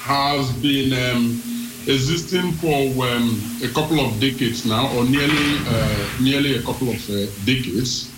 has 0.00 0.50
been 0.62 0.94
um, 0.94 1.42
existing 1.86 2.52
for 2.52 3.04
um, 3.04 3.38
a 3.62 3.68
couple 3.74 4.00
of 4.00 4.18
decades 4.18 4.64
now, 4.64 4.86
or 4.96 5.04
nearly 5.04 5.58
uh, 5.68 6.06
nearly 6.22 6.56
a 6.56 6.62
couple 6.62 6.88
of 6.88 7.10
uh, 7.10 7.26
decades, 7.44 8.10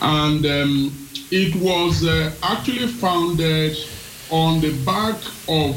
and 0.00 0.46
um, 0.46 1.08
it 1.30 1.54
was 1.56 2.02
uh, 2.02 2.32
actually 2.42 2.86
founded 2.86 3.76
on 4.30 4.58
the 4.62 4.72
back 4.86 5.20
of 5.50 5.76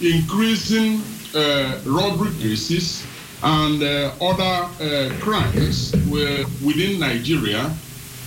increasing 0.00 1.02
uh, 1.34 1.80
robbery 1.84 2.30
cases 2.38 3.04
and 3.42 3.82
uh, 3.82 4.12
other 4.20 4.68
uh, 4.80 5.10
crimes 5.20 5.92
were 6.08 6.44
within 6.64 7.00
Nigeria 7.00 7.70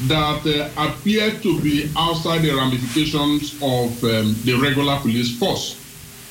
that 0.07 0.45
uh, 0.45 0.87
appear 0.89 1.31
to 1.39 1.61
be 1.61 1.89
outside 1.97 2.41
the 2.41 2.51
ramifications 2.53 3.53
of 3.61 4.03
um, 4.03 4.35
the 4.43 4.57
regular 4.61 4.97
police 4.99 5.37
force. 5.39 5.79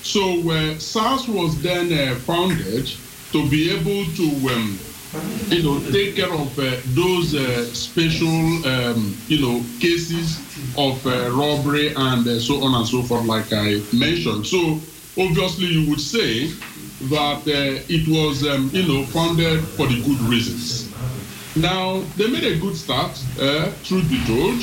So 0.03 0.51
uh, 0.51 0.79
SARS 0.79 1.27
was 1.29 1.61
then 1.63 2.15
founded 2.21 2.93
to 3.33 3.49
be 3.49 3.71
able 3.71 4.05
to, 4.15 4.55
um, 4.55 4.79
you 5.49 5.63
know, 5.63 5.81
take 5.91 6.17
care 6.17 6.33
of 6.33 6.59
uh, 6.59 6.77
those 6.89 7.35
uh, 7.35 7.65
special, 7.73 8.29
um, 8.67 9.17
you 9.29 9.41
know, 9.41 9.65
cases 9.81 10.39
of 10.77 11.05
uh, 11.07 11.31
robbery 11.31 11.95
and 11.95 12.27
so 12.41 12.63
on 12.63 12.75
and 12.75 12.87
so 12.87 13.03
forth, 13.03 13.25
like 13.25 13.51
I 13.51 13.81
mentioned. 13.95 14.47
So 14.47 14.79
obviously, 15.17 15.67
you 15.67 15.89
would 15.89 16.01
say 16.01 16.51
that 17.03 17.39
uh, 17.47 17.83
it 17.89 18.09
was, 18.09 18.47
um, 18.47 18.71
you 18.73 18.87
know, 18.87 19.05
founded 19.07 19.61
for 19.61 19.87
the 19.87 20.01
good 20.03 20.21
reasons. 20.23 20.91
Now 21.57 22.01
they 22.17 22.29
made 22.29 22.45
a 22.45 22.59
good 22.59 22.77
start, 22.77 23.13
uh, 23.41 23.71
truth 23.85 24.09
be 24.11 24.19
told, 24.27 24.61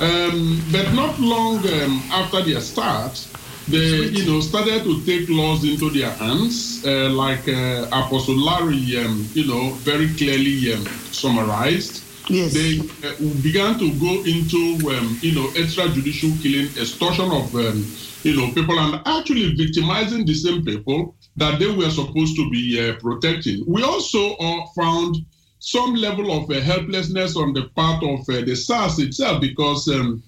um, 0.00 0.62
but 0.72 0.92
not 0.94 1.18
long 1.18 1.58
um, 1.58 2.02
after 2.10 2.42
their 2.42 2.60
start, 2.60 3.26
they, 3.68 4.06
you 4.06 4.26
know, 4.26 4.40
started 4.40 4.82
to 4.84 5.04
take 5.04 5.28
laws 5.28 5.64
into 5.64 5.90
their 5.90 6.10
hands, 6.10 6.84
uh, 6.84 7.10
like 7.10 7.46
uh, 7.48 7.86
Apostle 7.92 8.36
Larry, 8.36 8.96
um, 8.98 9.28
you 9.34 9.46
know, 9.46 9.70
very 9.84 10.08
clearly 10.14 10.72
um, 10.74 10.84
summarized. 11.12 12.02
Yes. 12.28 12.54
They 12.54 12.78
uh, 13.06 13.14
began 13.42 13.78
to 13.78 13.92
go 13.94 14.22
into, 14.24 14.90
um, 14.90 15.18
you 15.20 15.34
know, 15.34 15.48
extrajudicial 15.48 16.40
killing, 16.42 16.66
extortion 16.80 17.30
of, 17.30 17.54
um, 17.54 17.86
you 18.22 18.36
know, 18.36 18.52
people, 18.52 18.78
and 18.78 19.00
actually 19.06 19.54
victimizing 19.54 20.24
the 20.24 20.34
same 20.34 20.64
people 20.64 21.14
that 21.36 21.58
they 21.58 21.70
were 21.70 21.90
supposed 21.90 22.36
to 22.36 22.50
be 22.50 22.78
uh, 22.80 22.94
protecting. 23.00 23.64
We 23.66 23.82
also 23.82 24.34
uh, 24.36 24.66
found 24.76 25.16
some 25.58 25.94
level 25.94 26.32
of 26.32 26.50
uh, 26.50 26.60
helplessness 26.60 27.36
on 27.36 27.52
the 27.52 27.68
part 27.74 28.02
of 28.02 28.20
uh, 28.28 28.44
the 28.44 28.54
SARS 28.54 28.98
itself 28.98 29.40
because 29.40 29.88
um, 29.88 30.22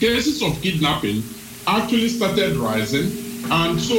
cases 0.00 0.42
of 0.42 0.60
kidnapping 0.62 1.22
actually 1.66 2.08
started 2.08 2.56
rising, 2.56 3.10
and 3.50 3.80
so 3.80 3.96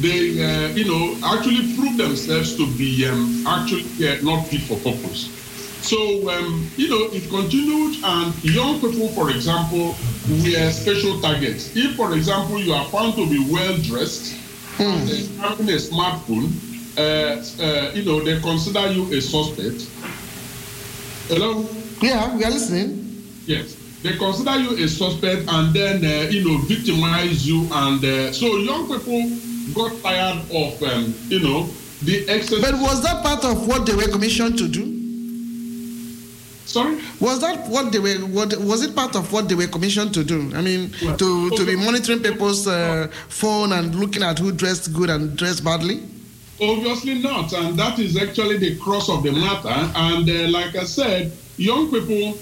they, 0.00 0.42
uh, 0.42 0.68
you 0.74 0.84
know, 0.84 1.16
actually 1.34 1.74
proved 1.74 1.98
themselves 1.98 2.56
to 2.56 2.66
be 2.76 3.06
um, 3.06 3.44
actually 3.46 3.84
uh, 4.06 4.20
not 4.22 4.46
fit 4.48 4.60
for 4.62 4.76
purpose. 4.76 5.30
So, 5.80 6.28
um, 6.28 6.68
you 6.76 6.90
know, 6.90 7.08
it 7.12 7.30
continued, 7.30 8.04
and 8.04 8.44
young 8.44 8.80
people, 8.80 9.08
for 9.14 9.30
example, 9.30 9.94
were 10.28 10.70
special 10.70 11.20
targets. 11.20 11.74
If, 11.74 11.96
for 11.96 12.12
example, 12.14 12.60
you 12.60 12.72
are 12.74 12.84
found 12.86 13.14
to 13.14 13.26
be 13.30 13.38
well 13.50 13.76
dressed 13.78 14.47
and 14.80 15.08
then 15.08 15.36
having 15.38 15.68
a 15.68 15.78
smartphone, 15.78 16.50
uh, 16.96 17.62
uh, 17.62 17.92
you 17.94 18.04
know, 18.04 18.20
they 18.20 18.40
consider 18.40 18.90
you 18.92 19.12
a 19.12 19.20
suspect. 19.20 19.88
Hello? 21.28 21.68
Yeah, 22.00 22.36
we 22.36 22.44
are 22.44 22.50
listening. 22.50 23.22
Yes. 23.46 23.76
They 24.02 24.16
consider 24.16 24.56
you 24.58 24.84
a 24.84 24.88
suspect 24.88 25.48
and 25.48 25.74
then, 25.74 26.04
uh, 26.04 26.30
you 26.30 26.44
know, 26.44 26.58
victimize 26.58 27.46
you. 27.46 27.68
And 27.72 28.04
uh, 28.04 28.32
so 28.32 28.56
young 28.56 28.86
people 28.86 29.30
got 29.74 30.00
tired 30.02 30.38
of, 30.52 30.82
um, 30.82 31.14
you 31.28 31.40
know, 31.40 31.68
the 32.02 32.28
excess. 32.28 32.60
But 32.60 32.74
was 32.80 33.02
that 33.02 33.24
part 33.24 33.44
of 33.44 33.66
what 33.66 33.86
they 33.86 33.94
were 33.94 34.08
commissioned 34.08 34.56
to 34.58 34.68
do? 34.68 34.97
Sorry? 36.68 36.98
Was 37.18 37.40
that 37.40 37.66
what 37.68 37.92
they 37.92 37.98
were? 37.98 38.18
What 38.26 38.54
was 38.58 38.82
it 38.82 38.94
part 38.94 39.16
of 39.16 39.32
what 39.32 39.48
they 39.48 39.54
were 39.54 39.68
commissioned 39.68 40.12
to 40.12 40.22
do? 40.22 40.52
I 40.54 40.60
mean, 40.60 40.90
to 41.16 41.48
to 41.50 41.64
be 41.64 41.74
monitoring 41.76 42.20
people's 42.22 42.66
uh, 42.68 43.08
phone 43.30 43.72
and 43.72 43.94
looking 43.94 44.22
at 44.22 44.38
who 44.38 44.52
dressed 44.52 44.92
good 44.92 45.08
and 45.08 45.34
dressed 45.34 45.64
badly. 45.64 46.02
Obviously 46.60 47.22
not, 47.22 47.52
and 47.54 47.78
that 47.78 47.98
is 47.98 48.16
actually 48.18 48.58
the 48.58 48.76
cross 48.80 49.08
of 49.08 49.22
the 49.22 49.32
matter. 49.32 49.78
And 49.96 50.28
uh, 50.28 50.48
like 50.58 50.76
I 50.76 50.84
said, 50.84 51.32
young 51.56 51.90
people 51.90 52.36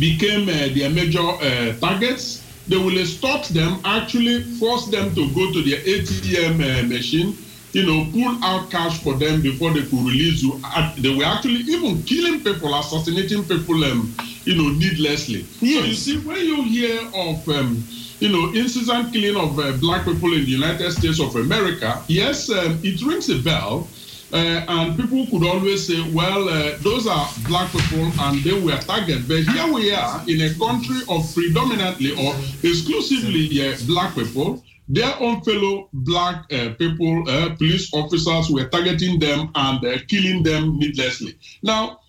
became 0.00 0.48
uh, 0.48 0.72
their 0.74 0.88
major 0.88 1.20
uh, 1.20 1.74
targets. 1.78 2.40
They 2.68 2.76
will 2.78 2.96
extort 2.96 3.44
them, 3.48 3.80
actually 3.84 4.44
force 4.58 4.86
them 4.86 5.14
to 5.14 5.28
go 5.34 5.52
to 5.52 5.60
their 5.62 5.80
ATM 5.80 6.54
uh, 6.54 6.86
machine, 6.86 7.36
you 7.72 7.86
know, 7.86 8.06
pull 8.12 8.44
out 8.44 8.70
cash 8.70 9.02
for 9.02 9.14
them 9.14 9.40
before 9.40 9.72
they 9.72 9.82
could 9.82 10.04
release 10.04 10.42
you. 10.42 10.60
Uh, 10.64 10.94
they 10.98 11.14
were 11.14 11.24
actually 11.24 11.60
even 11.60 12.02
killing 12.02 12.40
people, 12.44 12.74
assassinating 12.74 13.44
people, 13.44 13.82
um, 13.84 14.14
you 14.44 14.54
know, 14.56 14.68
needlessly. 14.70 15.42
So 15.44 15.66
you 15.66 15.94
see, 15.94 16.18
when 16.18 16.44
you 16.44 16.62
hear 16.64 17.00
of 17.14 17.48
um, 17.48 17.82
you 18.22 18.28
know, 18.28 18.52
incessant 18.52 19.12
killing 19.12 19.36
of 19.36 19.58
uh, 19.58 19.72
black 19.78 20.04
people 20.04 20.32
in 20.32 20.44
the 20.44 20.50
United 20.50 20.92
States 20.92 21.18
of 21.18 21.34
America, 21.34 22.00
yes, 22.06 22.48
um, 22.50 22.78
it 22.84 23.02
rings 23.02 23.28
a 23.28 23.38
bell. 23.42 23.88
Uh, 24.32 24.64
and 24.68 24.96
people 24.96 25.26
could 25.26 25.44
always 25.44 25.86
say, 25.86 26.00
well, 26.12 26.48
uh, 26.48 26.72
those 26.80 27.06
are 27.06 27.28
black 27.46 27.70
people 27.72 28.10
and 28.20 28.42
they 28.44 28.58
were 28.58 28.78
targeted. 28.78 29.28
But 29.28 29.42
here 29.42 29.74
we 29.74 29.92
are 29.92 30.22
in 30.26 30.40
a 30.40 30.54
country 30.54 31.00
of 31.08 31.34
predominantly 31.34 32.12
or 32.12 32.32
exclusively 32.62 33.44
uh, 33.60 33.76
black 33.86 34.14
people. 34.14 34.62
Their 34.92 35.18
own 35.20 35.40
fellow 35.40 35.88
black 35.94 36.52
uh, 36.52 36.74
people, 36.78 37.24
uh, 37.26 37.56
police 37.56 37.94
officers, 37.94 38.50
were 38.50 38.68
targeting 38.68 39.18
them 39.18 39.50
and 39.54 39.82
uh, 39.82 39.96
killing 40.06 40.42
them 40.42 40.78
needlessly. 40.78 41.34
Now, 41.62 42.00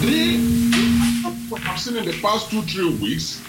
the 0.00 0.38
what 1.50 1.60
I've 1.66 1.78
seen 1.78 1.96
in 1.98 2.06
the 2.06 2.18
past 2.22 2.50
two, 2.50 2.62
three 2.62 2.88
weeks 2.96 3.42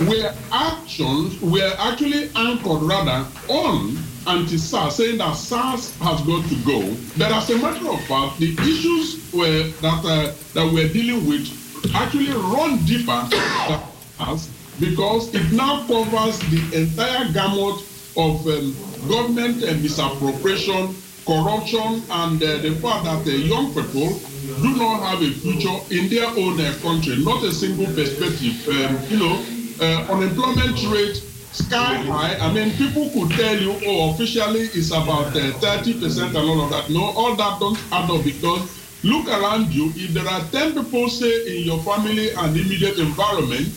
were 0.00 0.34
actions 0.50 1.40
were 1.40 1.72
actually 1.78 2.28
anchored 2.34 2.82
rather 2.82 3.24
on 3.48 3.96
anti-SARS, 4.26 4.96
saying 4.96 5.18
that 5.18 5.36
SARS 5.36 5.96
has 5.98 6.20
got 6.22 6.44
to 6.48 6.56
go. 6.66 6.80
But 7.16 7.30
as 7.30 7.50
a 7.50 7.58
matter 7.58 7.88
of 7.88 8.00
fact, 8.06 8.40
the 8.40 8.52
issues 8.62 9.32
were 9.32 9.62
that 9.62 10.04
uh, 10.04 10.32
that 10.54 10.72
we're 10.72 10.92
dealing 10.92 11.24
with 11.28 11.46
actually 11.94 12.32
run 12.32 12.84
deeper 12.84 13.28
than 13.30 13.80
SARS 14.18 14.55
because 14.78 15.34
it 15.34 15.52
now 15.52 15.86
covers 15.86 16.38
the 16.50 16.60
entire 16.82 17.32
gamut 17.32 17.80
of 18.16 18.46
um, 18.46 18.74
government 19.08 19.62
uh, 19.62 19.72
misappropriation, 19.80 20.94
corruption, 21.26 22.02
and 22.10 22.42
uh, 22.42 22.56
the 22.58 22.74
fact 22.80 23.04
that 23.04 23.26
uh, 23.26 23.30
young 23.30 23.72
people 23.74 24.18
do 24.62 24.76
not 24.76 25.00
have 25.02 25.22
a 25.22 25.30
future 25.30 25.76
in 25.90 26.08
their 26.08 26.26
own 26.26 26.60
uh, 26.60 26.72
country, 26.82 27.16
not 27.24 27.42
a 27.44 27.52
single 27.52 27.86
perspective. 27.94 28.56
Um, 28.68 28.98
you 29.08 29.18
know, 29.18 29.44
uh, 29.80 30.12
unemployment 30.12 30.82
rate 30.88 31.22
sky 31.52 31.94
high. 32.04 32.36
I 32.38 32.52
mean, 32.52 32.70
people 32.76 33.10
could 33.10 33.30
tell 33.36 33.56
you, 33.56 33.72
oh, 33.86 34.10
officially 34.12 34.68
it's 34.72 34.90
about 34.90 35.32
thirty 35.32 35.98
percent 35.98 36.36
and 36.36 36.48
all 36.48 36.60
of 36.62 36.70
that. 36.70 36.90
No, 36.90 37.04
all 37.04 37.34
that 37.34 37.60
don't 37.60 37.78
add 37.92 38.10
up 38.10 38.24
because 38.24 38.62
look 39.02 39.28
around 39.28 39.72
you. 39.72 39.92
If 39.96 40.12
there 40.12 40.26
are 40.28 40.40
ten 40.52 40.74
people, 40.74 41.08
say 41.08 41.58
in 41.58 41.64
your 41.64 41.82
family 41.82 42.30
and 42.30 42.56
immediate 42.56 42.98
environment, 42.98 43.68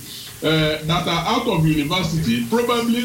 uh, 0.44 0.78
that 0.86 1.08
are 1.08 1.24
out 1.36 1.48
of 1.48 1.66
university, 1.68 2.46
probably 2.50 3.02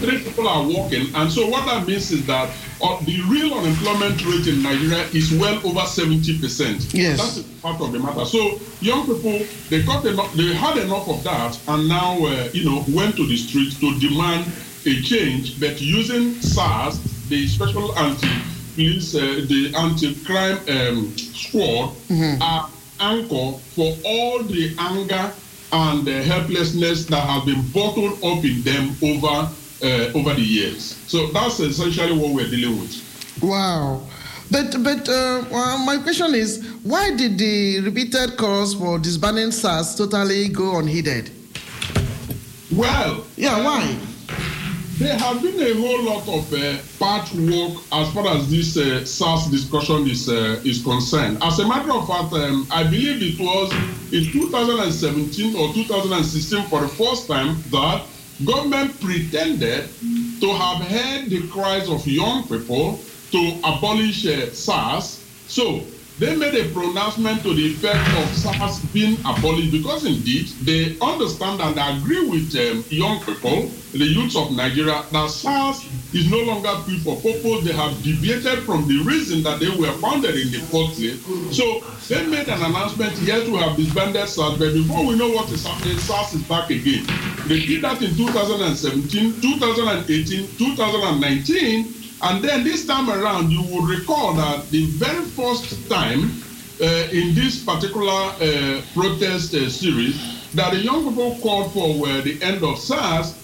three 0.00 0.22
people 0.22 0.48
are 0.48 0.66
working. 0.66 1.14
And 1.14 1.30
so 1.30 1.46
what 1.48 1.66
that 1.66 1.86
means 1.86 2.10
is 2.10 2.26
that 2.26 2.48
uh, 2.82 2.98
the 3.04 3.20
real 3.28 3.54
unemployment 3.54 4.24
rate 4.24 4.46
in 4.46 4.62
Nigeria 4.62 5.04
is 5.12 5.32
well 5.32 5.56
over 5.66 5.80
70%. 5.80 6.94
Yes. 6.94 7.18
That's 7.18 7.60
part 7.60 7.80
of 7.80 7.92
the 7.92 7.98
matter. 7.98 8.24
So 8.24 8.58
young 8.80 9.06
people, 9.06 9.44
they 9.68 9.82
got 9.82 10.04
enough, 10.06 10.32
they 10.34 10.54
had 10.54 10.78
enough 10.78 11.08
of 11.08 11.22
that 11.24 11.58
and 11.68 11.88
now, 11.88 12.16
uh, 12.24 12.48
you 12.52 12.64
know, 12.64 12.84
went 12.88 13.16
to 13.16 13.26
the 13.26 13.36
streets 13.36 13.78
to 13.80 13.98
demand 13.98 14.46
a 14.86 15.02
change, 15.02 15.58
but 15.60 15.80
using 15.80 16.34
SARS, 16.40 17.00
the 17.28 17.46
special 17.48 17.96
anti-police, 17.98 19.14
uh, 19.14 19.44
the 19.48 19.72
anti-crime 19.76 20.58
um, 20.68 21.16
squad, 21.18 21.92
are 22.40 22.70
anchor 23.00 23.58
for 23.74 23.94
all 24.04 24.42
the 24.44 24.74
anger 24.78 25.32
and 25.72 26.04
the 26.06 26.22
helplessness 26.22 27.06
that 27.06 27.20
has 27.20 27.44
been 27.44 27.62
bottled 27.72 28.22
up 28.24 28.44
in 28.44 28.62
them 28.62 28.94
over 29.02 29.48
uh, 29.82 30.18
over 30.18 30.34
the 30.34 30.42
years. 30.42 30.96
So 31.06 31.26
that's 31.28 31.60
essentially 31.60 32.16
what 32.16 32.32
we're 32.32 32.48
dealing 32.48 32.80
with. 32.80 33.38
Wow. 33.42 34.02
But 34.50 34.82
but 34.82 35.08
uh, 35.08 35.44
well, 35.50 35.78
my 35.78 35.98
question 35.98 36.34
is, 36.34 36.64
why 36.82 37.14
did 37.16 37.36
the 37.38 37.80
repeated 37.80 38.36
calls 38.36 38.74
for 38.74 38.98
disbanding 38.98 39.50
SARS 39.50 39.94
totally 39.96 40.48
go 40.48 40.78
unheeded? 40.78 41.30
Well, 42.72 43.24
Yeah, 43.36 43.62
why? 43.64 43.96
There 44.98 45.18
have 45.18 45.42
been 45.42 45.60
a 45.60 45.74
whole 45.74 46.02
lot 46.04 46.26
of 46.26 46.52
uh, 46.54 46.78
patchwork 46.98 47.82
as 47.92 48.12
far 48.14 48.28
as 48.28 48.50
this 48.50 48.76
uh, 48.78 49.04
SARS 49.04 49.46
discussion 49.46 50.08
is 50.08 50.28
uh, 50.28 50.60
is 50.64 50.82
concerned. 50.82 51.38
As 51.42 51.58
a 51.58 51.68
matter 51.68 51.92
of 51.92 52.06
fact, 52.08 52.32
um, 52.32 52.66
I 52.70 52.82
believe 52.84 53.20
it 53.22 53.38
was 53.38 53.72
in 54.12 54.32
2017 54.32 55.54
or 55.56 55.74
2016 55.74 56.64
for 56.68 56.80
the 56.80 56.88
first 56.88 57.28
time 57.28 57.56
that 57.70 58.06
government 58.44 58.98
pretended 59.00 59.88
to 60.40 60.48
have 60.52 60.78
heard 60.86 61.28
the 61.28 61.46
cries 61.48 61.88
of 61.90 62.06
young 62.06 62.46
people 62.48 62.98
to 63.32 63.60
abolish 63.64 64.26
uh, 64.26 64.50
SARS. 64.52 65.22
So 65.46 65.82
they 66.18 66.34
made 66.34 66.54
a 66.54 66.72
pronouncement 66.72 67.42
to 67.42 67.52
the 67.54 67.66
effect 67.66 68.00
of 68.16 68.28
SARS 68.34 68.80
being 68.86 69.18
abolished 69.26 69.70
because 69.70 70.06
indeed 70.06 70.46
they 70.64 70.96
understand 71.00 71.60
and 71.60 71.76
agree 71.76 72.26
with 72.26 72.56
um, 72.56 72.82
young 72.88 73.20
people, 73.20 73.68
the 73.92 74.04
youths 74.04 74.34
of 74.34 74.50
Nigeria, 74.52 75.04
that 75.12 75.28
SARS 75.28 75.84
is 76.14 76.30
no 76.30 76.38
longer 76.38 76.72
fit 76.86 77.00
for 77.02 77.16
purpose. 77.16 77.64
They 77.64 77.72
have 77.74 78.02
deviated 78.02 78.60
from 78.64 78.88
the 78.88 79.02
reason 79.04 79.42
that 79.42 79.60
they 79.60 79.68
were 79.68 79.92
founded 79.98 80.36
in 80.36 80.50
the 80.52 80.60
first 80.72 80.96
place. 80.96 81.20
So 81.54 81.84
they 82.08 82.26
made 82.26 82.48
an 82.48 82.62
announcement, 82.62 83.12
yes, 83.18 83.46
we 83.48 83.58
have 83.58 83.76
disbanded 83.76 84.26
SARS, 84.28 84.58
but 84.58 84.72
before 84.72 85.04
we 85.06 85.18
know 85.18 85.28
what 85.28 85.50
is 85.52 85.66
happening, 85.66 85.98
SARS 85.98 86.32
is 86.32 86.42
back 86.44 86.70
again. 86.70 87.04
They 87.46 87.60
did 87.60 87.82
that 87.82 88.00
in 88.00 88.16
2017, 88.16 89.40
2018, 89.42 90.56
2019, 90.56 92.05
and 92.22 92.42
then 92.42 92.64
this 92.64 92.86
time 92.86 93.10
around, 93.10 93.50
you 93.50 93.62
will 93.62 93.82
recall 93.86 94.34
that 94.34 94.68
the 94.70 94.86
very 94.92 95.24
first 95.24 95.88
time 95.88 96.30
uh, 96.80 96.84
in 97.12 97.34
this 97.34 97.62
particular 97.64 98.10
uh, 98.10 98.82
protest 98.94 99.54
uh, 99.54 99.68
series 99.68 100.50
that 100.54 100.72
the 100.72 100.78
young 100.78 101.08
people 101.08 101.36
called 101.42 101.72
for 101.72 101.98
were 102.00 102.20
the 102.22 102.42
end 102.42 102.62
of 102.64 102.78
SARS, 102.78 103.34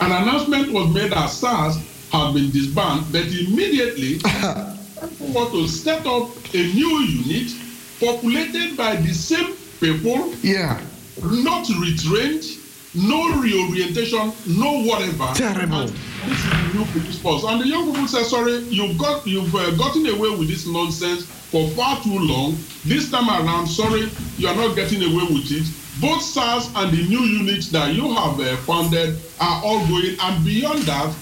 an 0.00 0.12
announcement 0.12 0.72
was 0.72 0.92
made 0.94 1.12
that 1.12 1.28
SARS 1.28 1.76
had 2.10 2.32
been 2.32 2.50
disbanded, 2.50 3.12
but 3.12 3.26
immediately 3.26 4.18
people 5.18 5.50
to 5.50 5.68
set 5.68 6.06
up 6.06 6.30
a 6.54 6.58
new 6.74 7.00
unit 7.00 7.52
populated 8.00 8.76
by 8.76 8.96
the 8.96 9.12
same 9.12 9.54
people, 9.80 10.32
Yeah. 10.42 10.80
not 11.22 11.66
retrained, 11.66 12.57
no 12.98 13.40
reorientation, 13.40 14.32
no 14.46 14.82
whatever. 14.82 15.32
Terrible. 15.34 15.82
And 15.82 15.90
this 16.26 16.44
is 16.44 16.74
new 16.74 16.84
police 16.86 17.18
force. 17.18 17.44
And 17.44 17.60
the 17.60 17.66
young 17.66 17.90
people 17.92 18.08
say, 18.08 18.22
sorry, 18.24 18.58
you've 18.68 18.98
got 18.98 19.26
you've 19.26 19.54
uh, 19.54 19.70
gotten 19.76 20.06
away 20.06 20.30
with 20.30 20.48
this 20.48 20.66
nonsense 20.66 21.24
for 21.24 21.68
far 21.70 22.00
too 22.02 22.18
long. 22.18 22.56
This 22.84 23.10
time 23.10 23.28
around, 23.28 23.66
sorry, 23.66 24.10
you 24.36 24.48
are 24.48 24.56
not 24.56 24.76
getting 24.76 25.02
away 25.02 25.24
with 25.30 25.50
it. 25.50 25.66
Both 26.00 26.22
SARS 26.22 26.70
and 26.76 26.92
the 26.92 27.08
new 27.08 27.20
units 27.20 27.70
that 27.70 27.94
you 27.94 28.12
have 28.14 28.38
uh, 28.38 28.56
founded 28.58 29.16
are 29.40 29.62
all 29.64 29.86
going. 29.88 30.16
And 30.20 30.44
beyond 30.44 30.80
that, 30.82 31.14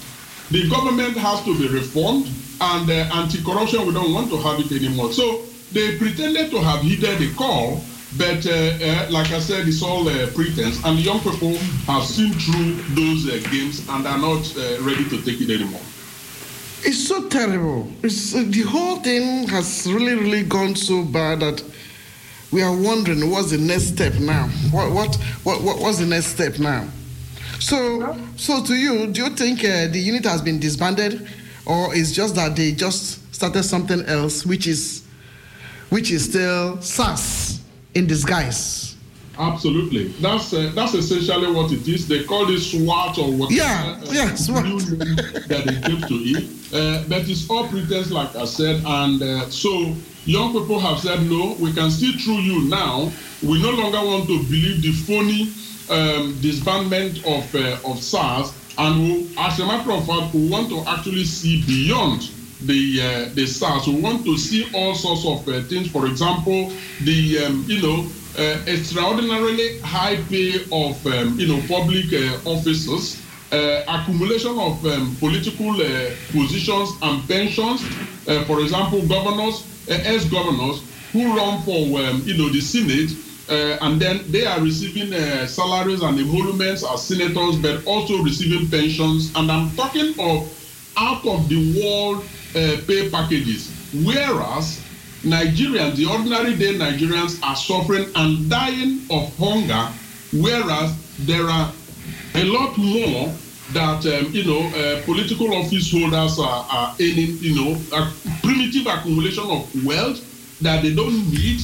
the 0.51 0.69
government 0.69 1.17
has 1.17 1.43
to 1.45 1.57
be 1.57 1.67
reformed 1.67 2.27
and 2.59 2.89
uh, 2.89 2.93
anti-corruption, 3.15 3.85
we 3.85 3.93
don't 3.93 4.13
want 4.13 4.29
to 4.29 4.37
have 4.37 4.59
it 4.59 4.71
anymore. 4.71 5.11
So 5.13 5.43
they 5.71 5.97
pretended 5.97 6.51
to 6.51 6.59
have 6.59 6.81
heeded 6.81 7.19
the 7.19 7.33
call, 7.35 7.83
but 8.17 8.45
uh, 8.45 8.49
uh, 8.51 9.07
like 9.11 9.31
I 9.31 9.39
said, 9.39 9.67
it's 9.67 9.83
all 9.83 10.07
uh, 10.07 10.27
pretense. 10.33 10.83
And 10.83 10.99
young 10.99 11.19
people 11.19 11.55
have 11.85 12.03
seen 12.03 12.33
through 12.33 12.73
those 12.95 13.25
games 13.49 13.87
and 13.87 14.07
are 14.07 14.17
not 14.17 14.55
ready 14.81 15.07
to 15.09 15.21
take 15.21 15.41
it 15.41 15.49
anymore. 15.49 15.81
It's 16.83 17.07
so 17.07 17.27
terrible. 17.27 17.91
It's, 18.03 18.33
the 18.33 18.61
whole 18.61 18.97
thing 18.97 19.47
has 19.49 19.87
really, 19.91 20.15
really 20.15 20.43
gone 20.43 20.75
so 20.75 21.03
bad 21.03 21.39
that 21.41 21.63
we 22.51 22.61
are 22.61 22.75
wondering 22.75 23.29
what's 23.29 23.51
the 23.51 23.57
next 23.57 23.89
step 23.89 24.13
now. 24.15 24.47
What, 24.71 24.91
what, 24.91 25.15
what, 25.43 25.61
what 25.61 25.79
what's 25.79 25.99
the 25.99 26.05
next 26.05 26.27
step 26.27 26.59
now? 26.59 26.87
So, 27.59 28.15
so 28.35 28.63
to 28.63 28.75
you, 28.75 29.07
do 29.07 29.23
you 29.23 29.29
think 29.31 29.59
uh, 29.59 29.87
the 29.87 29.99
unit 29.99 30.25
has 30.25 30.41
been 30.41 30.59
disbanded, 30.59 31.27
or 31.65 31.93
is 31.93 32.15
just 32.15 32.35
that 32.35 32.55
they 32.55 32.71
just 32.71 33.33
started 33.33 33.63
something 33.63 34.03
else, 34.05 34.45
which 34.45 34.67
is, 34.67 35.03
which 35.89 36.11
is 36.11 36.25
still 36.25 36.79
SARS 36.81 37.56
in 37.93 38.07
disguise? 38.07 38.95
Absolutely. 39.39 40.07
That's 40.19 40.51
uh, 40.53 40.71
that's 40.73 40.93
essentially 40.95 41.51
what 41.51 41.71
it 41.71 41.87
is. 41.87 42.07
They 42.07 42.23
call 42.23 42.49
it 42.49 42.59
SWAT 42.59 43.17
or 43.19 43.31
whatever. 43.31 43.53
Yeah, 43.53 43.99
uh, 44.01 44.11
yeah, 44.11 44.35
SWAT. 44.35 44.63
that 44.63 45.63
they 45.65 45.89
gave 45.89 46.07
to 46.07 46.15
it. 46.15 46.73
Uh, 46.73 47.03
but 47.07 47.29
it's 47.29 47.49
all 47.49 47.67
pretense, 47.67 48.11
like 48.11 48.35
I 48.35 48.45
said. 48.45 48.81
And 48.83 49.21
uh, 49.21 49.49
so 49.49 49.93
young 50.25 50.53
people 50.53 50.79
have 50.79 50.99
said, 50.99 51.21
no, 51.29 51.55
we 51.59 51.71
can 51.73 51.91
see 51.91 52.13
through 52.13 52.39
you 52.39 52.67
now. 52.67 53.11
We 53.43 53.61
no 53.61 53.71
longer 53.71 53.99
want 53.99 54.27
to 54.27 54.43
believe 54.43 54.81
the 54.81 54.91
phony 54.91 55.43
um, 55.89 56.33
disbandment 56.41 57.19
of 57.25 57.53
uh, 57.53 57.89
of 57.89 58.01
SARS. 58.01 58.53
And 58.79 59.03
we, 59.03 59.35
as 59.37 59.59
a 59.59 59.65
matter 59.65 59.91
of 59.91 60.05
fact, 60.05 60.33
we 60.33 60.49
want 60.49 60.69
to 60.69 60.83
actually 60.87 61.25
see 61.25 61.63
beyond 61.65 62.29
the 62.61 63.01
uh, 63.01 63.33
the. 63.35 63.83
We 63.87 64.01
want 64.01 64.25
to 64.25 64.37
see 64.37 64.69
all 64.73 64.95
sorts 64.95 65.25
of 65.25 65.47
uh, 65.47 65.61
things. 65.67 65.89
For 65.91 66.07
example, 66.07 66.71
the 67.03 67.45
um, 67.45 67.65
you 67.67 67.81
know 67.81 68.07
uh, 68.37 68.63
extraordinarily 68.67 69.79
high 69.79 70.17
pay 70.29 70.55
of 70.71 71.05
um, 71.07 71.39
you 71.39 71.47
know 71.47 71.61
public 71.67 72.11
uh, 72.13 72.49
officers, 72.49 73.21
uh, 73.51 73.83
accumulation 73.87 74.57
of 74.57 74.83
um, 74.85 75.15
political 75.19 75.71
uh, 75.71 76.11
positions 76.31 76.89
and 77.01 77.27
pensions. 77.27 77.81
For 78.45 78.59
example, 78.59 79.07
governors, 79.07 79.63
ex-governors 79.87 80.83
who 81.13 81.33
run 81.35 81.61
for 81.61 81.99
um, 82.01 82.21
you 82.25 82.37
know 82.37 82.49
the 82.49 82.61
Senate. 82.61 83.11
And 83.49 84.01
then 84.01 84.29
they 84.29 84.45
are 84.45 84.59
receiving 84.59 85.13
salaries 85.47 86.01
and 86.01 86.19
emoluments 86.19 86.83
as 86.83 87.07
senators, 87.07 87.55
but 87.55 87.85
also 87.85 88.21
receiving 88.21 88.67
pensions. 88.67 89.31
And 89.35 89.49
I'm 89.49 89.71
talking 89.77 90.13
of 90.19 90.51
out 90.97 91.25
of 91.25 91.47
the 91.47 91.79
world 91.79 92.25
uh, 92.55 92.77
pay 92.87 93.09
packages. 93.09 93.71
Whereas 94.03 94.83
Nigerians, 95.23 95.95
the 95.95 96.05
ordinary 96.05 96.55
day 96.55 96.75
Nigerians, 96.75 97.41
are 97.43 97.55
suffering 97.55 98.07
and 98.15 98.49
dying 98.49 99.01
of 99.09 99.35
hunger, 99.37 99.91
whereas 100.33 100.93
there 101.25 101.49
are 101.49 101.71
a 102.35 102.43
lot 102.45 102.77
more 102.77 103.33
that 103.73 104.05
um, 104.05 104.31
you 104.31 104.45
know 104.45 104.61
uh, 104.75 105.01
political 105.03 105.53
office 105.53 105.91
holders 105.91 106.39
are, 106.39 106.65
are 106.69 106.95
earning, 107.01 107.37
you 107.39 107.55
know, 107.55 107.77
a 107.93 108.11
primitive 108.43 108.87
accumulation 108.87 109.43
of 109.49 109.85
wealth 109.85 110.23
that 110.61 110.81
they 110.83 110.93
don't 110.93 111.29
need, 111.31 111.61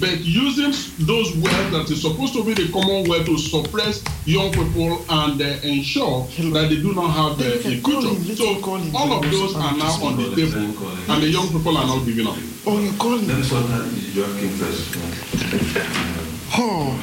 but 0.00 0.20
using 0.20 0.72
those 1.06 1.36
words 1.36 1.70
that 1.72 1.90
is 1.90 2.02
supposed 2.02 2.34
to 2.34 2.44
be 2.44 2.54
the 2.54 2.70
common 2.72 3.08
wealth 3.08 3.26
to 3.26 3.38
suppress 3.38 4.02
young 4.26 4.52
people 4.52 5.04
and 5.08 5.40
uh, 5.40 5.44
ensure 5.62 6.26
that 6.52 6.68
they 6.68 6.76
do 6.76 6.94
not 6.94 7.08
have 7.08 7.40
uh, 7.40 7.44
a 7.44 7.58
future. 7.58 8.34
So 8.34 8.60
all 8.94 9.12
of 9.12 9.30
those 9.30 9.56
are 9.56 9.76
now 9.76 9.92
on 10.04 10.16
the 10.16 10.34
table, 10.36 10.60
and 11.12 11.22
the 11.22 11.28
young 11.28 11.48
people 11.48 11.76
are 11.76 11.86
not 11.86 12.04
giving 12.04 12.26
up. 12.26 12.36
Oh, 12.66 12.78
you 12.80 12.92
call 12.98 13.16
Let 13.16 13.36
me 13.38 13.42
start 13.42 13.64
with 13.64 14.58
first. 14.60 14.96
Oh, 16.56 16.98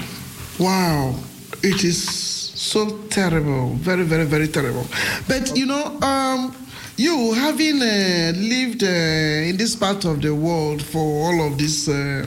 wow. 0.59 1.15
It 1.63 1.83
is 1.83 2.07
so 2.07 2.97
terrible. 3.09 3.73
Very, 3.75 4.03
very, 4.03 4.25
very 4.25 4.47
terrible. 4.47 4.85
But, 5.27 5.55
you 5.57 5.65
know, 5.65 5.99
um, 6.01 6.55
you 6.97 7.33
having 7.33 7.81
uh, 7.81 8.33
lived 8.35 8.83
uh, 8.83 9.49
in 9.49 9.57
this 9.57 9.75
part 9.75 10.05
of 10.05 10.21
the 10.21 10.33
world 10.33 10.81
for 10.81 10.99
all 10.99 11.47
of 11.47 11.57
this, 11.57 11.87
uh, 11.87 12.25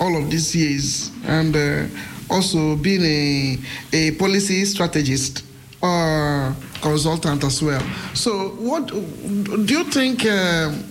all 0.00 0.16
of 0.16 0.30
these 0.30 0.54
years, 0.54 1.10
and 1.26 1.54
uh, 1.56 1.86
also 2.30 2.76
being 2.76 3.02
a, 3.04 3.58
a 3.92 4.10
policy 4.12 4.64
strategist 4.64 5.44
or 5.82 6.54
consultant 6.82 7.44
as 7.44 7.62
well. 7.62 7.82
So, 8.14 8.50
what 8.58 8.86
do 8.88 9.74
you 9.74 9.84
think? 9.84 10.24
um 10.26 10.84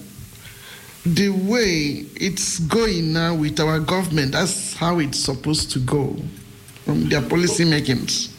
the 1.15 1.29
way 1.29 2.05
it's 2.15 2.59
going 2.59 3.13
now 3.13 3.33
with 3.33 3.61
our 3.61 3.79
government, 3.79 4.33
that's 4.33 4.73
how 4.73 4.99
it's 4.99 5.17
supposed 5.19 5.71
to 5.71 5.79
go. 5.79 6.13
from 6.87 7.09
their 7.09 7.21
policy 7.21 7.65
makings? 7.65 8.33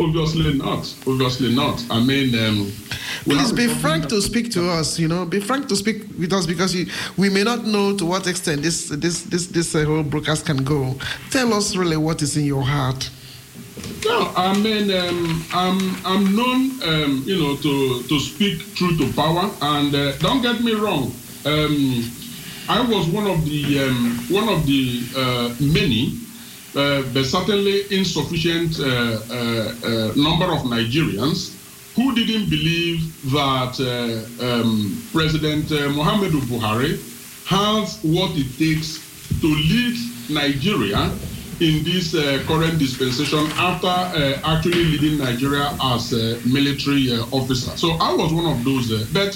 Obviously 0.00 0.54
not. 0.54 0.94
Obviously 1.06 1.54
not. 1.54 1.84
I 1.90 2.00
mean, 2.02 2.34
um, 2.34 2.72
Please 3.24 3.52
be 3.52 3.66
frank 3.66 4.08
to 4.08 4.20
speak 4.22 4.50
to 4.52 4.68
us. 4.70 4.98
You 4.98 5.08
know, 5.08 5.26
be 5.26 5.40
frank 5.40 5.68
to 5.68 5.76
speak 5.76 6.04
with 6.18 6.32
us 6.32 6.46
because 6.46 6.74
you, 6.74 6.86
we 7.18 7.28
may 7.28 7.44
not 7.44 7.64
know 7.66 7.96
to 7.96 8.06
what 8.06 8.26
extent 8.26 8.62
this 8.62 8.88
this 8.88 9.22
this 9.24 9.46
this 9.48 9.74
uh, 9.74 9.84
whole 9.84 10.02
broadcast 10.02 10.46
can 10.46 10.64
go. 10.64 10.96
Tell 11.30 11.52
us 11.52 11.76
really 11.76 11.98
what 11.98 12.22
is 12.22 12.36
in 12.36 12.44
your 12.44 12.62
heart. 12.62 13.10
No, 14.04 14.32
I 14.36 14.56
mean, 14.58 14.90
um, 14.90 15.44
I'm 15.52 16.06
I'm 16.06 16.34
known, 16.34 16.82
um, 16.82 17.22
you 17.26 17.36
know, 17.36 17.56
to 17.56 18.02
to 18.02 18.20
speak 18.20 18.74
truth 18.74 18.98
to 18.98 19.12
power, 19.12 19.50
and 19.60 19.94
uh, 19.94 20.16
don't 20.18 20.40
get 20.40 20.62
me 20.62 20.72
wrong. 20.72 21.12
Um, 21.44 22.10
I 22.68 22.80
was 22.80 23.06
one 23.08 23.26
of 23.26 23.44
the 23.44 23.80
um, 23.84 24.18
one 24.30 24.48
of 24.48 24.64
the 24.64 25.02
uh, 25.16 25.54
many, 25.60 26.18
uh, 26.76 27.02
but 27.12 27.24
certainly 27.24 27.82
insufficient 27.90 28.78
uh, 28.78 28.84
uh, 28.84 29.34
uh, 29.34 30.12
number 30.16 30.46
of 30.46 30.60
Nigerians 30.62 31.56
who 31.96 32.14
didn't 32.14 32.48
believe 32.48 33.00
that 33.32 33.74
um, 34.40 35.02
President 35.12 35.70
uh, 35.72 35.88
Muhammadu 35.90 36.40
Buhari 36.50 36.92
has 37.46 37.98
what 38.02 38.30
it 38.36 38.48
takes 38.58 39.00
to 39.40 39.46
lead 39.48 39.96
Nigeria 40.30 41.10
in 41.60 41.84
this 41.84 42.14
uh, 42.14 42.42
current 42.46 42.78
dispensation 42.78 43.46
after 43.58 43.86
uh, 43.88 44.40
actually 44.44 44.84
leading 44.84 45.18
Nigeria 45.18 45.76
as 45.82 46.12
a 46.12 46.40
military 46.48 47.12
uh, 47.12 47.24
officer. 47.32 47.76
So 47.76 47.92
I 48.00 48.14
was 48.14 48.32
one 48.32 48.46
of 48.46 48.64
those. 48.64 48.88
But 49.12 49.32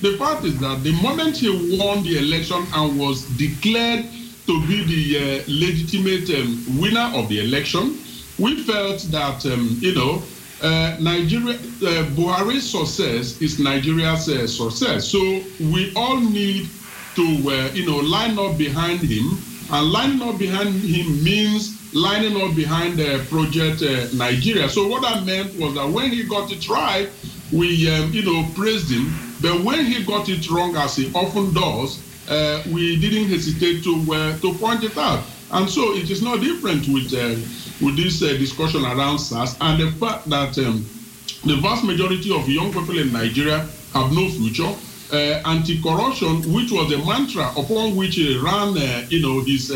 the 0.00 0.16
fact 0.18 0.44
is 0.44 0.58
that 0.60 0.84
the 0.84 0.92
moment 1.02 1.38
he 1.38 1.50
won 1.78 2.04
the 2.04 2.18
election 2.18 2.64
and 2.74 2.98
was 2.98 3.24
declared 3.36 4.04
to 4.46 4.66
be 4.66 4.84
the 4.84 5.40
uh, 5.40 5.44
legitimate 5.48 6.28
um, 6.38 6.80
winner 6.80 7.10
of 7.14 7.28
the 7.28 7.40
election, 7.40 7.98
we 8.38 8.62
felt 8.62 9.00
that, 9.10 9.44
um, 9.46 9.76
you 9.80 9.94
know, 9.94 10.22
uh, 10.62 10.96
Nigeria, 11.00 11.54
uh, 11.54 12.04
Buhari's 12.16 12.68
success 12.68 13.40
is 13.40 13.58
Nigeria's 13.58 14.28
uh, 14.28 14.46
success. 14.46 15.06
So 15.06 15.18
we 15.60 15.92
all 15.94 16.18
need 16.18 16.68
to, 17.16 17.22
uh, 17.22 17.70
you 17.74 17.86
know, 17.86 17.98
line 17.98 18.38
up 18.38 18.58
behind 18.58 19.00
him. 19.00 19.38
And 19.70 19.90
lining 19.90 20.22
up 20.22 20.38
behind 20.38 20.74
him 20.74 21.24
means 21.24 21.94
lining 21.94 22.36
up 22.40 22.54
behind 22.54 22.98
project 23.28 23.82
uh, 23.82 24.08
Nigeria. 24.14 24.68
So 24.68 24.86
what 24.88 25.04
I 25.04 25.24
meant 25.24 25.58
was 25.58 25.74
that 25.74 25.88
when 25.88 26.10
he 26.10 26.24
got 26.24 26.52
it 26.52 26.68
right, 26.68 27.08
we, 27.52 27.88
um, 27.90 28.12
you 28.12 28.22
know, 28.24 28.48
praised 28.54 28.90
him. 28.90 29.12
But 29.40 29.64
when 29.64 29.84
he 29.86 30.04
got 30.04 30.28
it 30.28 30.50
wrong, 30.50 30.76
as 30.76 30.96
he 30.96 31.10
often 31.14 31.52
does, 31.54 31.98
uh, 32.28 32.62
we 32.72 32.96
didn't 33.00 33.28
hesitate 33.28 33.82
to 33.84 33.94
uh, 34.12 34.38
to 34.38 34.54
point 34.54 34.82
it 34.84 34.96
out. 34.96 35.22
And 35.52 35.68
so 35.68 35.94
it 35.94 36.10
is 36.10 36.22
no 36.22 36.38
different 36.38 36.88
with 36.88 37.12
uh, 37.12 37.36
with 37.84 37.96
this 37.96 38.22
uh, 38.22 38.28
discussion 38.38 38.84
around 38.84 39.18
SARS 39.18 39.56
and 39.60 39.80
the 39.80 39.90
fact 39.92 40.28
that 40.30 40.56
um, 40.58 40.84
the 41.44 41.56
vast 41.60 41.84
majority 41.84 42.34
of 42.34 42.48
young 42.48 42.72
people 42.72 42.98
in 42.98 43.12
Nigeria 43.12 43.58
have 43.92 44.12
no 44.12 44.28
future. 44.30 44.72
Uh, 45.12 45.40
anti-corruption, 45.44 46.42
which 46.52 46.72
was 46.72 46.88
the 46.90 46.98
mantra 47.06 47.46
upon 47.56 47.94
which 47.94 48.16
he 48.16 48.36
ran, 48.38 48.76
uh, 48.76 49.06
you 49.10 49.20
know, 49.22 49.40
his 49.44 49.70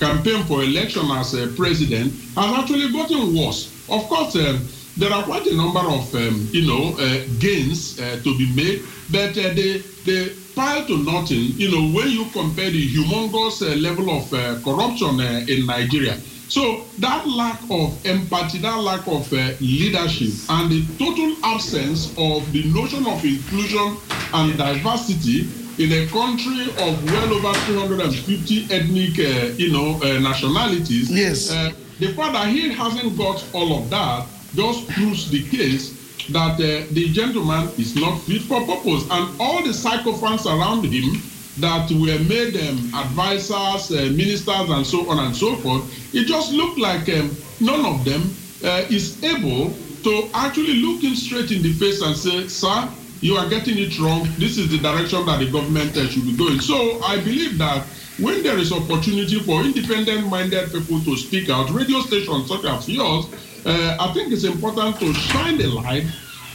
campaign 0.00 0.42
for 0.44 0.64
election 0.64 1.02
as 1.12 1.36
president, 1.54 2.10
has 2.34 2.58
actually 2.58 2.90
gotten 2.90 3.36
worse. 3.36 3.68
Of 3.88 4.08
course, 4.08 4.34
um, 4.34 4.66
there 4.96 5.12
are 5.12 5.22
quite 5.22 5.46
a 5.46 5.54
number 5.54 5.80
of, 5.80 6.12
um, 6.16 6.48
you 6.50 6.66
know, 6.66 6.96
gains 7.38 7.96
to 7.96 8.38
be 8.38 8.50
made, 8.56 8.82
but 9.12 9.34
they 9.34 9.82
they 10.04 10.32
pile 10.54 10.84
to 10.86 10.98
nothing. 11.04 11.52
You 11.56 11.70
know, 11.70 11.96
when 11.96 12.08
you 12.10 12.26
compare 12.32 12.70
the 12.70 12.88
humongous 12.88 13.62
uh, 13.62 13.74
level 13.76 14.10
of 14.10 14.32
uh, 14.32 14.60
corruption 14.62 15.20
uh, 15.20 15.44
in 15.48 15.66
Nigeria. 15.66 16.18
So 16.48 16.84
that 16.98 17.26
lack 17.26 17.60
of 17.70 18.04
empathy, 18.04 18.58
that 18.58 18.76
lack 18.76 19.06
of 19.08 19.32
uh, 19.32 19.52
leadership, 19.60 20.34
and 20.50 20.70
the 20.70 20.84
total 20.98 21.34
absence 21.44 22.10
of 22.18 22.50
the 22.52 22.64
notion 22.74 23.06
of 23.06 23.24
inclusion 23.24 23.96
and 24.34 24.58
diversity 24.58 25.48
in 25.78 25.90
a 25.92 26.06
country 26.08 26.64
of 26.84 27.04
well 27.10 27.32
over 27.32 27.54
350 27.60 28.66
ethnic, 28.70 29.18
uh, 29.18 29.54
you 29.56 29.72
know, 29.72 29.98
uh, 30.02 30.18
nationalities. 30.20 31.10
Yes. 31.10 31.50
Uh, 31.50 31.72
the 31.98 32.12
fact 32.12 32.34
that 32.34 32.48
he 32.48 32.70
hasn't 32.70 33.16
got 33.16 33.42
all 33.54 33.78
of 33.78 33.88
that 33.88 34.26
just 34.54 34.86
proves 34.90 35.30
the 35.30 35.42
case 35.48 36.01
that 36.30 36.54
uh, 36.54 36.86
the 36.92 37.12
gentleman 37.12 37.68
is 37.78 37.94
not 37.96 38.18
fit 38.22 38.42
for 38.42 38.60
purpose, 38.66 39.04
and 39.10 39.40
all 39.40 39.62
the 39.64 39.72
sycophants 39.72 40.46
around 40.46 40.84
him 40.84 41.12
that 41.58 41.90
were 41.90 42.18
made 42.24 42.56
um, 42.68 42.94
advisors, 42.94 43.90
uh, 43.90 44.10
ministers, 44.14 44.70
and 44.70 44.86
so 44.86 45.08
on 45.10 45.18
and 45.18 45.36
so 45.36 45.56
forth, 45.56 45.84
it 46.14 46.26
just 46.26 46.52
looked 46.52 46.78
like 46.78 47.08
um, 47.10 47.36
none 47.60 47.84
of 47.84 48.04
them 48.04 48.22
uh, 48.64 48.86
is 48.88 49.22
able 49.22 49.74
to 50.02 50.30
actually 50.34 50.74
look 50.74 51.02
him 51.02 51.14
straight 51.14 51.50
in 51.50 51.62
the 51.62 51.72
face 51.74 52.00
and 52.00 52.16
say, 52.16 52.48
sir, 52.48 52.88
you 53.20 53.36
are 53.36 53.48
getting 53.48 53.78
it 53.78 53.98
wrong. 54.00 54.26
This 54.38 54.58
is 54.58 54.68
the 54.70 54.78
direction 54.78 55.24
that 55.26 55.38
the 55.38 55.50
government 55.50 55.96
uh, 55.96 56.08
should 56.08 56.24
be 56.24 56.36
going. 56.36 56.60
So 56.60 57.00
I 57.02 57.18
believe 57.18 57.58
that 57.58 57.86
when 58.18 58.42
there 58.42 58.58
is 58.58 58.72
opportunity 58.72 59.38
for 59.40 59.62
independent-minded 59.62 60.72
people 60.72 61.04
to 61.04 61.16
speak 61.16 61.48
out, 61.50 61.70
radio 61.70 62.00
stations 62.00 62.48
such 62.48 62.64
as 62.64 62.88
yours, 62.88 63.26
uh, 63.64 63.96
I 64.00 64.12
think 64.12 64.32
it's 64.32 64.44
important 64.44 64.98
to 65.00 65.12
shine 65.14 65.58
the 65.58 65.68
light 65.68 66.04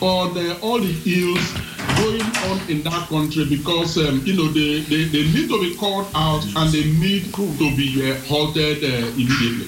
on 0.02 0.38
uh, 0.38 0.60
all 0.62 0.80
the 0.80 0.94
ills 1.06 1.54
going 1.98 2.22
on 2.52 2.70
in 2.70 2.84
that 2.84 3.08
country 3.10 3.46
because 3.46 3.98
um, 3.98 4.22
you 4.26 4.36
know 4.36 4.48
they, 4.50 4.82
they, 4.82 5.06
they 5.06 5.24
need 5.32 5.50
to 5.50 5.60
be 5.60 5.76
called 5.76 6.08
out 6.14 6.44
and 6.56 6.72
they 6.72 6.84
need 7.00 7.34
to 7.34 7.76
be 7.76 8.12
uh, 8.12 8.16
halted 8.28 8.84
uh, 8.84 9.08
immediately. 9.16 9.68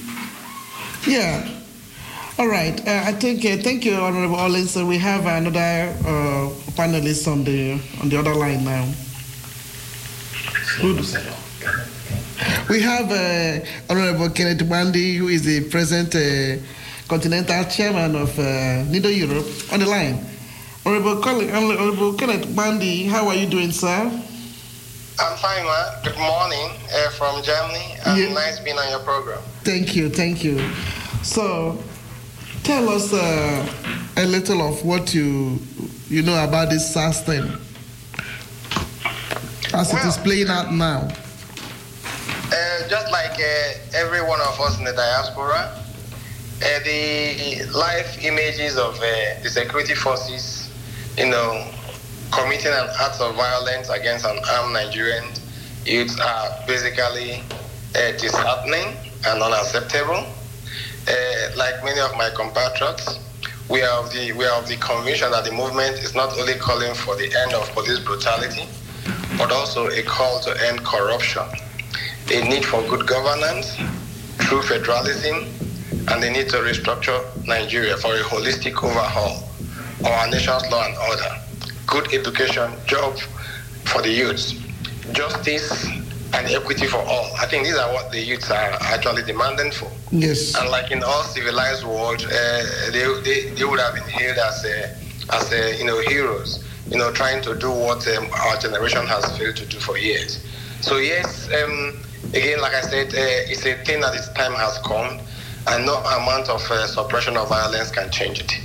Yeah. 1.08 1.50
All 2.38 2.48
right. 2.48 2.80
Uh, 2.88 3.04
I 3.06 3.14
think 3.14 3.44
uh, 3.44 3.58
thank 3.58 3.84
you, 3.86 3.96
Honorable 3.96 4.36
Collins. 4.36 4.72
So 4.72 4.86
we 4.86 4.98
have 4.98 5.26
another 5.26 5.94
uh, 6.06 6.50
panelist 6.78 7.28
on 7.30 7.44
the 7.44 7.80
on 8.02 8.10
the 8.10 8.18
other 8.18 8.36
line 8.36 8.64
now. 8.64 8.88
Good. 10.82 11.06
We 12.70 12.82
have 12.82 13.12
uh, 13.12 13.66
Honorable 13.90 14.30
Kenneth 14.30 14.60
Gbandi, 14.60 15.18
who 15.18 15.28
is 15.28 15.44
the 15.44 15.68
present 15.70 16.16
uh, 16.16 16.64
continental 17.10 17.64
chairman 17.66 18.16
of 18.16 18.38
uh, 18.38 18.86
NIDO 18.86 19.10
Europe, 19.10 19.48
on 19.74 19.80
the 19.80 19.86
line. 19.88 20.24
Honorable, 20.86 21.22
Col- 21.22 21.50
Honorable 21.52 22.14
Kenneth 22.14 22.46
Gbandi, 22.48 23.10
how 23.10 23.28
are 23.28 23.36
you 23.36 23.48
doing, 23.48 23.72
sir? 23.72 24.06
I'm 25.20 25.38
fine, 25.38 25.66
man. 25.66 25.86
Good 26.04 26.18
morning 26.18 26.70
uh, 26.94 27.10
from 27.10 27.44
Germany, 27.44 27.96
and 28.06 28.34
nice 28.34 28.60
being 28.62 28.78
on 28.78 28.90
your 28.92 29.00
program. 29.02 29.42
Thank 29.64 29.96
you, 29.96 30.10
thank 30.10 30.44
you. 30.44 30.60
So, 31.24 31.78
tell 32.64 32.88
us 32.90 33.12
uh, 33.12 33.68
a 34.16 34.26
little 34.26 34.62
of 34.62 34.86
what 34.86 35.14
you 35.14 35.60
you 36.08 36.22
know 36.22 36.42
about 36.42 36.70
this 36.70 36.94
SARS 36.94 37.22
thing, 37.22 37.44
as 39.74 39.92
it 39.94 40.06
is 40.08 40.18
playing 40.18 40.48
out 40.48 40.72
now. 40.72 41.10
Uh, 42.52 42.88
just 42.88 43.12
like 43.12 43.34
uh, 43.38 43.74
every 43.98 44.22
one 44.22 44.40
of 44.42 44.60
us 44.62 44.78
in 44.80 44.86
the 44.86 44.94
diaspora, 44.94 45.79
uh, 46.62 46.80
the 46.84 47.64
live 47.74 48.18
images 48.22 48.78
of 48.78 48.96
uh, 49.00 49.42
the 49.42 49.50
security 49.50 49.96
forces, 49.96 50.70
you 51.18 51.26
know, 51.30 51.66
committing 52.32 52.72
an 52.72 52.90
act 53.00 53.22
of 53.22 53.34
violence 53.36 53.88
against 53.90 54.26
an 54.26 54.38
armed 54.52 54.74
Nigerian 54.74 55.24
youth 55.86 56.20
are 56.20 56.50
basically 56.68 57.42
uh, 57.96 58.12
disheartening 58.18 58.96
and 59.28 59.42
unacceptable. 59.42 60.26
Like 61.56 61.84
many 61.84 62.00
of 62.02 62.12
my 62.18 62.30
compatriots, 62.36 63.20
we 63.70 63.82
are 63.82 64.04
of 64.04 64.12
the 64.12 64.34
we 64.34 64.46
are 64.46 64.62
of 64.62 64.68
the 64.68 64.76
conviction 64.78 65.32
that 65.32 65.46
the 65.46 65.52
movement 65.52 65.96
is 65.98 66.14
not 66.14 66.38
only 66.38 66.54
calling 66.56 66.94
for 66.94 67.16
the 67.16 67.34
end 67.44 67.54
of 67.54 67.70
police 67.72 68.00
brutality, 68.00 68.68
but 69.38 69.52
also 69.52 69.88
a 69.88 70.04
call 70.04 70.40
to 70.42 70.52
end 70.68 70.84
corruption, 70.84 71.44
a 72.32 72.48
need 72.50 72.66
for 72.66 72.82
good 72.90 73.08
governance, 73.08 73.78
true 74.40 74.62
federalism, 74.62 75.48
and 76.08 76.24
the 76.24 76.30
need 76.30 76.50
to 76.50 76.58
restructure 76.58 77.20
Nigeria 77.48 77.98
for 77.98 78.14
a 78.16 78.20
holistic 78.20 78.82
overhaul 78.84 79.44
of 80.00 80.06
our 80.08 80.28
nation's 80.30 80.70
law 80.72 80.86
and 80.86 80.96
order, 81.10 81.36
good 81.88 82.14
education, 82.14 82.72
job 82.86 83.18
for 83.86 84.02
the 84.02 84.10
youths, 84.10 84.54
justice 85.12 85.86
and 86.34 86.48
equity 86.48 86.88
for 86.88 86.98
all. 87.00 87.30
I 87.40 87.46
think 87.48 87.66
these 87.66 87.76
are 87.78 87.92
what 87.94 88.12
the 88.12 88.20
youths 88.20 88.52
are 88.52 88.78
actually 88.82 89.24
demanding 89.24 89.72
for. 89.72 89.92
Yes. 90.12 90.56
And 90.60 90.70
like 90.70 90.92
in 90.92 91.04
all 91.04 91.24
civilized 91.24 91.84
world, 91.86 92.24
uh, 92.24 92.92
they, 92.92 93.06
they, 93.24 93.50
they 93.56 93.66
would 93.66 93.80
have 93.80 93.96
been 93.96 94.04
hailed 94.04 94.38
as 94.38 94.66
a, 94.66 94.96
as 95.34 95.52
a, 95.52 95.78
you 95.78 95.86
know 95.86 96.00
heroes, 96.02 96.64
you 96.90 96.98
know, 96.98 97.12
trying 97.12 97.42
to 97.44 97.56
do 97.58 97.70
what 97.72 98.08
um, 98.16 98.28
our 98.46 98.58
generation 98.58 99.06
has 99.06 99.38
failed 99.38 99.56
to 99.58 99.66
do 99.66 99.80
for 99.80 99.98
years. 99.98 100.46
So 100.82 100.98
yes, 100.98 101.50
um, 101.64 101.98
again, 102.34 102.62
like 102.62 102.74
I 102.74 102.82
said, 102.82 103.08
uh, 103.08 103.52
it's 103.52 103.66
a 103.66 103.76
thing 103.84 104.02
that 104.02 104.16
its 104.16 104.30
time 104.34 104.54
has 104.54 104.78
come, 104.80 105.20
and 105.70 105.86
no 105.86 105.96
amount 105.98 106.50
of 106.50 106.62
uh, 106.72 106.88
suppression 106.88 107.38
of 107.38 107.50
violence 107.50 107.92
can 107.92 108.10
change 108.12 108.40
it. 108.42 108.60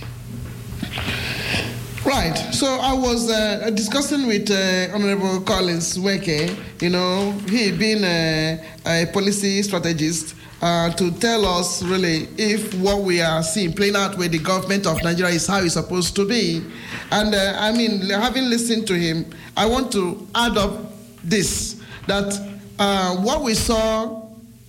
Right. 2.04 2.36
So 2.52 2.66
I 2.66 2.92
was 2.92 3.30
uh, 3.30 3.70
discussing 3.74 4.26
with 4.26 4.50
uh, 4.50 4.94
Honorable 4.94 5.40
Collins 5.40 5.96
Nweke. 5.96 6.54
You 6.82 6.90
know, 6.90 7.32
he 7.48 7.72
being 7.72 8.04
a, 8.04 8.60
a 8.84 9.06
policy 9.06 9.62
strategist 9.62 10.34
uh, 10.60 10.90
to 10.90 11.10
tell 11.12 11.46
us 11.46 11.82
really 11.82 12.28
if 12.36 12.74
what 12.74 13.02
we 13.02 13.22
are 13.22 13.42
seeing 13.42 13.72
playing 13.72 13.96
out 13.96 14.18
with 14.18 14.32
the 14.32 14.38
government 14.38 14.86
of 14.86 15.02
Nigeria 15.02 15.34
is 15.34 15.46
how 15.46 15.60
it's 15.62 15.74
supposed 15.74 16.14
to 16.16 16.28
be. 16.28 16.62
And 17.10 17.34
uh, 17.34 17.54
I 17.58 17.72
mean, 17.72 18.00
having 18.10 18.50
listened 18.50 18.86
to 18.88 18.94
him, 18.98 19.24
I 19.56 19.64
want 19.64 19.90
to 19.92 20.26
add 20.34 20.58
up 20.58 20.92
this 21.22 21.80
that 22.06 22.38
uh, 22.78 23.16
what 23.16 23.42
we 23.42 23.54
saw 23.54 24.23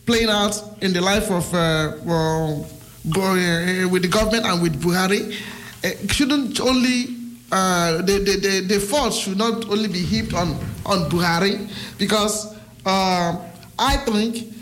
playing 0.06 0.30
out 0.30 0.62
in 0.82 0.94
the 0.94 1.02
life 1.02 1.30
of 1.32 1.54
uh, 1.54 1.94
well, 2.04 2.68
Bo- 3.06 3.22
uh, 3.22 3.88
with 3.90 4.02
the 4.02 4.08
government 4.08 4.46
and 4.46 4.62
with 4.62 4.82
Buhari 4.82 5.36
uh, 5.84 6.08
shouldn't 6.08 6.60
only 6.60 7.16
uh, 7.52 7.98
the, 7.98 8.20
the, 8.20 8.38
the, 8.40 8.60
the 8.76 8.80
fault 8.80 9.14
should 9.14 9.38
not 9.38 9.66
only 9.70 9.88
be 9.88 10.00
heaped 10.00 10.34
on, 10.34 10.50
on 10.86 11.10
Buhari 11.10 11.70
because 11.98 12.56
uh, 12.86 13.36
I 13.78 13.98
think 13.98 14.54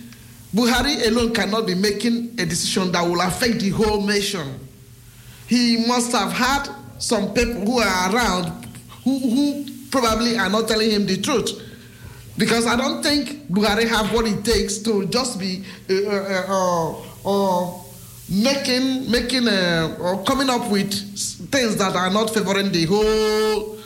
Buhari 0.53 1.07
alone 1.07 1.33
cannot 1.33 1.65
be 1.65 1.75
making 1.75 2.35
a 2.39 2.45
decision 2.45 2.91
that 2.91 3.01
will 3.01 3.21
affect 3.21 3.59
the 3.59 3.69
whole 3.69 4.01
nation. 4.05 4.59
He 5.47 5.85
must 5.87 6.11
have 6.11 6.31
had 6.31 6.67
some 6.99 7.33
people 7.33 7.53
who 7.65 7.79
are 7.79 8.13
around 8.15 8.65
who, 9.03 9.19
who 9.19 9.65
probably 9.91 10.37
are 10.37 10.49
not 10.49 10.67
telling 10.67 10.91
him 10.91 11.05
the 11.05 11.17
truth. 11.21 11.51
Because 12.37 12.65
I 12.65 12.75
don't 12.75 13.03
think 13.03 13.47
Buhari 13.49 13.87
have 13.87 14.11
what 14.13 14.25
it 14.25 14.43
takes 14.43 14.79
to 14.79 15.05
just 15.07 15.39
be 15.39 15.63
uh, 15.89 15.93
uh, 15.93 16.45
uh, 17.25 17.67
uh, 17.69 17.79
making 18.29 19.09
making 19.11 19.47
uh, 19.47 19.95
or 19.99 20.23
coming 20.23 20.49
up 20.49 20.69
with 20.71 20.91
things 21.51 21.75
that 21.77 21.95
are 21.95 22.09
not 22.09 22.33
favoring 22.33 22.71
the 22.71 22.85
whole 22.85 23.77
uh, 23.77 23.82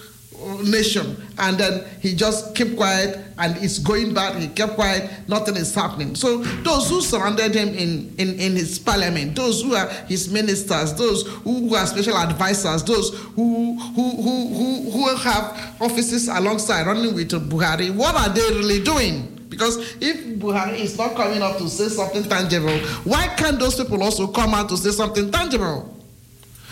nation, 0.63 1.15
and 1.37 1.57
then 1.57 1.83
he 2.01 2.15
just 2.15 2.55
kept 2.55 2.75
quiet 2.75 3.19
and 3.39 3.55
it's 3.57 3.79
going 3.79 4.13
bad. 4.13 4.41
He 4.41 4.47
kept 4.47 4.73
quiet, 4.75 5.09
nothing 5.27 5.55
is 5.55 5.73
happening. 5.73 6.15
So 6.15 6.43
those 6.63 6.89
who 6.89 7.01
surrounded 7.01 7.53
him 7.55 7.69
in, 7.69 8.13
in, 8.17 8.39
in 8.39 8.55
his 8.55 8.79
parliament, 8.79 9.35
those 9.35 9.61
who 9.61 9.75
are 9.75 9.87
his 10.07 10.31
ministers, 10.31 10.93
those 10.95 11.27
who, 11.27 11.69
who 11.69 11.75
are 11.75 11.85
special 11.85 12.17
advisors, 12.17 12.83
those 12.83 13.13
who 13.35 13.77
who, 13.77 14.09
who, 14.21 14.47
who 14.47 14.91
who 14.91 15.15
have 15.17 15.75
offices 15.81 16.27
alongside 16.27 16.87
running 16.87 17.13
with 17.13 17.29
Buhari, 17.49 17.93
what 17.93 18.15
are 18.15 18.33
they 18.33 18.41
really 18.57 18.83
doing? 18.83 19.33
Because 19.49 19.77
if 20.01 20.39
Buhari 20.39 20.79
is 20.79 20.97
not 20.97 21.15
coming 21.15 21.41
up 21.41 21.57
to 21.57 21.69
say 21.69 21.87
something 21.87 22.23
tangible, 22.23 22.77
why 23.05 23.27
can't 23.37 23.59
those 23.59 23.75
people 23.75 24.03
also 24.03 24.27
come 24.27 24.53
out 24.53 24.69
to 24.69 24.77
say 24.77 24.91
something 24.91 25.31
tangible? 25.31 25.96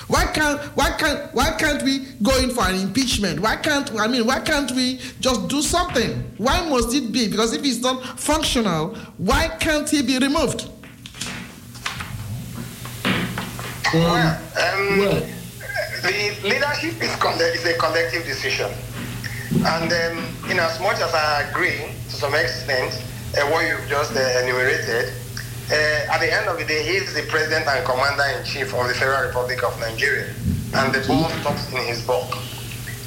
Why 0.08 0.26
can't 0.28 0.60
why 0.78 0.92
can't 0.92 1.34
why 1.34 1.52
can't 1.58 1.82
we 1.82 2.00
go 2.22 2.38
in 2.38 2.52
for 2.52 2.64
an 2.64 2.76
impeachment? 2.76 3.40
Why 3.40 3.56
can't 3.56 3.92
I 4.00 4.08
mean 4.08 4.26
why 4.28 4.40
can't 4.40 4.72
we 4.72 5.00
just 5.20 5.48
do 5.48 5.62
something? 5.62 6.24
Why 6.38 6.68
must 6.70 6.94
it 6.94 7.12
be? 7.12 7.28
Because 7.28 7.54
if 7.54 7.64
it's 7.66 7.80
not 7.82 8.20
functional, 8.20 8.96
why 9.18 9.48
can't 9.60 9.90
he 9.90 10.02
be 10.04 10.20
removed? 10.20 10.70
Well, 13.94 14.38
um, 14.58 15.00
the 15.00 16.36
leadership 16.44 17.02
is, 17.02 17.16
colle- 17.16 17.40
is 17.40 17.66
a 17.66 17.78
collective 17.78 18.26
decision. 18.26 18.70
And 19.66 19.92
um, 19.92 20.52
in 20.52 20.60
as 20.60 20.80
much 20.82 21.00
as 21.00 21.14
I 21.14 21.44
agree 21.50 21.78
to 22.10 22.16
some 22.16 22.36
extent 22.36 22.94
uh, 23.38 23.48
what 23.50 23.66
you've 23.66 23.88
just 23.88 24.16
uh, 24.16 24.42
enumerated, 24.44 25.14
uh, 25.72 26.14
at 26.14 26.20
the 26.20 26.32
end 26.32 26.48
of 26.48 26.58
the 26.58 26.66
day, 26.66 26.84
he 26.84 26.98
is 26.98 27.14
the 27.14 27.24
president 27.24 27.68
and 27.68 27.86
commander-in-chief 27.86 28.74
of 28.74 28.88
the 28.88 28.94
Federal 28.94 29.28
Republic 29.28 29.64
of 29.64 29.80
Nigeria. 29.80 30.34
And 30.76 30.94
the 30.94 31.06
ball 31.08 31.30
stops 31.42 31.72
in 31.72 31.84
his 31.86 32.06
book, 32.06 32.36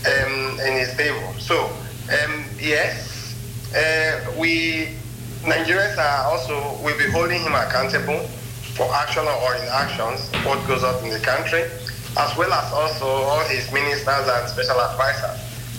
um, 0.07 0.59
in 0.61 0.73
his 0.75 0.97
table. 0.97 1.35
So, 1.39 1.67
um, 2.11 2.45
yes, 2.59 3.37
uh, 3.77 4.33
we 4.39 4.97
Nigerians 5.45 5.97
are 5.99 6.27
also, 6.27 6.83
will 6.83 6.99
be 6.99 7.07
holding 7.11 7.41
him 7.43 7.55
accountable 7.55 8.27
for 8.75 8.93
action 8.95 9.23
or 9.23 9.55
inactions, 9.57 10.29
what 10.45 10.59
goes 10.67 10.83
on 10.83 11.03
in 11.05 11.11
the 11.11 11.21
country, 11.21 11.63
as 12.19 12.37
well 12.37 12.53
as 12.53 12.73
also 12.73 13.07
all 13.07 13.45
his 13.47 13.71
ministers 13.73 14.27
and 14.27 14.49
special 14.49 14.81
advisors. 14.81 15.39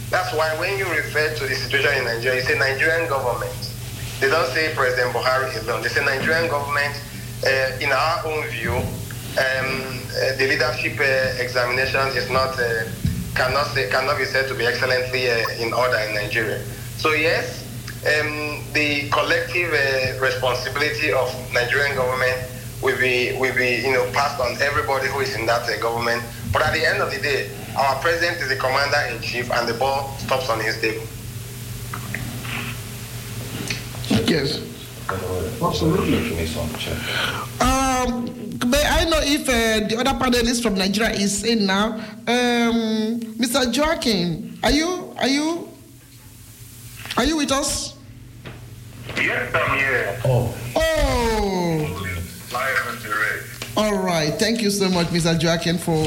That's 0.10 0.34
why 0.34 0.56
when 0.60 0.77
you 0.77 0.85
refer 0.89 1.35
to 1.35 1.43
the 1.47 1.56
situation 1.56 1.99
in 1.99 2.06
Nigeria, 2.06 2.39
it's 2.39 2.49
a 2.49 2.56
Nigerian 2.56 3.10
government. 3.10 3.69
They 4.20 4.28
don't 4.30 4.52
say 4.52 4.74
President 4.76 5.14
Buhari 5.16 5.48
alone. 5.64 5.82
They 5.82 5.88
say 5.88 6.04
Nigerian 6.04 6.50
government. 6.50 6.91
Uh, 7.46 7.72
in 7.80 7.90
our 7.91 8.26
own 8.28 8.44
view, 8.52 8.76
um, 8.76 8.84
uh, 9.40 10.36
the 10.36 10.46
leadership 10.52 11.00
uh, 11.00 11.40
examination 11.41 12.04
is 12.20 12.30
not 12.30 12.52
uh, 12.60 12.84
cannot 13.34 13.68
say, 13.68 13.90
cannot 13.90 14.18
be 14.18 14.26
said 14.26 14.50
to 14.50 14.56
be 14.56 14.66
excellently 14.66 15.30
in 15.64 15.72
order 15.72 15.96
in 16.04 16.16
Nigeria. 16.16 16.60
So 16.98 17.14
yes, 17.14 17.64
um, 18.04 18.60
the 18.74 19.08
collective 19.10 19.72
responsibility 20.20 21.14
of 21.14 21.32
Nigerian 21.54 21.96
government 21.96 22.44
will 22.82 23.00
be 23.00 23.32
will 23.40 23.56
be 23.56 23.80
you 23.88 23.94
know 23.94 24.04
passed 24.12 24.41
on 24.41 24.60
everybody 24.62 25.08
who 25.08 25.22
is 25.22 25.34
in 25.36 25.46
that 25.46 25.64
uh, 25.70 25.80
government. 25.80 26.22
But 26.52 26.64
at 26.64 26.74
the 26.74 26.86
end 26.86 27.02
of 27.02 27.12
the 27.12 27.22
day, 27.22 27.50
our 27.78 27.96
president 28.02 28.41
is 28.41 28.50
the 28.50 28.58
commander 28.58 29.00
in 29.16 29.22
chief, 29.22 29.50
and 29.50 29.66
the 29.66 29.76
ball 29.76 30.12
stops 30.20 30.50
on 30.50 30.60
his 30.60 30.76
table. 30.82 31.08
Yes. 34.30 34.61
Absolutely. 35.10 36.45
Um, 37.60 38.26
may 38.69 38.84
I 38.85 39.06
know 39.10 39.19
if 39.23 39.49
uh, 39.49 39.88
the 39.88 39.97
other 39.97 40.14
panelist 40.19 40.61
from 40.61 40.76
Nigeria 40.76 41.15
is 41.15 41.43
in 41.43 41.65
now? 41.65 41.93
Um, 42.27 43.19
Mr. 43.41 43.76
Joaquin, 43.76 44.60
are 44.61 44.69
you 44.69 45.15
are 45.18 45.27
you 45.27 45.68
are 47.18 47.26
you 47.26 47.38
with 47.38 47.51
us? 47.51 47.97
Yes, 49.18 49.53
I'm 49.56 49.77
here. 49.80 50.22
Oh. 50.23 50.56
Oh. 50.76 52.18
Live 52.53 52.88
and 52.88 53.01
direct. 53.01 53.77
All 53.77 53.97
right. 53.97 54.31
Thank 54.35 54.61
you 54.61 54.69
so 54.69 54.89
much, 54.89 55.07
Mr. 55.07 55.43
Joaquin, 55.43 55.80
for 55.80 56.06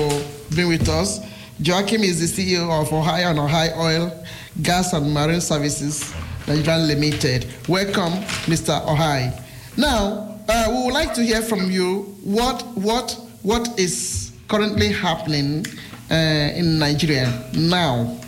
being 0.54 0.68
with 0.68 0.88
us. 0.88 1.18
Joaquin 1.58 2.04
is 2.04 2.20
the 2.20 2.56
CEO 2.56 2.70
of 2.70 2.92
Ohio 2.92 3.30
and 3.30 3.38
Ohio 3.40 3.76
Oil, 3.80 4.24
Gas 4.62 4.92
and 4.92 5.12
Marine 5.12 5.40
Services, 5.40 6.14
Nigeria 6.46 6.78
Limited. 6.78 7.46
Welcome, 7.68 8.12
Mr. 8.46 8.80
Ohio. 8.86 9.32
Now, 9.76 10.38
uh, 10.48 10.66
we 10.70 10.84
would 10.84 10.94
like 10.94 11.14
to 11.14 11.22
hear 11.22 11.42
from 11.42 11.70
you 11.70 12.14
what 12.24 12.62
what 12.76 13.12
what 13.42 13.78
is 13.78 14.32
currently 14.48 14.92
happening 14.92 15.64
uh, 16.10 16.14
in 16.14 16.78
Nigeria 16.78 17.32
now. 17.54 18.18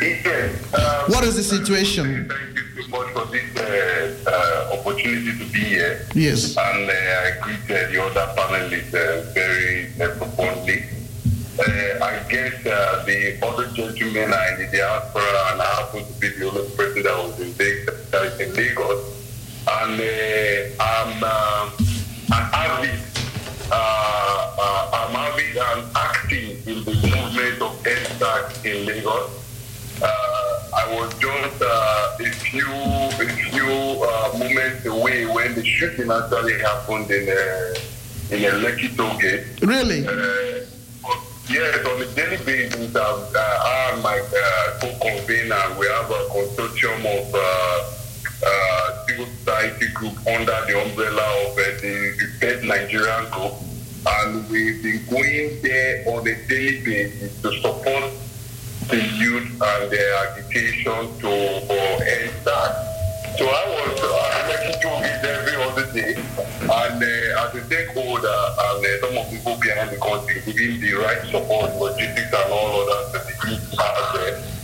Yes. 0.00 0.74
Um, 0.74 1.12
What 1.12 1.24
is 1.24 1.36
the 1.36 1.42
situation? 1.42 2.28
Thank 2.28 2.58
you 2.76 2.82
so 2.82 2.88
much 2.90 3.08
for 3.12 3.24
this 3.26 3.56
uh, 3.56 4.30
uh, 4.30 4.78
opportunity 4.78 5.36
to 5.38 5.52
be 5.52 5.58
here. 5.60 6.06
Yes. 6.14 6.56
And 6.56 6.88
uh, 6.88 6.92
I 6.92 7.40
greet 7.42 7.64
uh, 7.64 7.90
the 7.90 8.02
other 8.02 8.26
panelists 8.36 8.94
uh, 8.94 9.32
very 9.34 9.90
profoundly. 10.18 10.84
Uh, 11.58 12.04
I 12.04 12.22
guess 12.30 12.54
uh, 12.66 13.02
the 13.04 13.36
other 13.42 13.66
gentlemen 13.72 14.32
are 14.32 14.48
in 14.52 14.58
the 14.70 14.76
diaspora 14.76 15.50
and 15.52 15.60
I 15.60 15.66
happen 15.82 16.04
to 16.06 16.12
be 16.20 16.28
the 16.28 16.48
only 16.48 16.70
person 16.76 17.02
that 17.02 17.16
was 17.18 17.40
in, 17.40 17.48
Lag- 17.58 18.10
that 18.12 18.22
is 18.26 18.40
in 18.40 18.54
Lagos. 18.54 19.02
And 19.66 20.00
uh, 20.00 20.82
I'm 20.82 21.24
an 22.30 22.50
avid, 22.54 23.00
uh, 23.72 23.74
uh, 23.74 24.90
I'm 24.94 25.16
avid 25.16 25.56
and 25.56 25.96
active 25.96 26.68
in 26.68 26.84
the 26.84 26.92
movement 26.94 27.60
of 27.60 27.82
EndSARS 27.82 28.64
in 28.64 28.86
Lagos. 28.86 30.00
Uh, 30.00 30.06
I 30.76 30.94
was 30.94 31.12
just 31.18 31.60
uh, 31.60 32.16
a 32.20 32.30
few 32.38 32.70
a 32.70 33.28
few 33.50 34.04
uh, 34.04 34.38
moments 34.38 34.86
away 34.86 35.26
when 35.26 35.56
the 35.56 35.64
shooting 35.64 36.08
actually 36.10 36.54
happened 36.60 37.10
in 37.10 37.28
a 37.28 37.74
in 38.30 38.44
a 38.44 38.54
Lekki 38.62 38.96
toll 38.96 39.18
gate. 39.18 39.44
Really? 39.60 40.06
Uh, 40.06 40.64
yes, 41.48 41.86
on 41.86 42.02
a 42.02 42.06
daily 42.14 42.36
basis, 42.44 42.94
uh, 42.94 43.28
I 43.36 43.92
and 43.92 44.02
my 44.02 44.18
uh, 44.18 44.78
co-convener, 44.80 45.78
we 45.78 45.86
have 45.86 46.10
a 46.10 46.28
consortium 46.30 47.00
of 47.00 47.34
uh, 47.34 47.90
uh, 48.46 49.06
civil 49.06 49.26
society 49.26 49.92
group 49.94 50.14
under 50.26 50.58
the 50.66 50.80
umbrella 50.82 51.22
of 51.46 51.52
uh, 51.52 51.80
the 51.80 52.14
Repaired 52.20 52.64
Nigerian 52.64 53.30
Group, 53.30 53.54
and 54.06 54.48
we've 54.50 54.82
been 54.82 55.04
going 55.06 55.60
there 55.62 56.04
on 56.08 56.26
a 56.26 56.34
daily 56.48 56.84
basis 56.84 57.40
to 57.42 57.52
support 57.60 58.12
the 58.88 59.02
youth 59.16 59.50
and 59.60 59.90
their 59.90 60.14
agitation 60.28 61.18
to 61.20 61.28
uh, 61.28 61.98
end 62.04 62.32
that. 62.44 62.97
So 63.38 63.46
I 63.46 63.64
was 63.70 64.00
uh, 64.02 64.48
making 64.50 64.82
jokes 64.82 65.06
every 65.22 65.54
other 65.62 65.86
day, 65.92 66.14
and 66.16 66.98
uh, 66.98 67.46
as 67.46 67.54
a 67.54 67.64
stakeholder 67.66 68.26
and 68.26 68.84
uh, 68.84 69.00
some 69.00 69.16
of 69.16 69.30
the 69.30 69.36
people 69.36 69.56
behind 69.62 69.90
the 69.90 69.96
country 69.98 70.42
giving 70.44 70.80
the 70.80 70.94
right 70.94 71.22
support, 71.30 71.72
logistics, 71.76 72.34
and 72.34 72.52
all 72.52 72.82
of 72.82 73.12
that 73.12 73.12
that 73.12 73.26
the. 73.28 74.58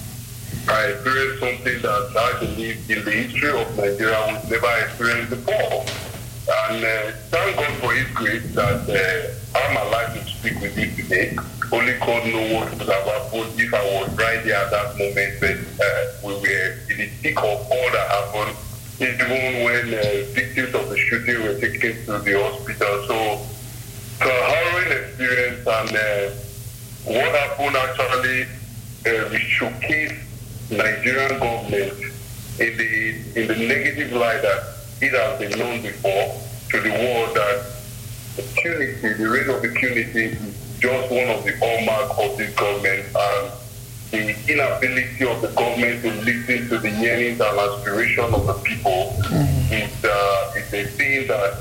I 0.66 0.86
experienced 0.86 1.38
something 1.38 1.82
that 1.82 2.16
I 2.18 2.40
believe 2.40 2.90
in 2.90 3.04
the 3.04 3.12
history 3.12 3.50
of 3.60 3.76
Nigeria 3.76 4.18
was 4.26 4.50
never 4.50 4.84
experienced 4.84 5.30
before. 5.30 6.13
And 6.46 6.84
uh, 6.84 7.12
thank 7.30 7.56
God 7.56 7.72
for 7.80 7.92
His 7.94 8.10
grace 8.10 8.54
that 8.54 8.84
uh, 8.84 9.58
I'm 9.58 9.76
alive 9.86 10.12
to 10.14 10.30
speak 10.30 10.60
with 10.60 10.76
you 10.76 10.90
today. 11.02 11.36
Only 11.72 11.94
God 12.00 12.26
knows 12.26 12.52
what 12.52 12.70
would 12.78 12.88
have 12.88 13.04
happened 13.04 13.58
if 13.58 13.72
I 13.72 13.82
was 13.84 14.14
right 14.18 14.44
there 14.44 14.56
at 14.56 14.70
that 14.70 14.98
moment. 14.98 15.40
But 15.40 15.56
uh, 15.80 16.04
we 16.22 16.34
were 16.40 16.76
in 16.90 16.98
the 16.98 17.06
thick 17.22 17.38
of 17.38 17.44
all 17.44 17.90
that 17.92 18.08
happened. 18.10 18.56
even 19.00 19.64
when 19.64 19.94
uh, 19.94 20.00
victims 20.34 20.74
of 20.74 20.88
the 20.88 20.96
shooting 20.98 21.42
were 21.42 21.58
taken 21.58 21.96
to 22.04 22.18
the 22.18 22.38
hospital. 22.38 23.06
So, 23.08 23.46
it's 24.16 24.20
a 24.20 24.30
harrowing 24.30 24.92
experience, 24.92 25.66
and 25.66 25.96
uh, 25.96 26.30
what 27.04 27.34
happened 27.34 27.76
actually 27.76 28.42
uh, 29.06 29.30
showcased 29.34 30.20
Nigerian 30.70 31.38
government 31.40 31.92
in 32.60 32.76
the 32.78 33.40
in 33.40 33.48
the 33.48 33.56
negative 33.66 34.12
light 34.12 34.40
that 34.42 34.73
it 35.04 35.12
has 35.12 35.38
been 35.38 35.58
known 35.58 35.82
before 35.82 36.40
to 36.70 36.80
the 36.80 36.90
world 36.90 37.36
that 37.36 37.66
impunity, 38.38 39.22
the 39.22 39.28
rate 39.28 39.48
of 39.48 39.64
impunity 39.64 40.24
is 40.24 40.78
just 40.78 41.10
one 41.10 41.28
of 41.28 41.44
the 41.44 41.52
hallmark 41.58 42.18
of 42.18 42.38
this 42.38 42.54
government 42.54 43.04
and 43.14 43.52
the 44.10 44.52
inability 44.52 45.24
of 45.26 45.42
the 45.42 45.48
government 45.48 46.02
to 46.02 46.10
listen 46.22 46.68
to 46.68 46.78
the 46.78 46.90
yearnings 46.90 47.40
and 47.40 47.58
aspirations 47.58 48.32
of 48.32 48.46
the 48.46 48.54
people 48.64 49.14
is, 49.70 50.04
uh, 50.04 50.52
is 50.56 50.72
a 50.72 50.84
thing 50.96 51.26
that 51.28 51.52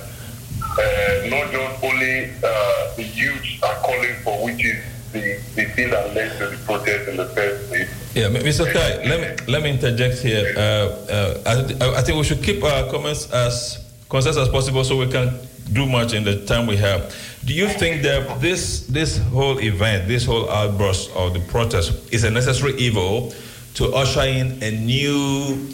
uh, 0.64 1.28
not 1.28 1.52
just 1.52 1.84
only 1.84 2.32
uh, 2.44 2.95
the 2.95 3.03
youth 3.03 3.64
are 3.64 3.76
calling 3.84 4.15
for, 4.24 4.45
which 4.45 4.64
is 4.64 4.82
the, 5.14 5.40
the 5.56 5.65
thing 5.65 5.90
that 5.91 6.14
led 6.14 6.38
to 6.40 6.48
the 6.48 6.57
protest 6.65 7.07
in 7.07 7.18
the 7.18 7.26
first 7.27 7.69
place. 7.69 7.90
Yeah, 8.15 8.27
Mr. 8.30 8.65
Tai, 8.73 9.06
let 9.07 9.19
me 9.22 9.52
let 9.52 9.64
me 9.64 9.69
interject 9.72 10.19
here. 10.19 10.53
Uh, 10.57 10.60
uh, 10.60 11.73
I, 11.80 11.99
I 11.99 12.02
think 12.02 12.18
we 12.18 12.23
should 12.23 12.44
keep 12.44 12.64
our 12.64 12.90
comments 12.90 13.31
as 13.31 13.80
concise 14.10 14.38
as 14.38 14.49
possible 14.49 14.84
so 14.84 14.98
we 14.98 15.07
can 15.07 15.38
do 15.72 15.85
much 15.85 16.14
in 16.14 16.23
the 16.23 16.45
time 16.45 16.68
we 16.68 16.77
have. 16.77 17.15
Do 17.45 17.53
you 17.53 17.68
think 17.68 18.02
that 18.03 18.41
this 18.41 18.85
this 18.88 19.18
whole 19.31 19.60
event, 19.60 20.07
this 20.07 20.26
whole 20.26 20.49
outburst 20.49 21.11
of 21.15 21.34
the 21.34 21.40
protest, 21.40 22.14
is 22.14 22.23
a 22.23 22.31
necessary 22.31 22.73
evil 22.77 23.34
to 23.76 23.94
usher 23.94 24.22
in 24.26 24.61
a 24.61 24.72
new 24.72 25.69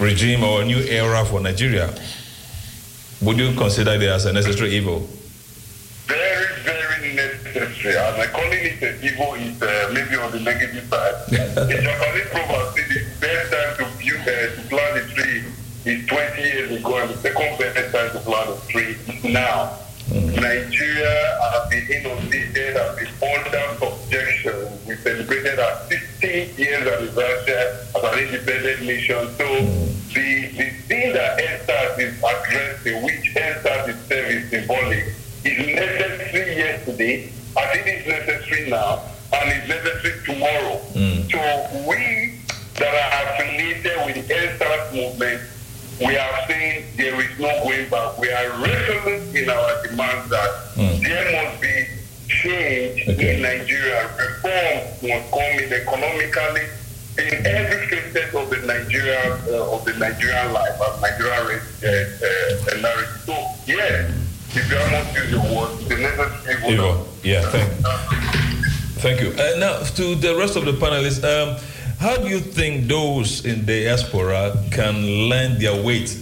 regime 0.00 0.42
or 0.42 0.62
a 0.62 0.64
new 0.64 0.80
era 0.80 1.24
for 1.24 1.40
Nigeria? 1.40 1.94
Would 3.20 3.38
you 3.38 3.54
consider 3.54 3.92
it 3.92 4.02
as 4.02 4.26
a 4.26 4.32
necessary 4.32 4.74
evil? 4.74 5.08
Very. 7.82 7.96
And 7.96 8.22
I 8.22 8.26
calling 8.28 8.62
it 8.62 8.82
an 8.82 8.94
evil 9.02 9.34
is 9.34 9.60
uh, 9.60 9.90
maybe 9.92 10.14
on 10.14 10.30
the 10.30 10.40
negative 10.40 10.86
side. 10.88 11.14
the 11.28 11.80
Japanese 11.82 12.30
proverb 12.30 12.74
says 12.74 12.88
the 12.88 13.02
best 13.20 13.52
time 13.52 13.76
to, 13.78 13.96
view, 13.98 14.16
uh, 14.16 14.54
to 14.54 14.62
plant 14.70 14.96
a 14.98 15.14
tree 15.14 15.44
is 15.84 16.06
20 16.06 16.42
years 16.42 16.70
ago, 16.78 16.98
and 16.98 17.10
the 17.10 17.18
second 17.18 17.58
best 17.58 17.92
time 17.92 18.10
to 18.12 18.20
plant 18.20 18.50
a 18.50 18.68
tree 18.68 18.94
is 19.08 19.24
now. 19.24 19.78
Nigeria 20.12 21.38
has 21.42 21.70
been 21.70 21.86
inundated, 21.90 22.76
has 22.76 22.94
been 22.96 23.10
under 23.22 23.78
subjection. 23.78 24.78
We 24.86 24.96
celebrated 24.96 25.58
our 25.58 25.80
60 25.88 26.26
years 26.62 26.86
anniversary 26.86 27.54
as 27.54 27.94
an 27.94 28.18
independent 28.18 28.82
nation. 28.82 29.26
So 29.38 29.46
the, 30.14 30.46
the 30.54 30.70
thing 30.86 31.12
that 31.14 31.38
EndSARS 31.38 31.98
is 31.98 32.18
addressing, 32.18 33.02
which 33.02 33.34
EndSARS 33.34 33.88
itself 33.88 34.26
is 34.30 34.50
symbolic, 34.50 35.04
is 35.44 35.58
necessary 35.66 36.56
yesterday, 36.56 37.32
I 37.56 37.66
think 37.72 37.86
it's 37.86 38.06
necessary 38.08 38.70
now, 38.70 39.02
and 39.32 39.50
it's 39.52 39.68
necessary 39.68 40.20
tomorrow. 40.24 40.80
So 41.30 41.88
we 41.88 42.38
that 42.76 42.92
are 42.94 43.34
affiliated 43.34 43.96
with 44.06 44.26
the 44.26 44.34
EndSARS 44.34 44.94
movement, 44.94 45.40
we 46.00 46.16
are 46.16 46.46
saying 46.48 46.84
there 46.96 47.20
is 47.20 47.38
no 47.38 47.48
going 47.64 47.88
back. 47.90 48.18
We 48.18 48.30
are 48.32 48.50
resolute 48.60 49.34
in 49.36 49.48
our 49.50 49.82
demand 49.86 50.30
that 50.30 50.50
there 51.02 51.44
must 51.44 51.60
be 51.60 51.86
change 52.28 53.06
in 53.08 53.42
Nigeria. 53.42 54.08
Reform 54.16 54.78
must 55.08 55.30
come 55.30 55.58
in 55.60 55.72
economically 55.72 56.66
in 57.18 57.46
every 57.46 57.86
facet 57.88 58.34
of 58.34 58.48
the 58.48 58.56
Nigeria 58.66 59.20
uh, 59.52 59.74
of 59.76 59.84
the 59.84 59.92
Nigerian 59.94 60.52
life 60.52 60.80
and 60.80 61.02
Nigerian 61.02 61.60
uh, 61.60 61.86
uh, 61.86 62.80
narrative. 62.80 63.22
So 63.26 63.34
yes, 63.66 64.10
if 64.54 64.70
you 64.70 64.78
almost 64.78 65.14
use 65.14 65.30
your 65.30 65.88
the 65.88 66.02
necessary 66.02 66.72
evil. 66.72 66.86
Evil. 66.86 67.08
Yeah, 67.22 67.42
thank, 67.50 67.68
you. 67.70 67.82
thank 69.00 69.20
you. 69.20 69.30
Uh, 69.30 69.58
now, 69.58 69.78
to 69.82 70.14
the 70.14 70.36
rest 70.36 70.56
of 70.56 70.64
the 70.64 70.72
panelists, 70.72 71.24
um, 71.24 71.58
how 71.98 72.16
do 72.16 72.28
you 72.28 72.40
think 72.40 72.88
those 72.88 73.44
in 73.44 73.64
the 73.64 73.84
diaspora 73.84 74.56
can 74.70 75.28
lend 75.28 75.60
their 75.60 75.80
weight 75.82 76.18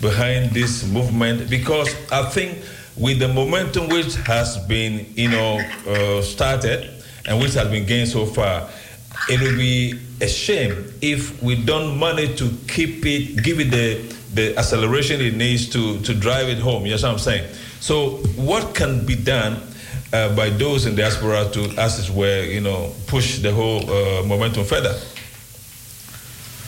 behind 0.00 0.50
this 0.50 0.84
movement? 0.86 1.48
Because 1.48 1.94
I 2.10 2.28
think 2.28 2.58
with 2.96 3.20
the 3.20 3.28
momentum 3.28 3.88
which 3.88 4.16
has 4.26 4.58
been, 4.66 5.06
you 5.14 5.30
know, 5.30 5.60
uh, 5.86 6.22
started 6.22 6.90
and 7.26 7.40
which 7.40 7.54
has 7.54 7.68
been 7.68 7.86
gained 7.86 8.08
so 8.08 8.26
far, 8.26 8.68
it 9.28 9.40
will 9.40 9.56
be 9.56 9.98
a 10.20 10.26
shame 10.28 10.92
if 11.00 11.40
we 11.42 11.54
don't 11.54 11.98
manage 11.98 12.38
to 12.38 12.50
keep 12.68 13.06
it, 13.06 13.42
give 13.42 13.60
it 13.60 13.70
the, 13.70 14.14
the 14.34 14.56
acceleration 14.56 15.20
it 15.20 15.34
needs 15.34 15.68
to, 15.70 16.00
to 16.00 16.14
drive 16.14 16.48
it 16.48 16.58
home. 16.58 16.84
You 16.86 16.96
know 16.96 17.02
what 17.02 17.04
I'm 17.04 17.18
saying? 17.18 17.52
So, 17.80 18.18
what 18.36 18.74
can 18.74 19.04
be 19.04 19.14
done 19.14 19.60
uh, 20.12 20.34
by 20.34 20.50
those 20.50 20.86
in 20.86 20.94
diaspora 20.94 21.50
to, 21.52 21.64
as 21.78 21.98
it 21.98 22.14
were, 22.14 22.44
you 22.44 22.60
know, 22.60 22.92
push 23.06 23.38
the 23.38 23.52
whole 23.52 23.82
uh, 23.90 24.22
momentum 24.24 24.64
further? 24.64 24.94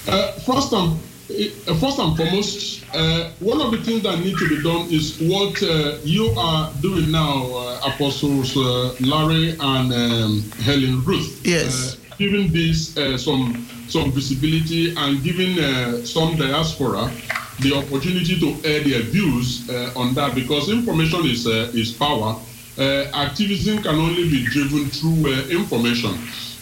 Uh, 0.07 0.32
first 0.41 0.73
and 0.73 0.99
uh, 1.31 1.74
first 1.77 1.99
and 1.99 2.16
foremost, 2.16 2.85
uh, 2.95 3.31
one 3.41 3.61
of 3.61 3.70
the 3.70 3.78
things 3.78 4.03
that 4.03 4.19
need 4.19 4.36
to 4.36 4.49
be 4.49 4.62
done 4.62 4.86
is 4.91 5.19
what 5.20 5.62
uh, 5.62 5.97
you 6.05 6.28
are 6.36 6.70
doing 6.82 7.11
now, 7.11 7.47
uh, 7.55 7.91
Apostles 7.95 8.55
uh, 8.57 8.95
Larry 9.01 9.57
and 9.59 9.93
um, 9.93 10.43
Helen 10.61 11.03
Ruth. 11.05 11.41
Yes. 11.45 11.95
Uh, 11.95 12.05
giving 12.19 12.53
this 12.53 12.97
uh, 12.97 13.19
some 13.19 13.66
some 13.89 14.12
visibility 14.12 14.95
and 14.97 15.23
giving 15.23 15.59
uh, 15.59 16.05
some 16.05 16.36
diaspora 16.36 17.11
the 17.60 17.74
opportunity 17.74 18.39
to 18.40 18.68
air 18.68 18.81
their 18.82 19.02
views 19.02 19.68
uh, 19.70 19.93
on 19.97 20.14
that 20.14 20.35
because 20.35 20.70
information 20.70 21.24
is 21.26 21.47
uh, 21.47 21.70
is 21.74 21.93
power. 21.93 22.36
Uh, 22.76 23.05
activism 23.14 23.81
can 23.82 23.94
only 23.94 24.28
be 24.28 24.44
driven 24.44 24.86
through 24.86 25.32
uh, 25.32 25.47
information. 25.48 26.10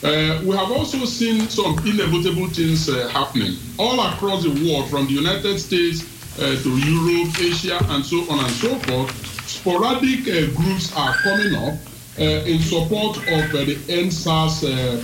Uh, 0.05 0.43
we 0.45 0.55
have 0.55 0.71
also 0.71 1.07
seen 1.07 1.49
some 1.49 1.79
inevitable 1.87 2.49
things 2.49 2.89
uh, 2.89 3.09
happening 3.09 3.57
all 3.79 3.99
across 4.09 4.43
the 4.43 4.51
world, 4.69 4.91
from 4.91 5.07
the 5.07 5.13
United 5.13 5.59
States 5.59 6.05
to 6.37 6.71
Europe, 6.79 7.29
Asia, 7.41 7.79
and 7.91 8.05
so 8.05 8.19
on 8.31 8.39
and 8.41 8.51
so 8.53 8.75
forth. 8.81 9.11
Sporadic 9.49 10.25
groups 10.57 10.95
are 10.97 11.15
coming 11.23 11.55
up 11.55 11.75
in 12.19 12.59
support 12.61 13.17
of 13.19 13.53
the 13.53 13.77
EndSARS 13.89 14.63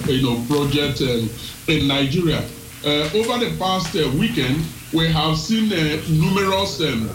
you 0.08 0.22
know, 0.22 0.42
project 0.48 1.00
um, 1.02 1.28
in 1.68 1.86
Nigeria. 1.86 2.42
Over 3.14 3.44
the 3.44 3.54
past 3.58 3.94
weekend, 3.94 4.64
we 4.92 5.08
have 5.08 5.36
seen 5.36 5.72
uh, 5.72 6.00
numerous 6.08 6.80
um, 6.80 7.10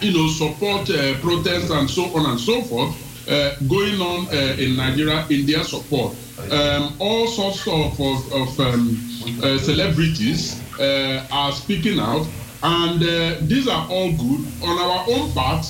you 0.00 0.12
know, 0.12 0.28
support 0.28 0.88
uh, 0.90 1.14
protests 1.20 1.70
and 1.70 1.88
so 1.88 2.04
on 2.16 2.26
and 2.26 2.40
so 2.40 2.62
forth 2.62 2.94
uh, 3.28 3.54
going 3.68 4.00
on 4.00 4.26
uh, 4.28 4.56
in 4.58 4.76
Nigeria 4.76 5.26
in 5.30 5.46
their 5.46 5.62
support. 5.64 6.14
Um, 6.50 6.94
all 6.98 7.26
sorts 7.28 7.66
of, 7.66 8.00
of, 8.00 8.32
of 8.32 8.60
um, 8.60 8.98
uh, 9.42 9.58
celebrities 9.58 10.60
uh, 10.80 11.24
are 11.30 11.52
speaking 11.52 12.00
out, 12.00 12.26
and 12.62 13.02
uh, 13.02 13.36
these 13.42 13.68
are 13.68 13.86
all 13.88 14.10
good. 14.12 14.46
On 14.62 14.78
our 14.78 15.04
own 15.08 15.32
part, 15.32 15.64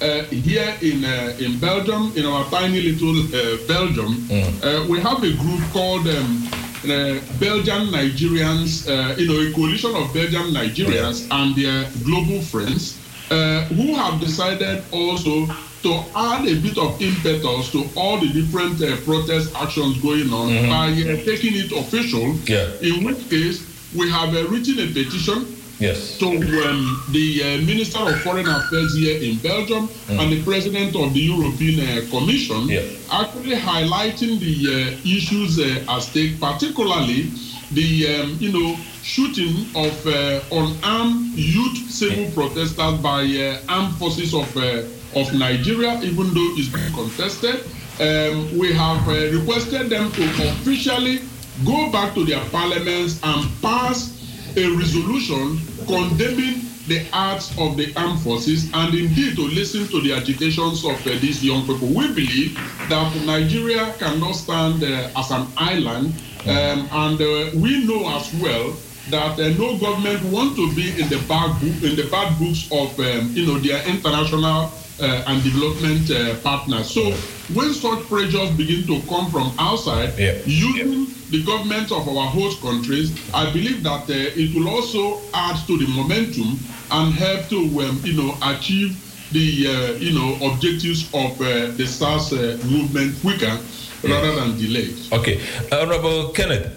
uh, 0.00 0.22
here 0.24 0.74
in 0.82 1.04
uh, 1.04 1.36
in 1.38 1.58
Belgium, 1.58 2.12
in 2.16 2.26
our 2.26 2.44
tiny 2.50 2.80
little 2.82 3.16
uh, 3.32 3.56
Belgium, 3.68 4.26
uh, 4.62 4.84
we 4.88 5.00
have 5.00 5.22
a 5.22 5.32
group 5.32 5.60
called 5.72 6.06
um, 6.08 6.48
uh, 6.90 7.20
Belgian 7.38 7.88
Nigerians, 7.88 8.86
uh, 8.88 9.14
you 9.18 9.26
know, 9.28 9.40
a 9.40 9.52
coalition 9.52 9.94
of 9.94 10.12
Belgian 10.14 10.52
Nigerians 10.52 11.26
and 11.30 11.54
their 11.54 11.88
global 12.04 12.40
friends, 12.42 12.98
uh, 13.30 13.64
who 13.74 13.94
have 13.94 14.20
decided 14.20 14.82
also 14.92 15.46
to 15.82 15.92
add 16.16 16.46
a 16.46 16.54
bit 16.60 16.78
of 16.78 17.00
impetus 17.00 17.70
to 17.72 17.84
all 17.96 18.18
the 18.18 18.28
different 18.28 18.80
uh, 18.82 18.96
protest 19.04 19.54
actions 19.54 19.98
going 20.00 20.32
on 20.32 20.48
Mhm. 20.50 20.68
by 20.68 20.88
uh, 20.90 21.24
taking 21.24 21.54
it 21.54 21.70
official. 21.72 22.34
Yeah. 22.46 22.68
In 22.82 23.04
which 23.04 23.28
case, 23.30 23.60
we 23.94 24.10
have 24.10 24.34
uh, 24.34 24.44
written 24.48 24.78
a 24.80 24.86
petition 24.92 25.46
Yes. 25.78 26.16
to 26.18 26.26
um, 26.26 27.04
the 27.12 27.42
uh, 27.42 27.46
Minister 27.66 27.98
of 27.98 28.18
Foreign 28.22 28.48
Affairs 28.48 28.96
here 28.96 29.20
in 29.22 29.36
Belgium 29.38 29.90
and 30.08 30.32
the 30.32 30.42
President 30.42 30.96
of 30.96 31.12
the 31.12 31.20
European 31.20 31.80
uh, 31.80 32.00
Commission, 32.10 32.70
actually 33.12 33.56
highlighting 33.56 34.40
the 34.40 34.56
uh, 34.72 35.16
issues 35.16 35.58
uh, 35.60 35.92
at 35.92 36.00
stake, 36.00 36.40
particularly 36.40 37.30
the 37.72 38.06
um, 38.20 38.36
you 38.40 38.52
know 38.52 38.76
shooting 39.02 39.66
of 39.74 40.06
uh, 40.06 40.40
unarmed 40.52 41.34
youth 41.34 41.76
civil 41.90 42.30
protesters 42.32 42.94
by 43.02 43.22
uh, 43.22 43.58
armed 43.68 43.94
forces 43.96 44.32
of 44.34 44.48
uh, 44.56 44.82
of 45.14 45.32
Nigeria, 45.34 46.00
even 46.02 46.32
though 46.34 46.50
it's 46.56 46.68
been 46.68 46.92
contested. 46.92 47.64
Um, 47.98 48.58
we 48.58 48.72
have 48.74 49.08
uh, 49.08 49.12
requested 49.38 49.88
them 49.88 50.12
to 50.12 50.22
officially 50.50 51.20
go 51.64 51.90
back 51.90 52.14
to 52.14 52.24
their 52.24 52.44
parliaments 52.50 53.18
and 53.22 53.48
pass 53.62 54.15
a 54.56 54.68
resolution 54.70 55.58
condemning 55.86 56.62
the 56.88 57.04
acts 57.12 57.50
of 57.58 57.76
the 57.76 57.92
armed 57.96 58.20
forces 58.20 58.70
and 58.72 58.94
indeed 58.94 59.36
to 59.36 59.42
listen 59.48 59.86
to 59.88 60.00
the 60.00 60.12
agitations 60.12 60.84
of 60.84 60.94
uh, 61.06 61.10
these 61.20 61.44
young 61.44 61.66
people. 61.66 61.88
We 61.88 62.08
believe 62.14 62.54
that 62.88 63.12
Nigeria 63.26 63.92
cannot 63.98 64.32
stand 64.32 64.82
uh, 64.82 65.10
as 65.16 65.30
an 65.30 65.46
island, 65.56 66.14
um, 66.46 66.88
and 66.90 67.20
uh, 67.20 67.50
we 67.60 67.84
know 67.84 68.08
as 68.16 68.32
well 68.40 68.72
that 69.10 69.38
uh, 69.38 69.48
no 69.58 69.78
government 69.78 70.22
want 70.32 70.56
to 70.56 70.72
be 70.74 70.90
in 71.00 71.08
the 71.08 71.22
bad 71.28 71.52
book, 71.60 71.82
in 71.82 71.96
the 71.96 72.08
bad 72.10 72.38
books 72.38 72.68
of 72.72 72.98
um, 73.00 73.30
you 73.34 73.46
know 73.46 73.58
their 73.58 73.84
international 73.86 74.72
uh, 75.00 75.24
and 75.26 75.42
development 75.42 76.10
uh, 76.10 76.34
partners. 76.40 76.88
So 76.90 77.10
when 77.52 77.74
such 77.74 78.00
pressures 78.08 78.50
begin 78.56 78.86
to 78.86 79.06
come 79.08 79.30
from 79.30 79.52
outside, 79.58 80.16
using 80.46 81.15
the 81.30 81.42
government 81.42 81.90
of 81.92 82.08
our 82.08 82.28
host 82.28 82.60
countries, 82.60 83.12
I 83.34 83.50
believe 83.52 83.82
that 83.82 84.08
uh, 84.08 84.40
it 84.42 84.54
will 84.54 84.68
also 84.68 85.20
add 85.34 85.56
to 85.66 85.76
the 85.78 85.86
momentum 85.88 86.58
and 86.90 87.12
help 87.12 87.48
to 87.48 87.58
um, 87.80 88.00
you 88.04 88.14
know 88.14 88.34
achieve 88.42 88.96
the 89.32 89.66
uh, 89.66 89.92
you 89.98 90.12
know 90.12 90.36
objectives 90.46 91.08
of 91.12 91.40
uh, 91.40 91.72
the 91.76 91.86
SARS 91.86 92.32
uh, 92.32 92.58
movement 92.64 93.18
quicker 93.20 93.58
rather 94.04 94.34
than 94.36 94.56
delayed. 94.56 94.94
Okay, 95.12 95.40
Honorable 95.72 96.30
Kenneth, 96.30 96.70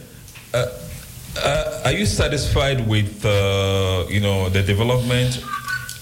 uh, 0.54 0.66
uh, 1.38 1.82
are 1.86 1.92
you 1.92 2.06
satisfied 2.06 2.88
with 2.88 3.24
you 4.10 4.20
know 4.20 4.50
the 4.50 4.64
development 4.64 5.44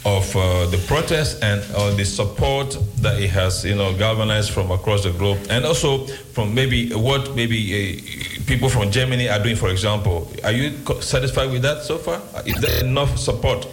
of 0.08 0.36
uh, 0.38 0.66
the 0.68 0.78
protest 0.88 1.44
and 1.44 1.62
uh, 1.76 1.94
the 1.96 2.06
support 2.06 2.78
that 3.02 3.20
it 3.20 3.30
has 3.30 3.66
you 3.66 3.76
know 3.76 3.96
galvanized 3.98 4.52
from 4.52 4.72
across 4.72 5.04
the 5.04 5.12
globe, 5.12 5.38
and 5.50 5.66
also 5.66 6.08
from 6.34 6.56
maybe 6.56 6.94
what 6.94 7.36
maybe 7.36 7.60
uh, 7.60 8.46
people 8.48 8.70
from 8.70 8.90
Germany 8.90 9.28
are 9.28 9.44
doing, 9.44 9.58
for 9.58 9.70
example? 9.70 10.32
Are 10.46 10.54
you 10.54 10.72
satisfied 11.02 11.52
with 11.52 11.62
that 11.64 11.84
so 11.84 11.98
far? 11.98 12.22
Is 12.46 12.56
there 12.62 12.84
enough 12.86 13.18
support? 13.18 13.68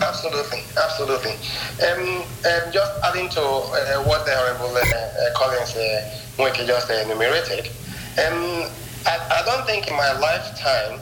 Absolutely, 0.00 0.62
absolutely. 0.78 1.32
Um, 1.82 2.22
um, 2.22 2.72
just 2.72 2.92
adding 3.02 3.28
to 3.30 3.40
uh, 3.40 4.04
what 4.04 4.24
the 4.26 4.32
Honorable 4.36 4.76
uh, 4.76 4.80
uh, 4.80 5.34
Collins 5.34 5.74
uh, 5.76 6.54
just 6.66 6.90
uh, 6.90 6.94
enumerated, 7.04 7.66
um, 8.22 8.70
I, 9.06 9.18
I 9.30 9.42
don't 9.44 9.66
think 9.66 9.88
in 9.88 9.96
my 9.96 10.12
lifetime, 10.18 11.00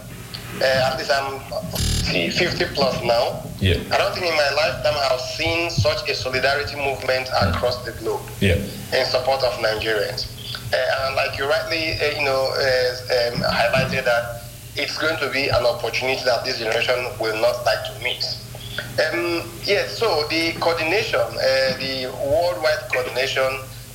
uh, 0.63 0.91
at 0.93 0.99
least 0.99 1.11
I'm 1.11 1.98
50 2.13 2.65
plus 2.75 3.03
now, 3.05 3.43
Yeah. 3.61 3.75
I 3.93 3.99
don't 3.99 4.15
think 4.15 4.27
in 4.27 4.37
my 4.37 4.51
lifetime 4.55 4.95
I've 5.11 5.21
seen 5.21 5.71
such 5.71 6.09
a 6.09 6.15
solidarity 6.15 6.77
movement 6.77 7.29
across 7.41 7.85
the 7.85 7.93
globe 7.93 8.21
Yeah. 8.41 8.55
in 8.93 9.05
support 9.07 9.43
of 9.43 9.53
Nigerians. 9.61 10.27
Uh, 10.73 10.77
and 11.07 11.17
like 11.17 11.37
you 11.39 11.45
rightly, 11.49 11.99
uh, 12.01 12.19
you 12.19 12.25
know, 12.25 12.45
uh, 12.55 13.33
um, 13.33 13.41
highlighted 13.43 14.05
that 14.05 14.43
it's 14.77 14.97
going 14.99 15.19
to 15.19 15.29
be 15.31 15.49
an 15.49 15.65
opportunity 15.67 16.23
that 16.25 16.45
this 16.45 16.59
generation 16.59 16.97
will 17.21 17.37
not 17.41 17.65
like 17.65 17.83
to 17.89 17.93
miss. 18.03 18.37
Um, 19.05 19.43
yes, 19.65 19.99
so 19.99 20.25
the 20.31 20.53
coordination, 20.61 21.21
uh, 21.21 21.77
the 21.79 22.13
worldwide 22.25 22.89
coordination, 22.93 23.49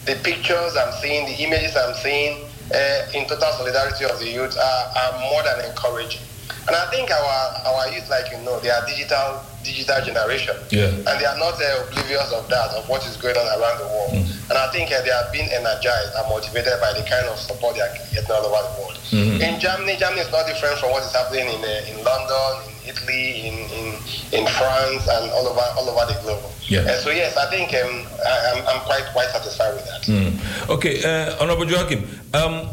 the 0.05 0.15
pictures 0.23 0.75
I'm 0.75 0.93
seeing, 1.01 1.25
the 1.25 1.43
images 1.43 1.75
I'm 1.77 1.95
seeing 1.95 2.43
uh, 2.73 3.05
in 3.17 3.25
total 3.27 3.51
solidarity 3.53 4.05
of 4.05 4.19
the 4.19 4.27
youth 4.29 4.57
are, 4.57 4.85
are 4.97 5.19
more 5.31 5.41
than 5.43 5.65
encouraging. 5.69 6.21
And 6.67 6.75
I 6.75 6.85
think 6.91 7.11
our, 7.11 7.35
our 7.67 7.87
youth, 7.91 8.09
like 8.09 8.31
you 8.31 8.37
know, 8.45 8.59
they 8.59 8.69
are 8.71 8.85
digital 8.85 9.41
digital 9.63 9.99
generation. 10.03 10.55
Yeah. 10.75 10.91
And 10.91 11.15
they 11.19 11.23
are 11.27 11.39
not 11.39 11.55
uh, 11.55 11.87
oblivious 11.87 12.31
of 12.35 12.47
that, 12.51 12.71
of 12.75 12.83
what 12.91 12.99
is 13.07 13.15
going 13.15 13.35
on 13.35 13.47
around 13.47 13.79
the 13.79 13.87
world. 13.87 14.11
And 14.51 14.55
I 14.59 14.67
think 14.75 14.91
uh, 14.91 14.99
they 15.07 15.11
are 15.11 15.23
being 15.31 15.47
energized 15.51 16.11
and 16.19 16.27
motivated 16.27 16.75
by 16.83 16.91
the 16.91 17.03
kind 17.07 17.23
of 17.31 17.39
support 17.39 17.75
they 17.75 17.81
are 17.81 17.95
getting 18.11 18.27
all 18.31 18.43
over 18.43 18.59
the 18.59 18.73
world. 18.79 18.97
Mhm. 19.15 19.39
In 19.39 19.59
Germany, 19.63 19.95
Germany 19.95 20.19
is 20.21 20.31
not 20.35 20.43
different 20.47 20.79
from 20.83 20.91
what 20.91 21.03
is 21.03 21.15
happening 21.15 21.47
in, 21.47 21.63
uh, 21.63 21.91
in 21.91 21.95
London, 22.03 22.51
in 22.67 22.91
Italy, 22.91 23.47
in, 23.47 23.55
in, 23.71 23.87
in 24.35 24.43
France, 24.59 25.07
and 25.07 25.31
all 25.31 25.47
over 25.47 25.63
all 25.79 25.87
over 25.87 26.11
the 26.11 26.19
globe. 26.19 26.43
Yeah. 26.67 26.83
Uh, 26.83 26.99
so 26.99 27.09
yes, 27.11 27.35
I 27.39 27.47
think 27.47 27.71
um, 27.75 28.03
I, 28.19 28.35
I'm, 28.51 28.59
I'm 28.67 28.81
quite 28.83 29.05
quite 29.15 29.29
satisfied 29.31 29.75
with 29.79 29.85
that. 29.87 30.01
Mm. 30.11 30.35
Okay, 30.75 30.99
uh, 31.07 31.39
Honorable 31.39 31.67
Joachim, 31.71 32.03
um, 32.33 32.67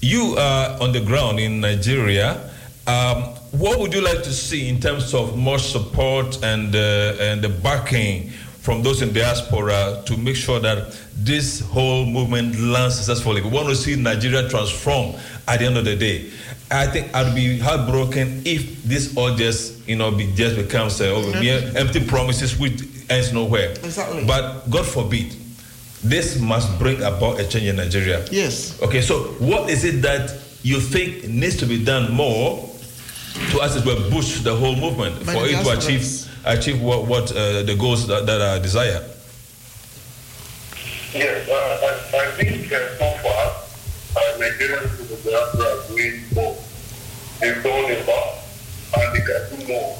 you 0.00 0.36
are 0.38 0.78
on 0.78 0.92
the 0.92 1.00
ground 1.02 1.40
in 1.40 1.58
Nigeria. 1.60 2.38
Um, 2.86 3.22
what 3.52 3.78
would 3.78 3.92
you 3.92 4.00
like 4.00 4.22
to 4.22 4.32
see 4.32 4.68
in 4.68 4.80
terms 4.80 5.12
of 5.14 5.36
more 5.36 5.58
support 5.58 6.42
and 6.42 6.74
uh, 6.74 7.16
and 7.20 7.42
the 7.42 7.48
backing 7.48 8.30
from 8.62 8.82
those 8.82 9.02
in 9.02 9.12
diaspora 9.12 10.02
to 10.06 10.16
make 10.16 10.36
sure 10.36 10.60
that 10.60 10.98
this 11.16 11.60
whole 11.60 12.06
movement 12.06 12.58
lands 12.58 12.96
successfully? 12.96 13.42
We 13.42 13.50
want 13.50 13.68
to 13.68 13.76
see 13.76 13.96
Nigeria 13.96 14.48
transform 14.48 15.14
at 15.46 15.58
the 15.60 15.66
end 15.66 15.76
of 15.76 15.84
the 15.84 15.96
day. 15.96 16.30
I 16.70 16.86
think 16.86 17.14
I'd 17.14 17.34
be 17.34 17.58
heartbroken 17.58 18.42
if 18.44 18.82
this 18.84 19.16
all 19.16 19.34
just 19.34 19.86
you 19.88 19.96
know 19.96 20.10
be, 20.10 20.32
just 20.34 20.56
becomes 20.56 21.00
uh, 21.00 21.06
over 21.06 21.38
mere 21.40 21.72
empty 21.76 22.04
promises 22.06 22.58
which 22.58 22.82
ends 23.10 23.32
nowhere. 23.32 23.70
Exactly. 23.72 24.24
But 24.24 24.70
God 24.70 24.86
forbid, 24.86 25.34
this 26.02 26.38
must 26.38 26.78
bring 26.78 27.02
about 27.02 27.40
a 27.40 27.48
change 27.48 27.66
in 27.66 27.76
Nigeria. 27.76 28.24
Yes. 28.30 28.80
Okay, 28.82 29.02
so 29.02 29.24
what 29.38 29.68
is 29.68 29.84
it 29.84 30.00
that 30.02 30.32
you 30.62 30.80
think 30.80 31.28
needs 31.28 31.56
to 31.56 31.66
be 31.66 31.82
done 31.84 32.12
more 32.12 32.69
to, 33.50 33.60
us 33.60 33.76
it 33.76 33.84
were, 33.84 33.96
push 34.10 34.40
the 34.40 34.54
whole 34.54 34.76
movement 34.76 35.24
By 35.26 35.32
for 35.34 35.44
it 35.46 35.50
to 35.50 35.56
diasporas. 35.56 35.84
achieve 35.84 36.30
achieve 36.44 36.80
what, 36.82 37.06
what 37.06 37.30
uh, 37.32 37.62
the 37.62 37.76
goals 37.78 38.06
that, 38.06 38.26
that 38.26 38.40
are 38.40 38.58
desired? 38.58 39.04
Yes, 41.12 41.48
uh, 41.48 42.14
I, 42.14 42.18
I 42.22 42.30
think 42.32 42.72
uh, 42.72 42.78
so 42.96 43.10
far, 43.22 43.42
uh, 44.16 44.38
Nigerians 44.38 44.96
to 44.96 45.02
the 45.04 45.30
diaspora 45.30 45.66
are 45.66 45.88
doing 45.88 46.22
more. 46.34 46.56
They've 47.40 47.62
done 47.62 47.90
a 47.90 47.98
lot, 48.06 48.38
and 48.96 49.16
they 49.16 49.22
can 49.26 49.58
do 49.58 49.66
more. 49.68 49.98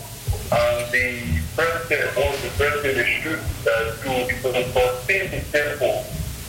And 0.52 0.92
the 0.92 1.40
president, 1.56 2.16
what 2.16 2.38
the 2.42 2.50
president 2.56 2.94
they 2.96 3.10
should 3.20 3.38
uh, 3.38 3.96
do 4.02 4.10
is 4.32 4.42
to 4.42 4.50
sustain 4.72 5.30
the 5.30 5.40
tempo, 5.50 6.02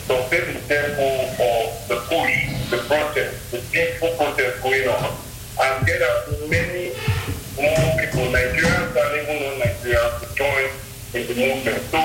sustain 0.06 0.54
the 0.54 0.62
tempo 0.68 1.08
of 1.42 1.88
the 1.88 1.96
push, 2.06 2.70
the 2.70 2.78
protest, 2.88 3.52
the 3.52 3.58
peaceful 3.72 4.10
protest 4.18 4.62
going 4.64 4.88
on, 4.88 5.18
and 5.60 5.86
get 5.86 6.02
as 6.02 6.50
many 6.50 6.94
more 7.60 7.84
people, 8.00 8.26
Nigerians 8.32 8.96
and 8.96 9.12
even 9.20 9.38
non-Nigerians, 9.44 10.14
to 10.22 10.28
join 10.36 10.70
in 11.14 11.28
the 11.28 11.36
movement. 11.36 11.82
So 11.92 12.00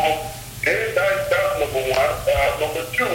then 0.64 0.94
that, 0.94 1.30
that's 1.30 1.60
number 1.60 1.82
one. 1.94 2.14
Uh, 2.26 2.60
number 2.60 2.84
two, 2.92 3.06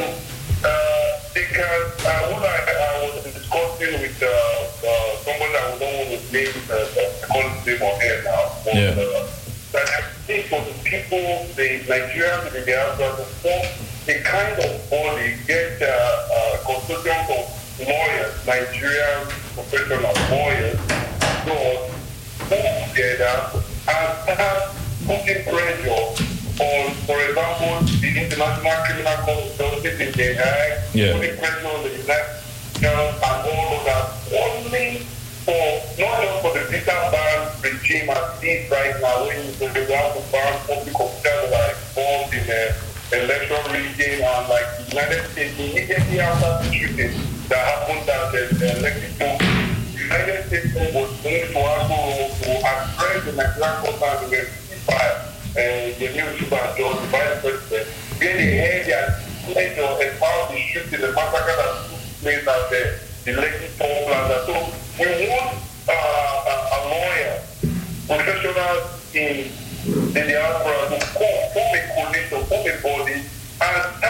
uh, 0.64 1.20
they 1.34 1.46
can, 1.52 1.82
uh, 2.06 2.32
what 2.32 2.44
I, 2.44 2.58
I 2.72 3.12
was 3.12 3.24
discussing 3.24 4.00
with 4.00 4.24
uh, 4.24 4.28
uh, 4.30 5.16
someone 5.26 5.52
I 5.52 5.76
don't 5.78 6.10
want 6.10 6.10
to 6.16 6.34
name, 6.34 6.56
uh, 6.72 7.66
name 7.66 7.82
on 7.82 8.02
air 8.02 8.24
now, 8.24 8.52
but, 8.64 8.76
Yeah. 8.76 8.96
uh, 8.96 9.28
that 9.72 9.88
I 9.88 10.02
think 10.28 10.48
for 10.48 10.60
the 10.60 10.76
people, 10.84 11.48
the 11.56 11.80
Nigerians 11.88 12.48
in 12.56 12.66
the 12.66 13.16
the 13.18 13.26
form 13.44 13.66
a 14.08 14.20
kind 14.24 14.60
of 14.60 14.90
body, 14.90 15.36
get 15.48 15.82
uh, 15.82 15.88
uh, 15.88 16.58
consortium 16.66 17.30
of 17.30 17.61
lawyers, 17.80 18.34
Nigerian 18.46 19.28
professional 19.56 20.14
lawyers, 20.30 20.78
so 21.46 21.56
pull 22.50 22.88
together 22.90 23.36
and 23.88 24.10
start 24.24 24.76
putting 25.08 25.44
pressure 25.44 25.90
on, 26.62 26.94
for 27.08 27.18
example, 27.26 27.74
the 28.02 28.10
International 28.22 28.78
Criminal 28.86 29.18
Court 29.26 29.40
of 29.40 29.58
Justice 29.58 30.00
in 30.00 30.12
The 30.14 30.28
Hague, 30.36 30.80
Yeah. 30.94 31.14
putting 31.14 31.38
pressure 31.38 31.68
on 31.68 31.84
the 31.84 31.90
United 31.90 32.38
Nations 32.82 32.84
and 32.84 33.42
all 33.50 33.78
of 33.78 33.86
that, 33.86 34.06
only 34.36 35.08
for, 35.46 35.82
not 35.98 36.22
just 36.22 36.42
for 36.44 36.54
the 36.54 36.64
visa 36.70 37.10
ban 37.10 37.50
regime 37.64 38.10
as 38.10 38.44
it 38.44 38.48
is 38.48 38.70
right 38.72 38.94
now, 39.02 39.26
when 39.26 39.42
you 39.42 39.96
have 39.96 40.14
to 40.14 40.22
ban 40.32 40.54
public 40.68 40.94
officials 40.94 41.24
that 41.24 41.50
are 41.50 41.74
involved 41.74 42.34
in 42.34 42.46
uh, 42.46 42.74
election 43.12 43.62
rigging 43.74 44.22
and 44.24 44.48
like 44.50 44.70
the 44.78 44.84
United 44.96 45.24
States 45.32 45.58
immediately 45.58 46.20
after 46.20 46.64
the 46.64 46.74
shooting 46.74 47.12
that 47.52 47.68
happened 47.68 48.08
at 48.08 48.32
the, 48.32 48.48
the 48.56 48.80
election 48.80 49.12
United 50.00 50.48
States 50.48 50.72
was 50.96 51.12
going 51.20 51.52
to 51.52 51.60
also 51.60 52.32
to 52.40 52.52
address 52.64 53.26
the 53.28 53.34
and 53.36 54.32
the 54.32 54.40
ceasefire, 54.48 55.20
uh, 55.52 55.92
the 56.00 56.08
the 56.96 57.08
vice 57.12 57.44
president, 57.44 57.88
when 58.24 58.38
they 58.40 58.56
heard 58.56 58.88
their 58.88 59.20
pleasure 59.44 59.84
about 60.16 60.48
the 60.48 60.58
shooting, 60.64 61.02
the 61.02 61.12
massacre 61.12 61.56
that 61.60 61.92
took 61.92 62.00
place 62.24 62.48
at 62.48 62.70
the, 62.72 62.82
the 63.26 63.32
want 65.28 65.60
uh, 65.92 66.48
a, 66.48 66.56
a 66.56 66.80
lawyer, 66.88 67.36
professionals 68.08 69.12
in 69.12 69.52
the 70.16 70.22
diaspora 70.24 70.88
to 70.88 71.04
come, 71.20 71.52
a 71.52 71.84
coalition, 72.00 72.48
form 72.80 73.08
and 73.12 74.04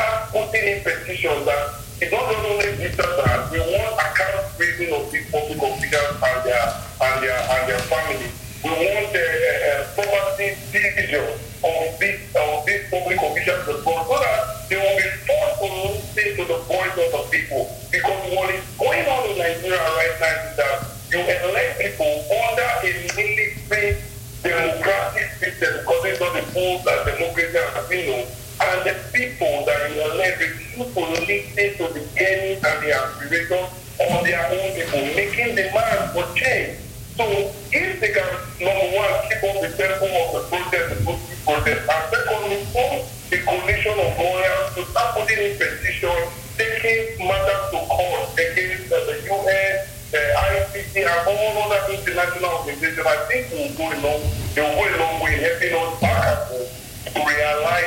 that 1.46 1.81
it's 2.02 2.12
not 2.12 2.26
just 2.34 2.46
only 2.50 2.66
visa 2.82 3.06
ban, 3.22 3.46
we 3.54 3.60
want 3.62 3.94
account 3.94 4.42
freezing 4.58 4.90
of 4.90 5.06
these 5.14 5.30
public 5.30 5.62
officials 5.62 6.18
and 6.18 6.40
their 6.42 6.66
and 6.98 7.16
their 7.22 7.38
and 7.38 7.64
their 7.70 7.82
families. 7.86 8.34
We 8.66 8.74
want 8.74 9.14
uh, 9.14 9.22
uh, 9.22 10.02
uh, 10.02 10.02
of 10.02 12.00
these 12.02 12.18
of 12.34 12.66
these 12.66 12.90
public 12.90 13.22
officials 13.22 13.86
well, 13.86 14.02
so 14.10 14.18
that 14.18 14.66
they 14.66 14.82
will 14.82 14.98
be 14.98 15.10
forced 15.30 15.62
to 15.62 15.70
listen 15.94 16.30
to 16.42 16.44
the 16.50 16.60
voice 16.66 16.98
of 16.98 17.10
the 17.14 17.22
people. 17.30 17.70
Because 17.94 18.34
what 18.34 18.50
is 18.50 18.66
going 18.82 19.06
on 19.06 19.22
in 19.30 19.38
Nigeria 19.38 19.78
right 19.78 20.18
now 20.18 20.50
is 20.50 20.58
that 20.58 20.78
you 21.14 21.22
elect 21.22 21.86
people 21.86 22.26
under 22.50 22.66
a 22.82 22.90
military 23.14 24.02
democratic 24.42 25.30
system 25.38 25.86
because 25.86 26.02
it's 26.10 26.20
not 26.20 26.34
the 26.34 26.42
full 26.50 26.82
uh, 26.82 27.06
democracy 27.06 27.58
as 27.62 27.90
we 27.90 28.10
know. 28.10 28.26
And 28.62 28.86
the 28.86 28.94
people 29.10 29.66
that 29.66 29.90
you 29.90 30.06
elect 30.06 30.38
refuse 30.38 30.94
to 30.94 31.02
listen 31.02 31.70
to 31.82 31.86
the 31.98 32.02
yearnings 32.14 32.62
and 32.62 32.78
the 32.86 32.94
aspirations 32.94 33.74
of 33.98 34.22
their 34.22 34.46
own 34.54 34.70
people, 34.78 35.02
making 35.18 35.58
demands 35.58 36.14
for 36.14 36.30
change. 36.38 36.78
So 37.18 37.26
if 37.74 37.98
they 37.98 38.14
can, 38.14 38.30
number 38.62 38.88
one, 38.94 39.14
keep 39.26 39.42
up 39.50 39.66
the 39.66 39.74
tempo 39.74 40.06
of 40.06 40.30
the 40.38 40.42
protest, 40.46 40.94
the 40.94 41.02
protest, 41.42 41.90
and 41.90 42.04
secondly, 42.14 42.62
form 42.70 43.02
the 43.34 43.38
coalition 43.50 43.98
of 43.98 44.14
lawyers 44.22 44.68
to 44.78 44.86
start 44.94 45.10
putting 45.18 45.42
in 45.42 45.58
petitions, 45.58 46.30
taking 46.54 47.18
matters 47.26 47.66
to 47.74 47.82
court 47.90 48.30
against 48.38 48.94
uh, 48.94 49.02
the 49.10 49.26
UN, 49.26 49.74
the 50.14 50.22
ICC, 50.38 51.02
and 51.02 51.22
all 51.26 51.66
other 51.66 51.82
international 51.98 52.62
organizations, 52.62 53.10
I 53.10 53.18
think 53.26 53.50
will 53.58 53.74
go 53.74 53.90
a 53.90 53.98
long, 54.06 54.22
they 54.54 54.62
will 54.62 54.78
go 54.78 54.86
a 54.86 54.98
long 55.02 55.16
way 55.26 55.34
in 55.34 55.42
helping 55.50 55.74
us 55.74 56.00
back 56.00 56.30
at 56.30 56.38
home 56.46 56.81
to 57.06 57.20
realize 57.26 57.82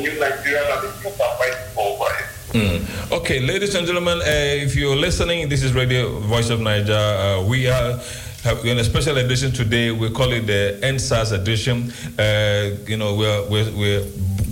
new 0.00 0.20
Nigeria 0.20 0.62
that 0.64 0.80
the 0.82 0.88
youth 1.08 1.20
are 1.20 1.36
fighting 1.36 1.68
for. 1.74 1.98
Mm. 2.52 3.12
Okay, 3.12 3.40
ladies 3.40 3.74
and 3.74 3.86
gentlemen, 3.86 4.18
uh, 4.20 4.24
if 4.26 4.74
you're 4.74 4.96
listening, 4.96 5.48
this 5.48 5.62
is 5.62 5.74
Radio 5.74 6.18
Voice 6.20 6.48
of 6.50 6.60
Naija. 6.60 7.42
Uh, 7.42 7.46
we 7.46 7.68
are 7.68 8.00
in 8.64 8.78
a 8.78 8.84
special 8.84 9.18
edition 9.18 9.52
today. 9.52 9.90
We 9.90 10.10
call 10.10 10.32
it 10.32 10.46
the 10.46 10.78
EndSARS 10.82 11.32
edition. 11.32 11.92
Uh, 12.18 12.76
you 12.86 12.96
know, 12.96 13.14
we're, 13.16 13.42
we're, 13.50 13.70
we're 13.76 14.04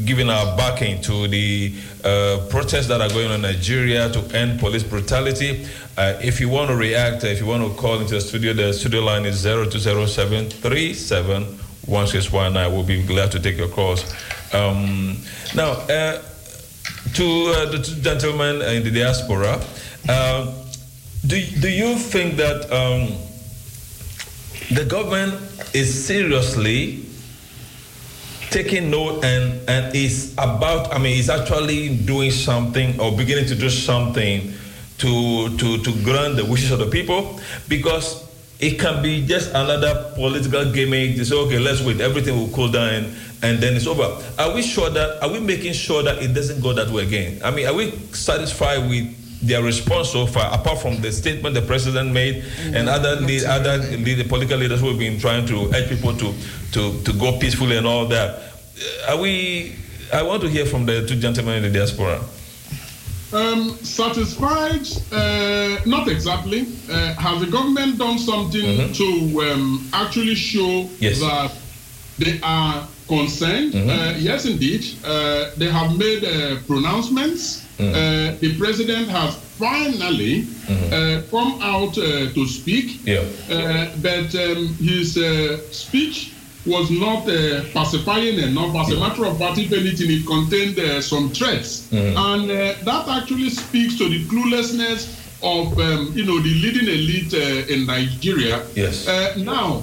giving 0.05 0.28
our 0.28 0.56
backing 0.59 1.01
to 1.02 1.26
the 1.28 1.72
uh, 2.05 2.47
protests 2.51 2.86
that 2.88 3.01
are 3.01 3.09
going 3.09 3.28
on 3.28 3.36
in 3.36 3.43
Nigeria 3.43 4.10
to 4.10 4.20
end 4.36 4.60
police 4.60 4.82
brutality. 4.82 5.66
Uh, 5.97 6.18
if 6.22 6.38
you 6.38 6.51
want 6.51 6.68
to 6.68 6.76
react, 6.76 7.24
if 7.24 7.40
you 7.40 7.47
want 7.47 7.62
to 7.66 7.70
call 7.80 7.98
into 7.98 8.14
the 8.14 8.20
studio, 8.20 8.52
the 8.52 8.74
studio 8.74 9.01
line 9.01 9.24
is 9.24 9.43
0207 9.43 10.51
1619. 11.87 12.73
We'll 12.73 12.85
be 12.85 13.03
glad 13.03 13.31
to 13.33 13.41
take 13.41 13.57
your 13.57 13.69
calls. 13.69 14.05
Um, 14.53 15.19
now, 15.55 15.71
uh, 15.71 16.23
to 17.15 17.25
uh, 17.25 17.71
the 17.71 17.83
two 17.83 18.01
gentlemen 18.01 18.63
in 18.63 18.83
the 18.85 18.91
diaspora, 18.91 19.63
uh, 20.09 20.53
do, 21.27 21.45
do 21.61 21.69
you 21.69 21.97
think 21.97 22.37
that 22.37 22.71
um, 22.73 23.17
the 24.71 24.85
government 24.85 25.35
is 25.75 26.07
seriously 26.07 27.05
taking 28.51 28.91
note 28.91 29.25
and, 29.25 29.61
and 29.69 29.95
is 29.95 30.33
about, 30.39 30.93
I 30.93 30.99
mean, 30.99 31.19
is 31.19 31.29
actually 31.29 31.97
doing 31.97 32.31
something 32.31 32.99
or 33.01 33.17
beginning 33.17 33.47
to 33.47 33.55
do 33.55 33.69
something 33.71 34.53
to, 34.99 35.57
to, 35.57 35.79
to 35.79 36.03
grant 36.03 36.37
the 36.37 36.45
wishes 36.45 36.71
of 36.71 36.79
the 36.79 36.87
people? 36.87 37.41
Because 37.69 38.26
it 38.59 38.78
can 38.78 39.03
be 39.03 39.27
just 39.27 39.51
another 39.51 40.12
political 40.15 40.70
gimmick. 40.73 41.16
They 41.16 41.24
say, 41.24 41.37
okay, 41.37 41.59
let's 41.59 41.83
wait, 41.83 42.01
everything 42.01 42.39
will 42.39 42.49
cool 42.49 42.70
down 42.70 43.12
and 43.43 43.59
then 43.59 43.77
it's 43.77 43.87
over. 43.87 44.23
Are 44.39 44.55
we 44.55 44.62
sure 44.62 44.89
that, 44.91 45.23
are 45.23 45.31
we 45.31 45.41
making 45.41 45.74
sure 45.74 46.03
that 46.03 46.23
it 46.23 46.33
doesn't 46.33 46.62
go 46.62 46.73
that 46.73 46.89
way 46.89 47.05
again? 47.07 47.41
I 47.45 47.51
mean, 47.51 47.66
are 47.66 47.74
we 47.74 47.91
satisfied 48.12 48.89
with 48.89 49.15
their 49.47 49.62
response 49.62 50.11
so 50.11 50.27
far, 50.27 50.53
apart 50.59 50.81
from 50.81 51.01
the 51.03 51.12
statement 51.12 51.55
the 51.55 51.61
president 51.61 52.12
made 52.12 52.43
and 52.73 52.89
other 52.89 53.16
lead, 53.16 53.45
other 53.45 53.77
lead, 53.77 54.27
political 54.28 54.57
leaders 54.59 54.81
who 54.81 54.89
have 54.89 54.99
been 54.99 55.20
trying 55.20 55.47
to 55.47 55.70
urge 55.74 55.89
people 55.91 56.16
to, 56.16 56.35
to, 56.73 57.03
to 57.03 57.12
go 57.12 57.39
peacefully 57.39 57.77
and 57.77 57.87
all 57.87 58.07
that? 58.07 58.31
Uh, 59.07 59.12
Are 59.12 59.20
we, 59.20 59.77
I 60.12 60.23
want 60.23 60.41
to 60.43 60.49
hear 60.49 60.65
from 60.65 60.87
the 60.87 61.07
two 61.07 61.16
gentlemen 61.16 61.62
in 61.62 61.70
the 61.70 61.78
diaspora. 61.78 62.20
Um, 63.32 63.70
satisfied? 63.82 64.86
Uh, 65.12 65.78
not 65.85 66.09
exactly. 66.09 66.61
Uh, 66.89 67.15
has 67.15 67.40
the 67.40 67.47
government 67.51 67.98
done 67.98 68.19
something 68.19 68.93
to 68.93 69.40
um, 69.43 69.89
actually 69.93 70.35
show 70.36 70.89
Yes. 71.01 71.19
that 71.20 71.51
they 72.19 72.39
are 72.43 72.86
concerned? 73.09 73.74
Uh, 73.74 74.15
yes, 74.16 74.44
indeed. 74.47 74.85
Uh, 75.05 75.51
they 75.57 75.69
have 75.70 75.97
made 75.98 76.24
uh, 76.24 76.57
pronouncements. 76.66 77.65
Uh, 77.78 78.35
the 78.40 78.55
president 78.59 79.09
has 79.09 79.35
finally 79.59 80.47
uh, 80.70 81.20
come 81.31 81.59
out 81.61 81.98
uh, 81.98 82.32
to 82.32 82.47
speak. 82.47 83.01
Yeah. 83.05 83.24
Uh, 83.51 83.90
but 84.01 84.35
um, 84.35 84.69
his 84.81 85.19
uh, 85.19 85.59
speech 85.73 86.32
was 86.66 86.90
not 86.90 87.28
uh, 87.28 87.62
pacifying 87.72 88.38
enough. 88.38 88.74
As 88.76 88.90
a 88.93 88.98
matter 88.98 89.24
of 89.26 89.38
fact, 89.38 89.59
if 89.59 89.72
anything, 89.72 90.10
it 90.10 90.26
contained 90.26 90.78
uh, 90.78 91.01
some 91.01 91.30
threats. 91.30 91.90
And 91.93 92.51
uh, 92.51 92.74
that 92.84 93.09
actually 93.09 93.51
speaks 93.51 93.97
to 93.98 94.09
the 94.09 94.24
cluelessness 94.24 95.14
of, 95.43 95.78
um, 95.78 96.12
you 96.14 96.24
know, 96.24 96.38
the 96.40 96.55
leading 96.62 96.88
elite 96.88 97.34
uh, 97.34 97.72
in 97.72 97.86
Nigeria. 97.86 98.66
Yes. 98.74 99.06
Uh, 99.06 99.34
now, 99.38 99.82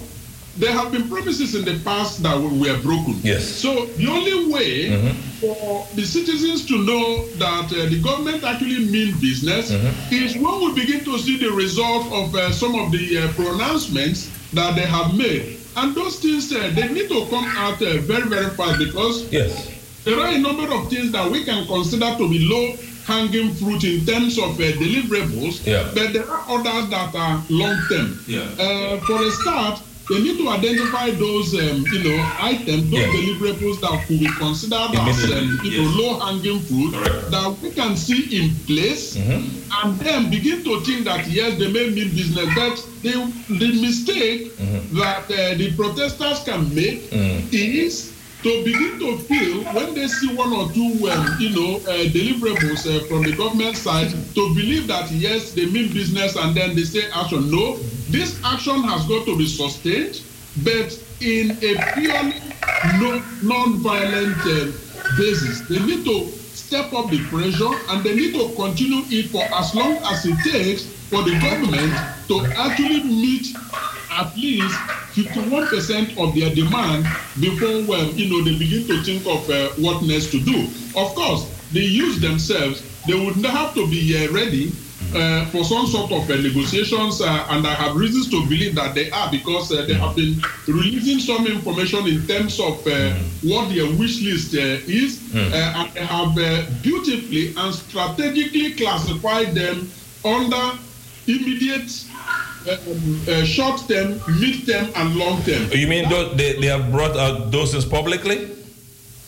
there 0.57 0.71
have 0.71 0.91
been 0.91 1.09
promises 1.09 1.55
in 1.55 1.65
the 1.65 1.79
past 1.83 2.21
that 2.21 2.39
were 2.39 2.79
broken. 2.81 3.15
Yes. 3.23 3.47
So 3.47 3.85
the 3.97 4.07
only 4.07 4.51
way 4.53 4.91
for 5.39 5.87
the 5.95 6.05
citizens 6.05 6.65
to 6.67 6.77
know 6.77 7.25
that 7.37 7.65
uh, 7.65 7.89
the 7.89 7.99
government 8.01 8.43
actually 8.43 8.85
mean 8.85 9.19
business 9.19 9.71
is 10.11 10.35
when 10.35 10.61
we 10.61 10.73
begin 10.75 11.03
to 11.05 11.17
see 11.17 11.37
the 11.37 11.51
result 11.51 12.05
of 12.11 12.35
uh, 12.35 12.51
some 12.51 12.75
of 12.75 12.91
the 12.91 13.17
uh, 13.17 13.33
pronouncements 13.33 14.29
that 14.53 14.75
they 14.75 14.85
have 14.85 15.15
made. 15.15 15.57
And 15.75 15.95
those 15.95 16.19
things, 16.19 16.51
uh, 16.53 16.71
they 16.75 16.87
need 16.89 17.09
to 17.09 17.25
come 17.29 17.45
out 17.57 17.81
uh, 17.81 17.97
very, 18.01 18.27
very 18.29 18.49
fast 18.51 18.79
because 18.79 19.31
Yes. 19.31 19.69
there 20.03 20.19
are 20.19 20.27
a 20.27 20.37
number 20.37 20.71
of 20.73 20.89
things 20.89 21.11
that 21.11 21.29
we 21.31 21.43
can 21.43 21.65
consider 21.67 22.15
to 22.17 22.29
be 22.29 22.39
low 22.47 22.75
hanging 23.05 23.53
fruit 23.55 23.83
in 23.83 24.05
terms 24.05 24.37
of 24.37 24.51
uh, 24.59 24.63
deliverables, 24.79 25.65
Yeah. 25.65 25.89
but 25.93 26.13
there 26.13 26.29
are 26.29 26.43
others 26.47 26.89
that 26.89 27.13
are 27.15 27.43
long 27.49 27.77
term. 27.89 28.19
Yeah. 28.27 28.41
Uh, 28.57 28.99
for 29.05 29.21
a 29.23 29.31
start, 29.31 29.81
they 30.09 30.19
need 30.21 30.37
to 30.37 30.49
identify 30.49 31.11
those, 31.11 31.53
um, 31.55 31.85
you 31.93 32.03
know, 32.03 32.17
items, 32.39 32.89
those 32.91 32.99
Yeah. 32.99 33.13
deliverables 33.17 33.79
that 33.81 34.05
could 34.07 34.19
be 34.19 34.27
considered 34.37 34.91
as, 34.95 35.31
um, 35.31 35.59
you 35.63 35.77
know, 35.81 35.89
low 35.99 36.19
hanging 36.19 36.59
fruit 36.61 36.91
that 37.31 37.57
we 37.61 37.69
can 37.71 37.95
see 37.95 38.21
in 38.39 38.53
place, 38.67 39.15
and 39.15 39.99
then 39.99 40.29
begin 40.29 40.63
to 40.63 40.81
think 40.81 41.05
that 41.05 41.29
yes, 41.29 41.57
they 41.57 41.71
may 41.71 41.89
mean 41.89 42.09
business. 42.09 42.49
But 42.55 42.75
the 43.01 43.13
the 43.49 43.69
mistake 43.81 44.51
that 44.93 45.23
uh, 45.31 45.55
the 45.57 45.71
protesters 45.75 46.39
can 46.43 46.73
make 46.75 47.01
is 47.51 48.12
to 48.43 48.63
begin 48.65 48.99
to 48.99 49.17
feel 49.23 49.63
when 49.73 49.93
they 49.93 50.07
see 50.07 50.35
one 50.35 50.51
or 50.51 50.69
two, 50.73 51.09
um, 51.09 51.37
you 51.39 51.49
know, 51.51 51.77
uh, 51.77 52.03
deliverables 52.11 52.85
uh, 52.85 53.05
from 53.07 53.23
the 53.23 53.33
government 53.35 53.77
side, 53.77 54.11
to 54.35 54.53
believe 54.53 54.85
that 54.87 55.09
yes, 55.11 55.53
they 55.53 55.65
mean 55.65 55.91
business, 55.93 56.35
and 56.35 56.55
then 56.55 56.75
they 56.75 56.83
say 56.83 57.09
action. 57.11 57.49
No, 57.49 57.77
this 58.09 58.39
action 58.43 58.83
has 58.83 59.07
got 59.07 59.25
to 59.25 59.37
be 59.37 59.47
sustained, 59.47 60.21
but 60.63 60.91
in 61.21 61.51
a 61.51 61.93
purely 61.95 62.35
no, 62.99 63.23
non-violent 63.41 64.37
uh, 64.43 64.71
basis. 65.17 65.61
They 65.61 65.79
need 65.79 66.03
to 66.05 66.27
step 66.27 66.91
up 66.93 67.09
the 67.09 67.23
pressure, 67.27 67.71
and 67.89 68.03
they 68.03 68.13
need 68.13 68.33
to 68.33 68.53
continue 68.55 69.03
it 69.07 69.29
for 69.29 69.43
as 69.55 69.73
long 69.73 69.97
as 70.03 70.25
it 70.25 70.37
takes 70.43 70.83
for 71.09 71.23
the 71.23 71.31
government 71.39 71.93
to 72.27 72.45
actually 72.59 73.03
meet 73.03 73.55
at 74.21 74.35
least 74.35 74.75
51% 75.13 76.17
of 76.17 76.33
their 76.35 76.53
demand 76.53 77.05
before 77.39 77.83
well, 77.87 78.05
you 78.13 78.29
know, 78.29 78.43
they 78.43 78.57
begin 78.57 78.85
to 78.87 79.01
think 79.03 79.25
of 79.25 79.49
uh, 79.49 79.69
what 79.77 80.01
next 80.03 80.31
to 80.31 80.39
do. 80.39 80.67
Of 80.95 81.13
course, 81.15 81.49
they 81.71 81.81
use 81.85 82.19
themselves, 82.21 82.81
they 83.07 83.13
would 83.13 83.35
have 83.45 83.73
to 83.75 83.87
be 83.87 84.01
uh, 84.15 84.31
ready 84.31 84.71
uh, 85.15 85.45
for 85.47 85.63
some 85.63 85.85
sort 85.85 86.11
of 86.11 86.29
uh, 86.29 86.35
negotiations, 86.41 87.21
uh, 87.21 87.45
and 87.51 87.67
I 87.67 87.73
have 87.73 87.95
reasons 87.95 88.29
to 88.31 88.41
believe 88.47 88.73
that 88.75 88.95
they 88.95 89.11
are 89.11 89.29
because 89.29 89.71
uh, 89.71 89.85
they 89.85 89.93
have 89.93 90.15
been 90.15 90.41
releasing 90.67 91.19
some 91.19 91.45
information 91.45 92.07
in 92.07 92.25
terms 92.25 92.59
of 92.59 92.85
uh, 92.87 93.13
what 93.43 93.69
their 93.73 93.85
wish 93.97 94.21
list 94.21 94.55
uh, 94.55 94.79
is, 94.87 95.19
Mm. 95.33 95.51
uh, 95.51 95.79
and 95.81 95.93
they 95.93 96.05
have 96.05 96.37
uh, 96.37 96.63
beautifully 96.83 97.53
and 97.57 97.73
strategically 97.73 98.73
classified 98.73 99.55
them 99.55 99.89
under 100.23 100.77
immediate, 101.27 101.89
uh, 102.67 103.31
uh, 103.31 103.43
short 103.45 103.83
term, 103.87 104.19
mid 104.39 104.65
term, 104.67 104.89
and 104.95 105.15
long 105.15 105.41
term. 105.43 105.69
You 105.71 105.87
mean 105.87 106.09
those, 106.09 106.35
they, 106.37 106.59
they 106.59 106.67
have 106.67 106.91
brought 106.91 107.15
out 107.17 107.51
those 107.51 107.71
things 107.71 107.85
publicly? 107.85 108.49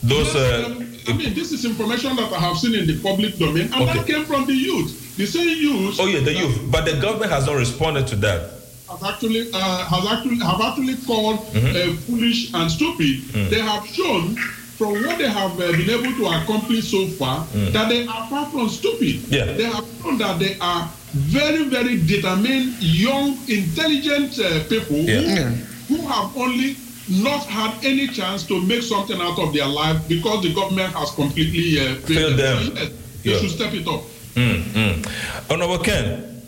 Those, 0.04 0.34
Yes, 0.34 0.36
uh, 0.36 0.66
um, 0.68 0.92
I 1.08 1.14
mean, 1.14 1.34
this 1.34 1.52
is 1.52 1.66
information 1.66 2.16
that 2.16 2.32
I 2.32 2.40
have 2.40 2.58
seen 2.58 2.76
in 2.76 2.86
the 2.88 3.00
public 3.02 3.38
domain, 3.38 3.72
and 3.74 3.88
that 3.88 4.06
came 4.06 4.26
from 4.26 4.46
the 4.46 4.54
youth. 4.54 5.16
The 5.18 5.26
same 5.26 5.48
youth. 5.58 5.98
oh 6.00 6.06
yeah, 6.08 6.20
the 6.20 6.34
youth. 6.34 6.60
But 6.72 6.86
the 6.86 7.00
government 7.00 7.32
has 7.32 7.46
not 7.48 7.56
responded 7.56 8.06
to 8.08 8.16
that. 8.18 8.52
Has 8.90 9.04
actually 9.04 9.50
uh, 9.54 9.86
has 9.86 10.06
actually 10.12 10.38
have 10.40 10.62
actually 10.62 10.96
called 11.08 11.40
Mhm. 11.54 11.74
uh, 11.74 11.96
foolish 12.06 12.54
and 12.54 12.70
stupid. 12.70 13.16
Mm. 13.34 13.50
They 13.50 13.60
have 13.62 13.86
shown 13.88 14.36
from 14.78 14.94
what 15.06 15.18
they 15.18 15.30
have 15.30 15.54
uh, 15.60 15.72
been 15.72 15.90
able 15.90 16.14
to 16.20 16.26
accomplish 16.28 16.92
so 16.92 17.08
far 17.18 17.46
Mm. 17.56 17.72
that 17.74 17.90
they 17.90 18.06
are 18.06 18.28
far 18.30 18.46
from 18.52 18.70
stupid. 18.70 19.24
Yeah. 19.30 19.46
They 19.54 19.64
have 19.66 19.86
shown 20.04 20.18
that 20.20 20.38
they 20.38 20.58
are 20.60 20.90
very 21.16 21.64
very 21.70 21.98
determined, 22.06 22.76
young, 22.82 23.38
intelligent 23.48 24.38
uh, 24.40 24.64
people 24.68 24.98
Yeah. 24.98 25.22
who, 25.22 25.36
Yeah. 25.36 25.50
who 25.88 26.08
have 26.08 26.36
only 26.38 26.76
not 27.08 27.46
had 27.46 27.72
any 27.86 28.08
chance 28.08 28.44
to 28.48 28.60
make 28.62 28.82
something 28.82 29.20
out 29.22 29.38
of 29.40 29.54
their 29.54 29.68
life 29.68 29.98
because 30.08 30.42
the 30.44 30.54
government 30.54 30.94
has 30.94 31.12
completely 31.12 31.80
uh, 31.80 31.96
Failed 32.02 32.38
them. 32.38 32.58
So, 32.58 32.74
yes, 32.74 32.90
they 33.24 33.32
Yeah. 33.32 33.40
should 33.40 33.52
step 33.52 33.74
it 33.74 33.88
up. 33.88 34.02
Mm, 34.36 34.64
mm. 34.74 35.08
Honorable 35.50 35.80
Ken. 35.80 36.42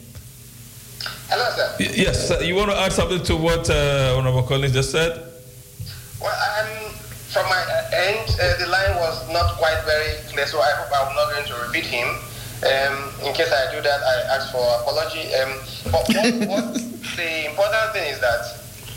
Hello, 1.29 1.45
sir. 1.55 1.75
y- 1.79 1.91
Yes, 1.95 2.27
sir, 2.27 2.41
you 2.43 2.55
want 2.55 2.71
to 2.71 2.77
add 2.77 2.91
something 2.91 3.21
to 3.23 3.35
what 3.35 3.69
uh, 3.69 4.15
Honorable 4.17 4.43
Collins 4.43 4.73
just 4.73 4.91
said? 4.91 5.11
Well, 6.19 6.31
um, 6.33 6.91
from 7.29 7.45
my 7.47 7.61
uh, 7.61 7.91
end, 7.93 8.25
uh, 8.41 8.57
the 8.59 8.67
line 8.67 8.95
was 8.95 9.29
not 9.31 9.55
quite 9.57 9.77
very 9.85 10.17
clear, 10.31 10.47
so 10.47 10.59
I 10.59 10.71
hope 10.71 10.89
I'm 10.91 11.15
not 11.15 11.29
going 11.31 11.45
to 11.47 11.55
repeat 11.67 11.85
him. 11.85 12.07
Um, 12.65 13.13
in 13.21 13.33
case 13.37 13.51
I 13.53 13.69
do 13.69 13.81
that, 13.81 14.01
I 14.01 14.15
ask 14.35 14.51
for 14.51 14.65
apology. 14.81 15.29
Um, 15.35 15.51
but 15.93 16.03
what, 16.09 16.33
what, 16.49 16.73
the 17.17 17.45
important 17.45 17.93
thing 17.93 18.09
is 18.09 18.19
that 18.19 18.41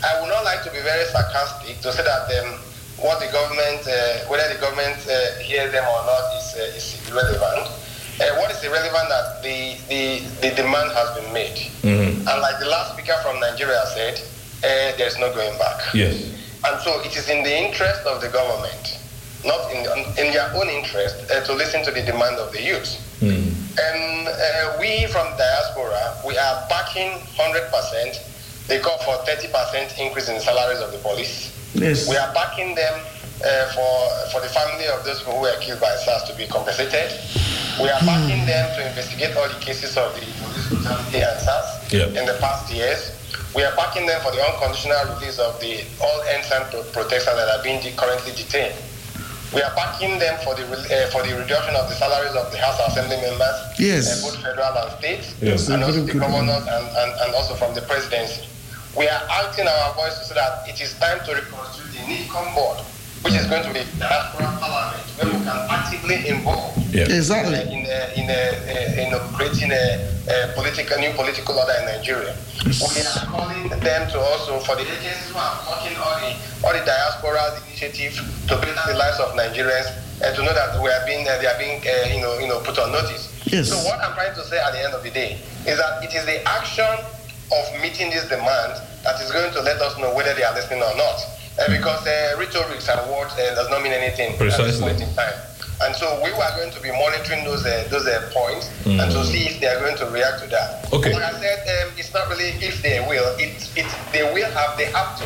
I 0.01 0.19
would 0.19 0.29
not 0.29 0.43
like 0.43 0.63
to 0.63 0.71
be 0.71 0.81
very 0.81 1.05
sarcastic 1.13 1.77
to 1.81 1.93
say 1.93 2.01
that 2.01 2.25
um, 2.41 2.57
what 2.97 3.19
the 3.21 3.29
government, 3.29 3.85
uh, 3.85 4.25
whether 4.29 4.49
the 4.53 4.59
government 4.59 4.97
uh, 5.05 5.37
hears 5.45 5.71
them 5.71 5.85
or 5.85 6.01
not, 6.09 6.25
is, 6.41 6.47
uh, 6.57 6.77
is 6.77 6.85
irrelevant. 7.09 7.69
Uh, 8.17 8.33
what 8.41 8.49
is 8.49 8.63
irrelevant 8.63 9.09
that 9.09 9.41
the, 9.45 9.77
the, 9.89 10.25
the 10.41 10.55
demand 10.55 10.89
has 10.97 11.09
been 11.17 11.31
made. 11.33 11.57
Mhm. 11.85 12.25
And 12.25 12.41
like 12.41 12.59
the 12.59 12.65
last 12.69 12.93
speaker 12.93 13.17
from 13.21 13.39
Nigeria 13.39 13.81
said, 13.93 14.21
uh, 14.65 14.97
there's 14.97 15.17
no 15.17 15.33
going 15.33 15.57
back. 15.57 15.93
Yes. 15.93 16.33
And 16.65 16.79
so 16.81 16.99
it 17.01 17.15
is 17.15 17.29
in 17.29 17.41
the 17.43 17.55
interest 17.65 18.05
of 18.05 18.21
the 18.21 18.29
government, 18.29 18.97
not 19.45 19.69
in, 19.73 19.85
in 20.17 20.33
their 20.33 20.49
own 20.53 20.69
interest, 20.69 21.29
uh, 21.31 21.41
to 21.45 21.53
listen 21.53 21.83
to 21.85 21.91
the 21.91 22.01
demand 22.01 22.37
of 22.37 22.51
the 22.53 22.61
youth. 22.61 22.97
And 23.79 24.27
uh, 24.27 24.77
we 24.79 25.07
from 25.07 25.27
diaspora, 25.37 26.17
we 26.27 26.37
are 26.37 26.65
backing 26.67 27.11
100%. 27.39 28.67
They 28.67 28.79
call 28.79 28.97
for 28.99 29.15
30% 29.25 29.47
increase 29.99 30.27
in 30.29 30.35
the 30.35 30.41
salaries 30.41 30.79
of 30.81 30.91
the 30.91 30.97
police. 30.99 31.51
Yes. 31.73 32.07
We 32.09 32.17
are 32.17 32.31
backing 32.33 32.75
them 32.75 32.93
uh, 33.43 33.65
for, 33.73 33.91
for 34.31 34.39
the 34.41 34.49
family 34.53 34.87
of 34.87 35.03
those 35.05 35.21
who 35.21 35.39
were 35.39 35.55
killed 35.61 35.79
by 35.79 35.95
SARS 36.03 36.23
to 36.29 36.35
be 36.35 36.47
compensated. 36.47 37.11
We 37.81 37.87
are 37.89 37.99
backing 38.01 38.45
them 38.45 38.67
to 38.77 38.87
investigate 38.87 39.35
all 39.37 39.47
the 39.47 39.59
cases 39.63 39.95
of 39.97 40.13
the 40.15 40.25
police 40.43 40.67
brutality 40.69 41.23
and 41.23 41.39
SARS 41.39 41.91
Yeah. 41.93 42.07
in 42.19 42.25
the 42.27 42.37
past 42.39 42.71
years. 42.71 43.15
We 43.55 43.63
are 43.63 43.75
backing 43.75 44.05
them 44.05 44.21
for 44.21 44.31
the 44.31 44.43
unconditional 44.43 45.15
release 45.15 45.39
of 45.39 45.59
the 45.59 45.83
all 46.03 46.21
ensign 46.29 46.63
pro- 46.71 46.83
protesters 46.91 47.35
that 47.35 47.47
are 47.49 47.63
being 47.63 47.81
de- 47.81 47.91
currently 47.95 48.31
detained. 48.35 48.75
We 49.53 49.61
are 49.61 49.73
backing 49.75 50.17
them 50.17 50.39
for 50.45 50.55
the 50.55 50.63
uh, 50.63 51.09
for 51.11 51.23
the 51.27 51.35
reduction 51.35 51.75
of 51.75 51.89
the 51.89 51.95
salaries 51.95 52.35
of 52.35 52.51
the 52.51 52.57
House 52.57 52.79
Assembly 52.87 53.17
members, 53.19 53.55
Yes. 53.77 54.07
uh, 54.07 54.27
both 54.31 54.39
federal 54.41 54.71
and 54.79 54.91
state, 54.97 55.27
Yes. 55.41 55.67
and 55.67 55.83
also 55.83 56.03
the 56.03 56.13
governors 56.13 56.63
and, 56.67 56.85
and, 56.87 57.11
and 57.19 57.35
also 57.35 57.55
from 57.55 57.75
the 57.75 57.81
presidency. 57.81 58.47
We 58.95 59.07
are 59.07 59.21
acting 59.43 59.67
our 59.67 59.93
voice 59.95 60.15
so 60.27 60.33
that 60.35 60.67
it 60.69 60.79
is 60.79 60.97
time 60.99 61.19
to 61.25 61.35
reconstruct 61.35 61.91
the 61.91 61.99
NIDCOM 61.99 62.55
board, 62.55 62.79
which 63.23 63.33
is 63.33 63.45
going 63.47 63.63
to 63.63 63.73
be 63.73 63.81
diaspora 63.99 64.49
parliament, 64.59 65.03
where 65.17 65.27
we 65.29 65.37
can 65.45 65.59
actively 65.69 66.17
involve 66.27 66.73
Yeah. 66.93 67.05
Exactly. 67.07 67.55
uh, 67.55 67.71
in, 67.71 67.81
uh, 67.85 68.19
in, 68.19 68.25
uh, 68.29 68.33
uh, 68.33 69.01
in 69.01 69.09
creating 69.37 69.71
a, 69.71 69.83
a 70.27 70.53
political 70.53 70.97
new 70.99 71.11
political 71.13 71.55
order 71.57 71.73
in 71.79 71.85
Nigeria. 71.85 72.33
We 72.65 73.01
are 73.01 73.25
calling 73.31 73.69
them 73.69 74.01
to 74.11 74.17
also 74.19 74.59
for 74.61 74.75
the 74.75 74.83
agencies 74.85 75.29
who 75.31 75.37
are 75.37 75.55
working 75.69 75.97
all 75.97 76.17
the 76.19 76.31
all 76.65 76.73
the 76.73 76.83
diaspora 76.85 77.57
initiative 77.65 78.13
to 78.47 78.53
better 78.57 78.75
the 78.85 78.97
lives 78.97 79.17
of 79.19 79.33
Nigerians 79.33 79.89
and 80.21 80.35
to 80.35 80.43
know 80.43 80.53
that 80.53 80.77
we 80.81 80.89
are 80.89 81.03
being 81.05 81.25
uh, 81.27 81.37
they 81.41 81.47
are 81.47 81.57
being 81.57 81.81
uh, 81.81 82.13
you 82.13 82.21
know 82.21 82.37
you 82.37 82.47
know 82.47 82.59
put 82.61 82.77
on 82.77 82.91
notice. 82.91 83.29
Yes. 83.49 83.69
So 83.69 83.77
what 83.87 83.99
I'm 84.01 84.13
trying 84.13 84.35
to 84.35 84.43
say 84.45 84.59
at 84.59 84.71
the 84.73 84.83
end 84.83 84.93
of 84.93 85.01
the 85.03 85.09
day 85.11 85.41
is 85.65 85.77
that 85.77 86.03
it 86.03 86.13
is 86.13 86.25
the 86.25 86.41
action 86.47 86.85
of 87.51 87.63
meeting 87.81 88.09
this 88.11 88.27
demand 88.29 88.77
that 89.03 89.19
is 89.21 89.31
going 89.31 89.51
to 89.53 89.61
let 89.61 89.81
us 89.81 89.97
know 89.97 90.13
whether 90.13 90.33
they 90.35 90.43
are 90.43 90.53
listening 90.53 90.81
or 90.83 90.95
not. 90.95 91.17
Uh, 91.59 91.67
because 91.69 92.07
uh, 92.07 92.35
rhetorics 92.39 92.87
and 92.87 92.99
words 93.11 93.33
uh, 93.33 93.53
does 93.55 93.69
not 93.69 93.83
mean 93.83 93.91
anything 93.91 94.33
at 94.33 94.39
this 94.39 94.55
Precisely. 94.55 94.81
point 94.81 95.01
in 95.01 95.13
time. 95.15 95.33
And 95.83 95.95
so 95.95 96.05
we 96.23 96.29
were 96.31 96.51
going 96.55 96.71
to 96.71 96.79
be 96.81 96.91
monitoring 96.91 97.43
those 97.43 97.65
uh, 97.65 97.87
those 97.89 98.05
uh, 98.07 98.29
points 98.33 98.69
and 98.85 99.11
to 99.11 99.17
Mm. 99.17 99.25
see 99.25 99.47
if 99.49 99.59
they 99.59 99.67
are 99.67 99.79
going 99.79 99.97
to 99.97 100.05
react 100.13 100.41
to 100.43 100.47
that. 100.49 100.85
Okay. 100.93 101.11
Like 101.13 101.23
I 101.23 101.39
said, 101.41 101.59
um, 101.87 101.93
it's 101.97 102.13
not 102.13 102.29
really 102.29 102.49
if 102.61 102.81
they 102.81 102.99
will. 103.09 103.25
It, 103.37 103.57
it 103.75 103.85
they 104.13 104.23
will 104.33 104.49
have 104.51 104.77
they 104.77 104.85
have 104.85 105.17
to 105.19 105.25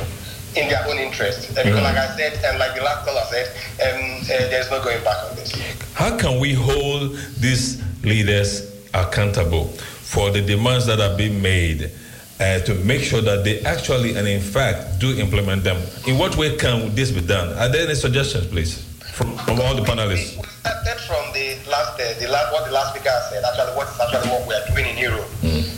in 0.60 0.69
their 0.69 0.84
own 0.88 0.97
interest. 0.97 1.52
Uh, 1.52 1.64
because 1.64 1.80
Mm. 1.80 1.84
like 1.84 1.97
I 1.97 2.15
said, 2.15 2.34
and 2.45 2.57
like 2.57 2.73
the 2.76 2.81
last 2.84 3.06
caller 3.06 3.23
said, 3.30 3.47
um, 3.84 4.22
uh, 4.23 4.49
there's 4.49 4.72
no 4.72 4.81
going 4.84 5.03
back 5.03 5.30
on 5.30 5.35
this. 5.35 5.52
How 5.93 6.18
can 6.18 6.39
we 6.39 6.53
hold 6.53 7.18
these 7.38 7.81
leaders 8.03 8.72
accountable 8.93 9.68
for 10.07 10.31
the 10.31 10.41
demands 10.41 10.85
that 10.85 11.02
are 11.02 11.15
being 11.18 11.41
made 11.41 11.91
uh, 12.39 12.59
to 12.59 12.75
make 12.83 13.01
sure 13.01 13.21
that 13.21 13.43
they 13.43 13.61
actually 13.61 14.15
and 14.15 14.27
in 14.27 14.41
fact 14.41 14.99
do 14.99 15.15
implement 15.17 15.63
them? 15.63 15.77
In 16.07 16.17
what 16.17 16.35
way 16.37 16.55
can 16.57 16.93
this 16.95 17.11
be 17.11 17.21
done? 17.21 17.53
Are 17.57 17.69
there 17.69 17.85
any 17.85 17.95
suggestions, 17.95 18.47
please, 18.47 18.83
from, 19.13 19.37
from 19.39 19.59
all 19.61 19.75
the 19.75 19.81
panelists? 19.83 20.35
We 20.37 20.43
started 20.43 20.99
from 21.07 21.23
the 21.33 21.55
last, 21.69 21.99
uh, 21.99 22.13
the 22.19 22.27
last, 22.27 22.51
what 22.53 22.65
the 22.65 22.71
last 22.71 22.95
speaker 22.95 23.13
said, 23.29 23.43
actually 23.43 23.75
what 23.77 23.87
is 23.87 23.99
actually 23.99 24.29
what 24.31 24.47
we 24.47 24.53
are 24.53 24.65
doing 24.73 24.85
in 24.91 24.97
Europe. 24.97 25.29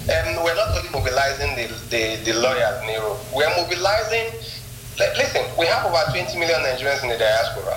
And 0.09 0.39
we're 0.43 0.55
not 0.55 0.71
only 0.71 0.89
mobilizing 0.89 1.51
the, 1.59 1.67
the, 1.91 2.15
the 2.23 2.33
lawyers 2.39 2.81
in 2.83 2.89
Europe, 2.95 3.19
we 3.35 3.43
are 3.43 3.51
mobilizing, 3.61 4.31
li- 4.97 5.13
listen, 5.19 5.43
we 5.59 5.65
have 5.67 5.85
over 5.85 5.99
20 6.11 6.39
million 6.39 6.57
Nigerians 6.63 7.03
in 7.03 7.09
the 7.09 7.17
diaspora. 7.19 7.75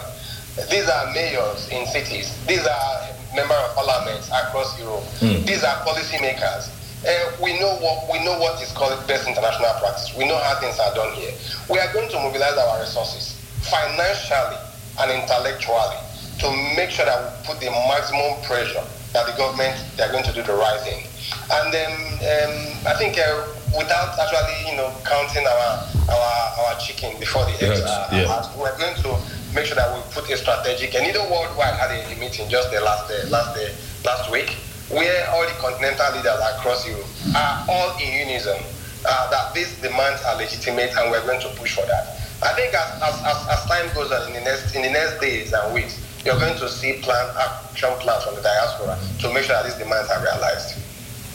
These 0.71 0.89
are 0.89 1.13
mayors 1.13 1.69
in 1.71 1.87
cities. 1.87 2.31
These 2.47 2.65
are 2.67 3.09
members 3.35 3.57
of 3.59 3.75
parliaments 3.75 4.29
across 4.31 4.79
Europe. 4.79 5.03
Mm. 5.21 5.45
These 5.47 5.65
are 5.65 5.75
policymakers. 5.87 6.71
Uh, 7.01 7.33
we 7.41 7.59
know 7.59 7.81
what 7.81 8.05
we 8.13 8.23
know 8.25 8.37
what 8.37 8.61
is 8.61 8.73
called 8.73 8.93
best 9.09 9.27
international 9.27 9.73
practice. 9.81 10.13
We 10.17 10.29
know 10.29 10.37
how 10.37 10.61
things 10.61 10.79
are 10.79 10.93
done 10.95 11.15
here. 11.17 11.33
We 11.69 11.79
are 11.81 11.91
going 11.93 12.11
to 12.11 12.19
mobilize 12.21 12.59
our 12.61 12.81
resources 12.81 13.41
financially 13.65 14.61
and 15.01 15.09
intellectually 15.09 15.97
to 16.45 16.47
make 16.77 16.91
sure 16.93 17.09
that 17.09 17.17
we 17.25 17.29
put 17.49 17.57
the 17.61 17.73
maximum 17.89 18.37
pressure 18.45 18.85
that 19.17 19.25
the 19.25 19.33
government 19.41 19.73
they 19.97 20.05
are 20.05 20.13
going 20.13 20.25
to 20.29 20.33
do 20.37 20.43
the 20.45 20.53
right 20.53 20.81
thing. 20.85 21.09
And 21.49 21.73
then 21.73 21.89
um, 22.21 22.85
I 22.85 22.93
think 23.01 23.17
uh, 23.17 23.49
without 23.73 24.21
actually 24.21 24.69
you 24.69 24.77
know 24.77 24.93
counting 25.09 25.49
our 25.49 25.81
our, 26.13 26.33
our 26.69 26.73
chicken 26.85 27.17
before 27.17 27.49
the 27.49 27.57
eggs 27.65 27.81
are, 27.81 28.13
yeah. 28.13 28.29
are 28.29 28.45
we're 28.61 28.77
going 28.77 28.97
to 29.09 29.17
make 29.57 29.65
sure 29.65 29.77
that 29.77 29.89
we 29.89 30.05
put 30.13 30.29
a 30.29 30.37
strategic. 30.37 30.95
And 30.95 31.07
you 31.07 31.17
know, 31.17 31.25
worldwide 31.33 31.81
had 31.81 31.97
a, 31.97 32.13
a 32.13 32.15
meeting 32.21 32.45
just 32.53 32.71
the 32.71 32.81
last 32.85 33.09
uh, 33.09 33.25
last 33.33 33.57
uh, 33.57 33.73
last 34.05 34.31
week 34.31 34.53
where 34.91 35.31
all 35.31 35.47
the 35.47 35.55
continental 35.63 36.07
leaders 36.17 36.39
across 36.55 36.87
Europe 36.87 37.07
are 37.35 37.65
all 37.69 37.97
in 37.99 38.29
unison 38.29 38.59
uh, 39.07 39.31
that 39.31 39.55
these 39.55 39.81
demands 39.81 40.23
are 40.25 40.37
legitimate 40.37 40.91
and 40.97 41.11
we're 41.11 41.25
going 41.25 41.41
to 41.41 41.49
push 41.57 41.75
for 41.77 41.87
that. 41.87 42.19
I 42.43 42.53
think 42.55 42.75
as, 42.75 43.03
as, 43.03 43.15
as, 43.23 43.39
as 43.49 43.65
time 43.67 43.87
goes 43.95 44.11
on 44.11 44.29
in 44.29 44.35
the 44.35 44.41
next 44.41 44.75
in 44.75 44.83
the 44.83 44.91
next 44.91 45.21
days 45.21 45.53
and 45.53 45.75
weeks, 45.75 46.01
you're 46.25 46.39
going 46.39 46.59
to 46.59 46.69
see 46.69 47.01
plan 47.01 47.29
action 47.39 47.91
plans 48.01 48.25
from 48.25 48.35
the 48.35 48.43
diaspora 48.43 48.99
to 49.21 49.35
make 49.35 49.45
sure 49.45 49.57
that 49.57 49.65
these 49.65 49.77
demands 49.77 50.11
are 50.11 50.23
realized. 50.23 50.77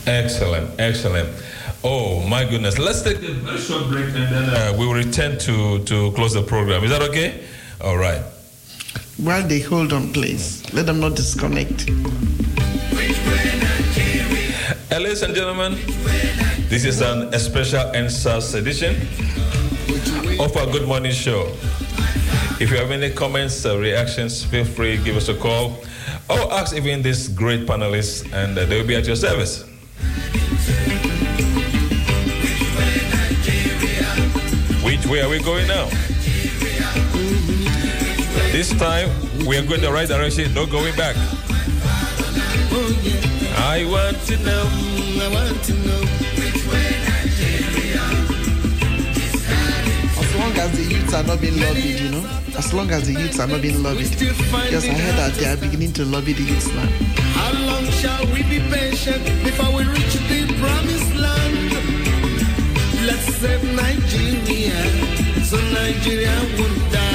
Excellent, 0.07 0.69
excellent. 0.79 1.29
Oh 1.83 2.25
my 2.27 2.43
goodness. 2.43 2.77
Let's 2.77 3.03
take 3.03 3.17
a 3.17 3.31
very 3.31 3.57
short 3.59 3.87
break 3.89 4.05
and 4.05 4.33
then 4.33 4.49
uh, 4.49 4.75
we 4.77 4.85
will 4.87 4.95
return 4.95 5.37
to, 5.39 5.83
to 5.83 6.11
close 6.13 6.33
the 6.33 6.43
program. 6.43 6.83
Is 6.83 6.89
that 6.89 7.03
okay? 7.03 7.43
All 7.81 7.97
right. 7.97 8.21
While 9.17 9.47
they 9.47 9.59
hold 9.61 9.93
on, 9.93 10.11
please, 10.11 10.61
let 10.73 10.87
them 10.87 10.99
not 10.99 11.15
disconnect. 11.15 11.89
Ladies 14.91 15.21
and 15.23 15.33
gentlemen, 15.33 15.75
this 16.67 16.83
is 16.83 17.01
an 17.01 17.31
special 17.39 17.79
EndSARS 17.93 18.55
edition 18.55 18.95
of 20.39 20.55
our 20.57 20.65
Good 20.67 20.85
Morning 20.87 21.13
Show. 21.13 21.47
If 22.59 22.71
you 22.71 22.77
have 22.77 22.91
any 22.91 23.09
comments 23.11 23.65
or 23.65 23.79
reactions, 23.79 24.43
feel 24.43 24.65
free 24.65 24.97
give 24.97 25.15
us 25.15 25.29
a 25.29 25.35
call 25.35 25.77
or 26.29 26.53
ask 26.53 26.75
even 26.75 27.01
these 27.01 27.29
great 27.29 27.65
panelists, 27.65 28.25
and 28.33 28.57
uh, 28.57 28.65
they 28.65 28.81
will 28.81 28.87
be 28.87 28.95
at 28.95 29.07
your 29.07 29.15
service. 29.15 29.63
Which 34.83 35.05
way 35.07 35.21
are 35.21 35.29
we 35.29 35.41
going 35.41 35.67
now? 35.67 35.89
This 38.55 38.71
time 38.79 39.09
we 39.45 39.57
are 39.57 39.65
going 39.67 39.81
the 39.81 39.91
right 39.91 40.07
direction, 40.07 40.53
no 40.53 40.65
going 40.65 40.95
back. 40.95 41.17
I 43.59 43.83
want 43.83 44.15
to 44.31 44.37
know. 44.47 44.63
I 45.19 45.27
want 45.27 45.61
to 45.65 45.73
know 45.83 45.99
which 46.39 46.63
way 46.71 46.87
As 50.23 50.35
long 50.39 50.53
as 50.55 50.71
the 50.71 50.83
youths 50.87 51.13
are 51.13 51.23
not 51.23 51.41
being 51.41 51.59
lobbied, 51.59 51.99
you 51.99 52.09
know, 52.11 52.23
as 52.57 52.73
long 52.73 52.89
as 52.91 53.05
the 53.07 53.19
youths 53.19 53.41
are 53.41 53.47
not 53.47 53.61
being 53.61 53.83
lobbied, 53.83 54.09
because 54.11 54.87
I 54.87 54.93
heard 54.93 55.17
that 55.19 55.33
they 55.33 55.47
are 55.47 55.57
beginning 55.57 55.91
to 55.91 56.05
lobby 56.05 56.31
the 56.31 56.43
youths 56.43 56.71
now. 56.73 56.87
How 57.35 57.51
long 57.67 57.83
shall 57.91 58.25
we 58.27 58.43
be 58.43 58.63
patient 58.71 59.21
before 59.43 59.75
we 59.75 59.83
reach 59.83 60.15
the 60.31 60.47
promised 60.63 61.13
land? 61.13 61.73
Let's 63.05 63.35
save 63.35 63.63
Nigeria 63.75 64.79
so 65.43 65.57
Nigeria 65.73 66.31
won't 66.57 66.93
die. 66.93 67.14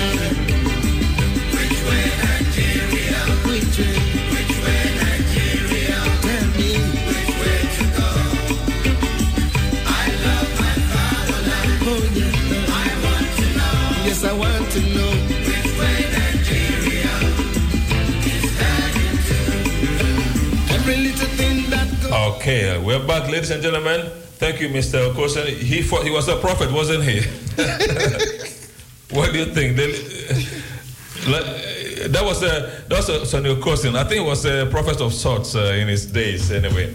Okay, 22.40 22.70
uh, 22.70 22.80
we're 22.80 23.06
back, 23.06 23.30
ladies 23.30 23.50
and 23.50 23.62
gentlemen. 23.62 24.00
Thank 24.38 24.60
you, 24.60 24.70
Mr. 24.70 25.12
Okosuns. 25.12 25.58
He 25.58 25.82
fought, 25.82 26.04
he 26.04 26.10
was 26.10 26.26
a 26.26 26.36
prophet, 26.36 26.72
wasn't 26.72 27.04
he? 27.04 27.20
what 29.14 29.30
do 29.32 29.38
you 29.38 29.44
think? 29.44 29.76
Like, 31.28 31.59
that 32.10 32.24
was 32.24 32.42
a 32.42 32.84
that 32.88 32.96
was 32.96 33.08
a 33.08 33.26
Sonny 33.26 33.54
Okosuns. 33.54 33.96
I 33.96 34.04
think 34.04 34.22
he 34.22 34.26
was 34.26 34.44
a 34.44 34.66
prophet 34.70 35.00
of 35.00 35.12
sorts 35.12 35.54
uh, 35.54 35.76
in 35.80 35.88
his 35.88 36.06
days. 36.06 36.50
Anyway, 36.50 36.94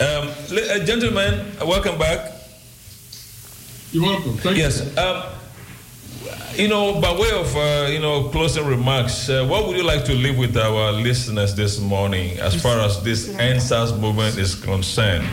um, 0.00 0.28
uh, 0.28 0.78
gentlemen, 0.84 1.46
welcome 1.60 1.98
back. 1.98 2.32
You're 3.92 4.04
welcome. 4.04 4.32
Thank 4.38 4.56
yes. 4.56 4.96
Um, 4.96 5.24
you 6.54 6.68
know, 6.68 7.00
by 7.00 7.12
way 7.12 7.30
of 7.32 7.54
uh, 7.56 7.88
you 7.90 7.98
know 7.98 8.28
closing 8.28 8.66
remarks, 8.66 9.28
uh, 9.28 9.46
what 9.46 9.66
would 9.66 9.76
you 9.76 9.82
like 9.82 10.04
to 10.04 10.14
leave 10.14 10.38
with 10.38 10.56
our 10.56 10.92
listeners 10.92 11.54
this 11.54 11.80
morning, 11.80 12.38
as 12.38 12.60
far 12.60 12.78
as 12.80 13.02
this 13.02 13.28
EndSARS 13.28 13.98
movement 13.98 14.38
is 14.38 14.54
concerned? 14.54 15.28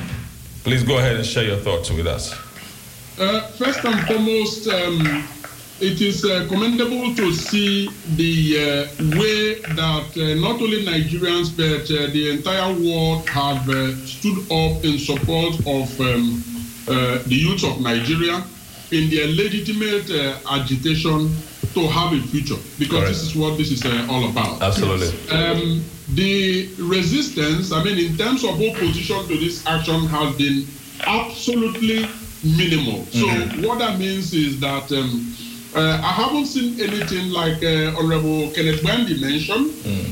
Please 0.63 0.83
go 0.83 0.97
ahead 0.97 1.15
and 1.15 1.25
share 1.25 1.43
your 1.43 1.57
thoughts 1.57 1.89
with 1.89 2.07
us. 2.07 2.33
Uh, 3.19 3.41
first 3.57 3.83
and 3.83 3.99
foremost, 4.07 4.67
um, 4.67 5.23
it 5.81 6.01
is 6.01 6.26
uh, 6.26 6.45
commendable 6.49 7.15
to 7.15 7.31
see 7.34 7.89
the 8.15 8.34
uh, 8.57 9.18
way 9.19 9.56
that 9.76 10.07
uh, 10.18 10.39
not 10.41 10.61
only 10.61 10.84
Nigerians 10.85 11.56
but 11.56 11.89
uh, 11.89 12.11
the 12.11 12.31
entire 12.31 12.73
world 12.73 13.27
have 13.30 13.68
uh, 13.69 13.95
stood 14.06 14.39
up 14.51 14.84
in 14.84 14.97
support 14.99 15.56
of 15.65 15.88
um, 16.01 16.43
uh, 16.88 17.19
the 17.27 17.35
youth 17.35 17.64
of 17.64 17.80
Nigeria 17.81 18.43
in 18.91 19.10
their 19.10 19.27
legitimate 19.27 20.10
uh, 20.11 20.38
agitation 20.60 21.30
to 21.73 21.88
have 21.88 22.11
a 22.14 22.22
future, 22.27 22.57
because 22.80 22.89
Correct. 22.99 23.07
this 23.10 23.22
is 23.22 23.35
what 23.35 23.57
this 23.57 23.72
is 23.72 23.85
uh, 23.85 24.07
all 24.10 24.27
about. 24.30 24.61
Absolutely. 24.61 25.07
Um, 25.30 25.84
the 26.15 26.68
resistance, 26.80 27.72
I 27.72 27.84
mean, 27.84 27.99
in 27.99 28.18
terms 28.18 28.43
of 28.43 28.56
opposition 28.60 29.27
to 29.27 29.38
this 29.38 29.65
action, 29.68 30.07
has 30.07 30.35
been 30.35 30.65
absolutely 31.06 32.07
minimal. 32.43 33.06
So, 33.11 33.27
Mhm. 33.27 33.68
what 33.68 33.77
that 33.80 33.99
means 33.99 34.34
is 34.34 34.60
that 34.61 34.91
um, 34.91 35.35
uh, 35.75 36.01
I 36.03 36.11
haven't 36.13 36.47
seen 36.47 36.79
anything 36.81 37.29
like 37.31 37.63
uh, 37.63 37.95
Honorable 37.97 38.49
Kenneth 38.51 38.81
Gbandi 38.81 39.21
mentioned. 39.21 39.71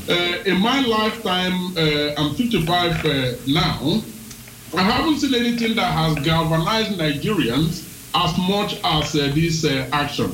Uh, 0.09 0.43
in 0.51 0.57
my 0.61 0.81
lifetime, 0.81 1.75
uh, 1.77 2.13
I'm 2.17 2.35
55 2.35 3.05
uh, 3.05 3.35
now. 3.47 4.01
I 4.77 4.83
haven't 4.83 5.19
seen 5.19 5.33
anything 5.33 5.75
that 5.75 5.91
has 5.93 6.15
galvanized 6.23 6.91
Nigerians 6.99 7.83
as 8.13 8.37
much 8.37 8.79
as 8.83 9.15
uh, 9.15 9.31
this 9.33 9.65
uh, 9.65 9.87
action. 9.93 10.31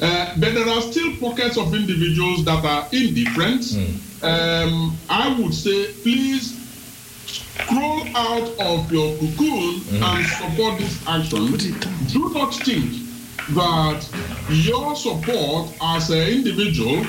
Uh, 0.00 0.34
but 0.38 0.54
there 0.54 0.68
are 0.68 0.80
still 0.80 1.14
pockets 1.16 1.56
of 1.58 1.74
individuals 1.74 2.44
that 2.44 2.64
are 2.64 2.88
indifferent. 2.92 3.62
Um, 4.22 4.96
I 5.10 5.36
would 5.38 5.52
say, 5.54 5.92
please 6.02 6.58
crawl 7.68 8.06
out 8.16 8.48
of 8.58 8.90
your 8.90 9.16
cocoon 9.18 9.80
and 10.02 10.26
support 10.26 10.78
this 10.78 10.98
action. 11.06 11.56
Do 12.08 12.30
not 12.32 12.54
think 12.54 12.92
that 13.50 14.06
your 14.50 14.94
support 14.96 15.70
as 15.82 16.10
an 16.10 16.28
individual, 16.28 17.04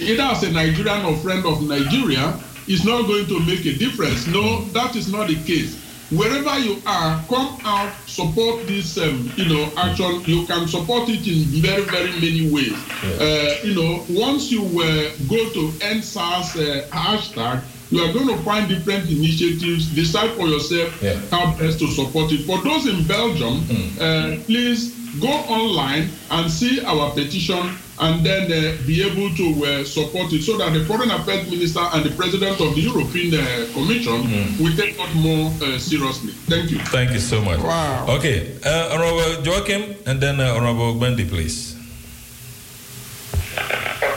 either 0.00 0.22
as 0.22 0.42
a 0.42 0.50
Nigerian 0.52 1.04
or 1.04 1.16
friend 1.16 1.44
of 1.46 1.62
Nigeria, 1.62 2.38
is 2.66 2.84
not 2.84 3.06
going 3.06 3.26
to 3.26 3.40
make 3.40 3.64
a 3.66 3.74
difference. 3.76 4.26
No, 4.26 4.62
that 4.72 4.94
is 4.96 5.10
not 5.10 5.28
the 5.28 5.36
case. 5.44 5.84
Wherever 6.10 6.58
you 6.58 6.80
are, 6.86 7.22
come 7.28 7.58
out, 7.64 7.92
support 8.06 8.66
this, 8.66 8.96
um, 8.96 9.30
you 9.36 9.46
know, 9.46 9.70
action. 9.76 10.22
You 10.24 10.46
can 10.46 10.66
support 10.66 11.08
it 11.10 11.26
in 11.26 11.44
very, 11.60 11.82
very 11.82 12.12
many 12.12 12.50
ways. 12.50 12.72
Uh, 13.20 13.56
you 13.62 13.74
know, 13.74 14.04
once 14.08 14.50
you 14.50 14.62
uh, 14.64 15.10
go 15.28 15.50
to 15.52 15.68
EndSARS 15.84 16.56
uh, 16.56 16.86
hashtag, 16.88 17.62
you 17.90 18.00
are 18.02 18.12
going 18.12 18.28
to 18.28 18.36
find 18.42 18.68
different 18.68 19.08
initiatives. 19.10 19.94
Decide 19.94 20.30
for 20.32 20.46
yourself 20.46 20.98
how 21.30 21.54
best 21.58 21.78
to 21.80 21.86
support 21.88 22.32
it. 22.32 22.44
For 22.46 22.58
those 22.62 22.86
in 22.86 23.06
Belgium, 23.06 23.64
uh, 24.00 24.36
please 24.46 24.94
go 25.20 25.28
online 25.48 26.10
and 26.30 26.50
see 26.50 26.84
our 26.84 27.10
petition 27.12 27.76
and 28.00 28.24
then 28.24 28.44
uh, 28.52 28.76
be 28.86 29.02
able 29.02 29.34
to 29.34 29.64
uh, 29.64 29.84
support 29.84 30.32
it 30.32 30.42
so 30.42 30.56
that 30.58 30.72
the 30.72 30.84
foreign 30.84 31.10
affairs 31.10 31.50
minister 31.50 31.80
and 31.92 32.04
the 32.04 32.10
president 32.14 32.60
of 32.60 32.74
the 32.74 32.82
European 32.82 33.34
uh, 33.34 33.66
Commission 33.72 34.22
will 34.62 34.74
take 34.76 34.94
it 34.98 35.14
more 35.16 35.50
uh, 35.62 35.78
seriously. 35.78 36.32
Thank 36.46 36.70
you. 36.70 36.78
Thank 36.94 37.12
you 37.12 37.18
so 37.18 37.40
much. 37.40 37.58
Wow. 37.58 38.06
Okay, 38.18 38.56
uh, 38.64 38.90
Honorable 38.92 39.42
Joachim, 39.42 39.96
and 40.06 40.20
then 40.20 40.40
uh, 40.40 40.54
Honorable 40.54 40.94
Gbandi, 40.94 41.28
please. 41.28 41.74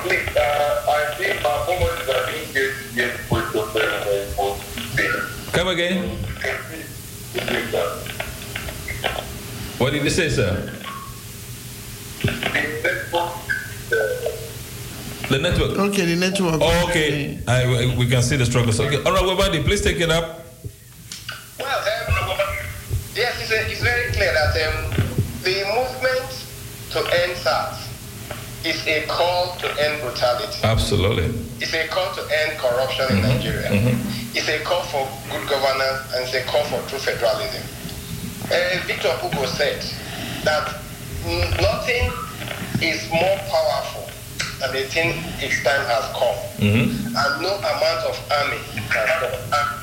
Please, 0.04 0.30
I 0.38 1.14
think 1.18 1.42
my 1.42 1.66
moment 1.66 2.02
is 2.02 2.10
I 2.10 2.32
didn't 2.32 2.54
get 2.54 2.72
get 2.96 3.18
put 3.30 3.52
to 3.54 3.66
the 3.74 4.12
Come 5.52 5.68
again. 5.68 6.18
What 9.78 9.92
did 9.92 10.04
you 10.04 10.10
say, 10.10 10.30
sir? 10.30 10.81
The 15.30 15.40
network. 15.40 15.78
Okay, 15.80 16.06
the 16.06 16.16
network. 16.16 16.60
Oh, 16.62 16.88
okay. 16.90 17.40
I, 17.48 17.96
we 17.98 18.08
can 18.08 18.22
see 18.22 18.36
the 18.36 18.46
struggles. 18.46 18.80
Okay, 18.80 18.98
all 19.04 19.14
right, 19.14 19.24
Gbandi, 19.24 19.64
please 19.64 19.82
take 19.82 20.00
it 20.00 20.10
up. 20.12 20.46
Yes, 23.16 23.42
it's, 23.42 23.52
a, 23.52 23.72
it's 23.72 23.82
very 23.82 24.12
clear 24.12 24.34
that 24.34 24.56
um, 24.68 24.92
the 25.44 25.64
movement 25.76 26.46
to 26.92 27.00
end 27.24 27.38
SARS 27.38 27.88
is 28.66 28.86
a 28.88 29.06
call 29.08 29.56
to 29.58 29.68
end 29.82 30.02
brutality. 30.02 30.60
Absolutely. 30.64 31.26
It's 31.60 31.74
a 31.74 31.88
call 31.88 32.14
to 32.14 32.22
end 32.22 32.58
corruption 32.60 33.06
in 33.18 33.22
Nigeria. 33.24 33.70
It's 34.34 34.48
a 34.48 34.60
call 34.64 34.84
for 34.84 35.08
good 35.30 35.48
governance 35.50 36.14
and 36.14 36.24
it's 36.24 36.34
a 36.36 36.44
call 36.46 36.64
for 36.66 36.80
true 36.90 37.00
federalism. 37.00 37.64
Uh, 38.52 38.80
Victor 38.86 39.12
Hugo 39.18 39.46
said 39.46 39.82
that 40.44 40.82
nothing 41.62 42.12
is 42.82 43.10
more 43.12 43.38
powerful 43.50 44.10
than 44.60 44.74
the 44.74 44.84
thing 44.90 45.14
its 45.40 45.62
time 45.64 45.86
has 45.86 46.06
come. 46.18 46.38
And 46.62 47.42
no 47.42 47.56
amount 47.58 48.02
of 48.06 48.16
army 48.32 48.58
can 48.90 49.08
stop. 49.08 49.82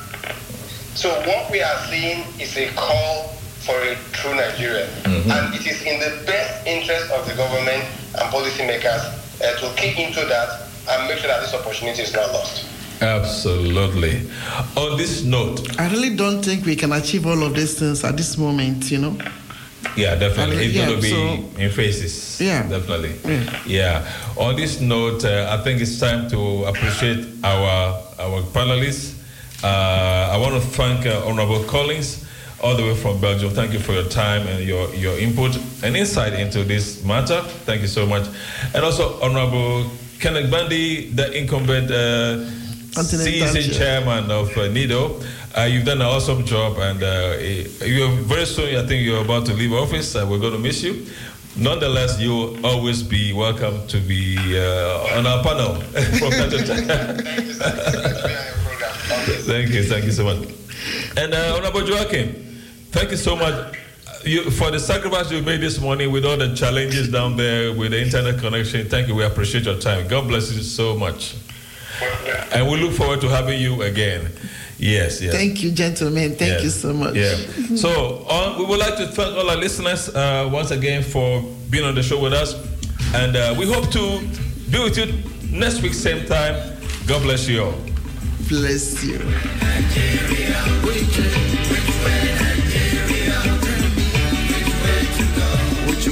So 0.95 1.09
what 1.27 1.49
we 1.51 1.61
are 1.61 1.77
seeing 1.87 2.23
is 2.39 2.57
a 2.57 2.67
call 2.75 3.29
for 3.63 3.75
a 3.81 3.95
true 4.11 4.35
Nigeria. 4.35 4.87
And 5.05 5.53
it 5.55 5.65
is 5.65 5.81
in 5.83 5.99
the 5.99 6.23
best 6.25 6.65
interest 6.67 7.11
of 7.11 7.27
the 7.27 7.35
government 7.35 7.83
and 8.17 8.25
policymakers 8.33 9.03
uh, 9.41 9.59
to 9.59 9.75
kick 9.75 9.99
into 9.99 10.25
that 10.25 10.67
and 10.89 11.07
make 11.07 11.19
sure 11.19 11.27
that 11.27 11.41
this 11.41 11.53
opportunity 11.53 12.01
is 12.01 12.13
not 12.13 12.31
lost. 12.33 12.65
Absolutely. 13.01 14.27
On 14.75 14.97
this 14.97 15.23
note, 15.23 15.79
I 15.79 15.89
really 15.89 16.15
don't 16.15 16.43
think 16.43 16.65
we 16.65 16.75
can 16.75 16.91
achieve 16.91 17.25
all 17.25 17.43
of 17.43 17.53
these 17.55 17.79
things 17.79 18.03
at 18.03 18.17
this 18.17 18.37
moment, 18.37 18.91
you 18.91 18.97
know. 18.97 19.17
Yeah, 19.95 20.15
definitely. 20.15 20.65
It's 20.65 20.75
Yeah, 20.75 20.85
going 20.85 20.95
to 20.97 21.01
be 21.01 21.09
so- 21.09 21.59
in 21.61 21.69
phases. 21.71 22.39
Yeah. 22.41 22.63
Definitely. 22.67 23.13
Yeah. 23.65 24.05
On 24.37 24.55
this 24.55 24.79
note, 24.79 25.25
uh, 25.25 25.57
I 25.59 25.63
think 25.63 25.81
it's 25.81 25.99
time 25.99 26.29
to 26.29 26.65
appreciate 26.65 27.25
our 27.43 27.97
our 28.19 28.41
panelists. 28.53 29.13
Uh, 29.63 29.67
I 30.33 30.37
want 30.37 30.55
to 30.55 30.61
thank 30.61 31.05
uh, 31.05 31.21
Honorable 31.27 31.63
Collins, 31.65 32.25
all 32.61 32.75
the 32.77 32.83
way 32.83 32.95
from 32.95 33.19
Belgium. 33.19 33.49
Thank 33.51 33.73
you 33.73 33.79
for 33.79 33.91
your 33.93 34.07
time 34.07 34.47
and 34.47 34.63
your, 34.63 34.93
your 34.95 35.17
input 35.19 35.57
and 35.83 35.95
insight 35.97 36.33
into 36.33 36.63
this 36.63 37.03
matter. 37.03 37.41
Thank 37.65 37.81
you 37.81 37.87
so 37.87 38.05
much. 38.05 38.25
And 38.73 38.83
also 38.85 39.19
Honorable 39.21 39.89
Kenneth 40.21 40.49
Gbandi, 40.49 41.13
the 41.15 41.31
incumbent 41.37 41.91
uh, 41.91 42.45
season 43.03 43.71
chairman 43.73 44.31
of 44.31 44.47
uh, 44.57 44.61
NIDO. 44.69 45.21
Uh, 45.57 45.61
you've 45.63 45.85
done 45.85 45.99
an 45.99 46.05
awesome 46.05 46.45
job, 46.45 46.77
and 46.77 47.01
uh, 47.01 47.35
you 47.83 48.07
very 48.23 48.45
soon. 48.45 48.75
I 48.75 48.85
think 48.85 49.03
you're 49.03 49.23
about 49.23 49.47
to 49.47 49.53
leave 49.53 49.73
office. 49.73 50.15
Uh, 50.15 50.27
we're 50.29 50.37
going 50.37 50.53
to 50.53 50.59
miss 50.59 50.83
you. 50.83 51.07
Nonetheless, 51.57 52.19
you'll 52.19 52.63
always 52.63 53.01
be 53.01 53.33
welcome 53.33 53.85
to 53.87 53.97
be 53.99 54.37
uh, 54.37 55.17
on 55.17 55.25
our 55.25 55.43
panel 55.43 55.81
from 56.19 56.31
time 56.31 56.49
to 56.51 56.65
time. 56.65 57.17
thank 59.47 59.69
you, 59.71 59.83
thank 59.83 60.05
you 60.05 60.11
so 60.11 60.23
much. 60.23 60.47
And 61.17 61.33
uh, 61.33 61.55
Honorable 61.57 61.81
Joachim, 61.81 62.61
thank 62.91 63.09
you 63.09 63.17
so 63.17 63.35
much. 63.35 63.75
You, 64.23 64.51
for 64.51 64.69
the 64.69 64.79
sacrifice 64.79 65.31
you 65.31 65.41
made 65.41 65.61
this 65.61 65.79
morning 65.79 66.11
with 66.11 66.25
all 66.25 66.37
the 66.37 66.53
challenges 66.53 67.09
down 67.11 67.37
there 67.37 67.73
with 67.73 67.91
the 67.91 68.01
internet 68.01 68.39
connection, 68.39 68.87
thank 68.87 69.07
you. 69.07 69.15
We 69.15 69.23
appreciate 69.23 69.63
your 69.63 69.79
time. 69.79 70.07
God 70.07 70.27
bless 70.27 70.53
you 70.53 70.61
so 70.61 70.95
much. 70.95 71.35
And 72.53 72.69
we 72.69 72.77
look 72.79 72.93
forward 72.93 73.21
to 73.21 73.29
having 73.29 73.59
you 73.59 73.81
again. 73.81 74.31
Yes, 74.79 75.21
yes. 75.21 75.33
Thank 75.33 75.61
you, 75.61 75.71
gentlemen. 75.71 76.35
Thank 76.35 76.51
Yeah. 76.53 76.61
you 76.63 76.69
so 76.69 76.93
much. 76.93 77.15
Yeah. 77.15 77.35
So 77.75 78.25
uh, 78.29 78.55
we 78.57 78.65
would 78.65 78.79
like 78.79 78.95
to 78.97 79.07
thank 79.07 79.35
all 79.35 79.49
our 79.49 79.57
listeners 79.57 80.07
uh, 80.15 80.49
once 80.51 80.71
again 80.71 81.03
for 81.03 81.41
being 81.69 81.83
on 81.85 81.95
the 81.95 82.01
show 82.03 82.19
with 82.19 82.33
us, 82.33 82.53
and 83.13 83.35
uh, 83.35 83.53
we 83.57 83.65
hope 83.71 83.91
to 83.91 84.19
be 84.71 84.79
with 84.81 84.97
you 84.97 85.07
next 85.51 85.81
week 85.81 85.93
same 85.93 86.25
time. 86.25 86.55
God 87.07 87.21
bless 87.23 87.47
you 87.47 87.63
all. 87.63 87.75
Bless 88.47 89.03
you. 89.03 89.19
Which 95.87 96.07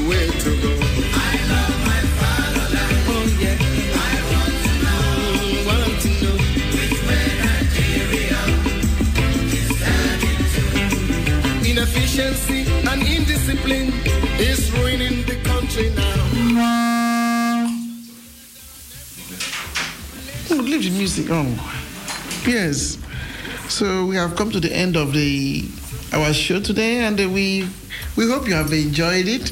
Inefficiency 12.18 12.66
and 12.90 13.02
indiscipline 13.04 13.94
is 14.40 14.72
ruining 14.72 15.24
the 15.28 15.36
country 15.44 15.92
now. 16.56 17.68
Oh, 20.50 20.56
leave 20.56 20.82
the 20.84 20.90
music 20.98 21.30
on. 21.30 21.56
Yes. 22.44 22.98
So 23.70 24.08
we 24.08 24.16
have 24.16 24.36
come 24.36 24.50
to 24.50 24.60
the 24.60 24.74
end 24.74 24.98
of 24.98 25.14
the 25.14 25.64
our 26.12 26.34
show 26.34 26.60
today, 26.60 27.02
and 27.06 27.20
we 27.32 27.70
We 28.16 28.28
hope 28.28 28.48
you 28.48 28.56
have 28.56 28.74
enjoyed 28.74 29.28
it. 29.28 29.52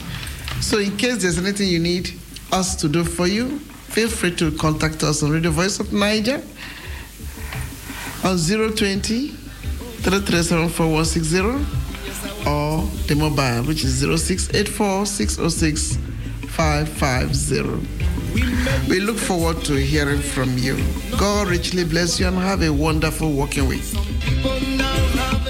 So, 0.60 0.80
in 0.80 0.98
case 0.98 1.22
there's 1.22 1.38
anything 1.38 1.68
you 1.68 1.78
need 1.78 2.20
us 2.52 2.76
to 2.78 2.88
do 2.90 3.04
for 3.04 3.28
you, 3.28 3.60
feel 3.94 4.10
free 4.10 4.34
to 4.38 4.50
contact 4.58 5.04
us 5.04 5.22
on 5.22 5.30
Radio 5.30 5.52
Voice 5.52 5.80
of 5.80 5.90
Naija 5.90 6.42
on 8.24 8.38
020 8.40 9.28
3374 10.02 11.85
or 12.48 12.84
the 13.08 13.16
mobile, 13.16 13.64
which 13.64 13.84
is 13.84 14.00
0684 14.00 15.06
606 15.06 15.98
550. 16.50 18.90
We 18.90 19.00
look 19.00 19.18
forward 19.18 19.64
to 19.66 19.76
hearing 19.76 20.22
from 20.22 20.58
you. 20.58 20.78
God 21.18 21.48
richly 21.48 21.84
bless 21.84 22.20
you 22.20 22.28
and 22.28 22.38
have 22.38 22.62
a 22.62 22.72
wonderful 22.72 23.32
working 23.32 23.68
week. 23.68 23.84
People 24.22 24.60
now 24.78 24.96
have 25.18 25.46